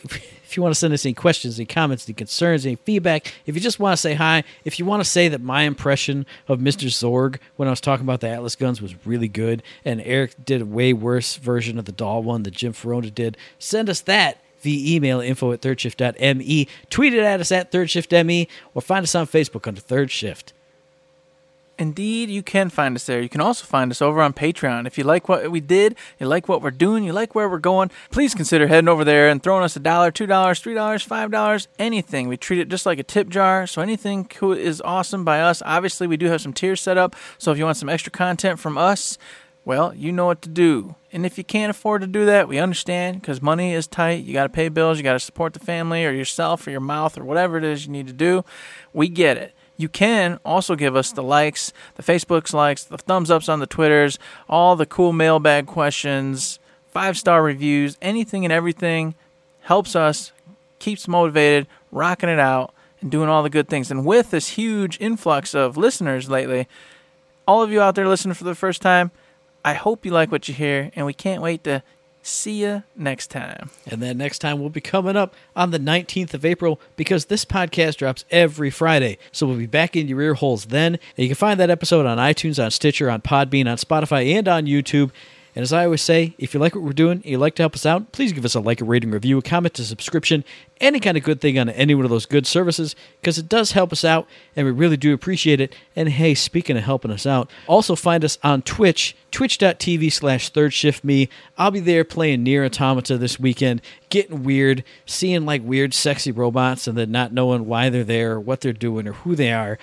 [0.53, 3.55] if you want to send us any questions, any comments, any concerns, any feedback, if
[3.55, 6.59] you just want to say hi, if you want to say that my impression of
[6.59, 6.89] Mr.
[6.89, 10.61] Zorg when I was talking about the Atlas guns was really good, and Eric did
[10.61, 14.43] a way worse version of the Dahl one that Jim Foronda did, send us that
[14.61, 19.27] via email info at thirdshift.me, tweet it at us at thirdshiftme, or find us on
[19.27, 20.53] Facebook under Third Shift.
[21.83, 23.21] Indeed, you can find us there.
[23.21, 24.87] You can also find us over on Patreon.
[24.87, 27.59] If you like what we did, you like what we're doing, you like where we're
[27.59, 31.03] going, please consider heading over there and throwing us a dollar, two dollars, three dollars,
[31.03, 32.29] five dollars, anything.
[32.29, 35.61] We treat it just like a tip jar, so anything is awesome by us.
[35.67, 38.61] Obviously, we do have some tiers set up, so if you want some extra content
[38.61, 39.19] from us,
[39.65, 40.95] well, you know what to do.
[41.13, 44.23] And if you can't afford to do that, we understand because money is tight.
[44.23, 46.81] You got to pay bills, you got to support the family or yourself or your
[46.81, 48.45] mouth or whatever it is you need to do.
[48.93, 49.53] We get it.
[49.83, 53.67] You can also give us the likes, the Facebook's likes, the thumbs ups on the
[53.67, 54.17] Twitters,
[54.49, 56.61] all the cool mailbag questions,
[56.93, 59.17] five star reviews, anything and everything
[59.63, 60.31] helps us,
[60.79, 63.91] keeps motivated, rocking it out, and doing all the good things.
[63.91, 66.69] And with this huge influx of listeners lately,
[67.49, 69.11] all of you out there listening for the first time,
[69.65, 71.83] I hope you like what you hear, and we can't wait to
[72.23, 73.71] see you next time.
[73.87, 77.45] And then next time we'll be coming up on the 19th of April because this
[77.45, 79.19] podcast drops every Friday.
[79.33, 80.95] So we'll be back in your ear holes then.
[80.95, 84.49] And you can find that episode on iTunes, on Stitcher, on Podbean, on Spotify, and
[84.49, 85.11] on YouTube.
[85.55, 87.63] And as I always say, if you like what we're doing and you'd like to
[87.63, 90.45] help us out, please give us a like, a rating, review, a comment, a subscription,
[90.81, 93.73] any kind of good thing on any one of those good services because it does
[93.73, 94.27] help us out
[94.57, 95.75] and we really do appreciate it.
[95.95, 100.73] And hey, speaking of helping us out, also find us on Twitch, twitch.tv slash third
[100.73, 101.29] shift me.
[101.59, 106.87] I'll be there playing Nier Automata this weekend, getting weird, seeing like weird, sexy robots
[106.87, 109.79] and then not knowing why they're there, or what they're doing, or who they are.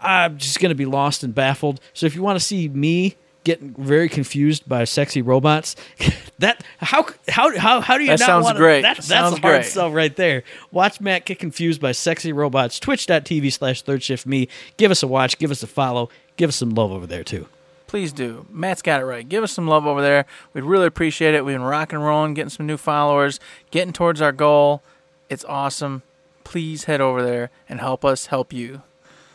[0.00, 1.80] I'm just going to be lost and baffled.
[1.94, 5.76] So if you want to see me getting very confused by sexy robots,
[6.38, 8.82] that how how how how do you That not sounds wanna- great.
[8.82, 9.66] That, that's Sounds hard great.
[9.66, 10.42] stuff right there.
[10.72, 12.80] Watch Matt get confused by sexy robots.
[12.80, 14.48] Twitch.tv slash third shift me.
[14.76, 15.38] Give us a watch.
[15.38, 16.08] Give us a follow.
[16.36, 17.46] Give us some love over there too.
[17.86, 18.44] Please do.
[18.50, 19.28] Matt's got it right.
[19.28, 20.26] Give us some love over there.
[20.52, 21.44] We'd really appreciate it.
[21.44, 23.38] We've been rocking and rolling, getting some new followers,
[23.70, 24.82] getting towards our goal.
[25.30, 26.02] It's awesome.
[26.42, 28.82] Please head over there and help us help you.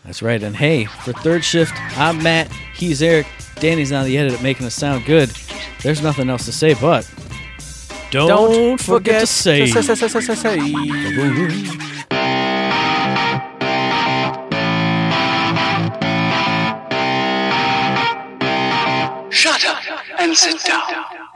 [0.06, 0.42] That's right.
[0.42, 2.52] And hey, for third shift, I'm Matt.
[2.74, 3.28] He's Eric.
[3.56, 5.30] Danny's on the edit at making us sound good.
[5.84, 7.10] There's nothing else to say but
[8.12, 9.68] don't, forget, to say.
[9.68, 10.58] say, say, say, say, say, say.
[19.30, 19.84] Shut up
[20.20, 21.28] and sit down.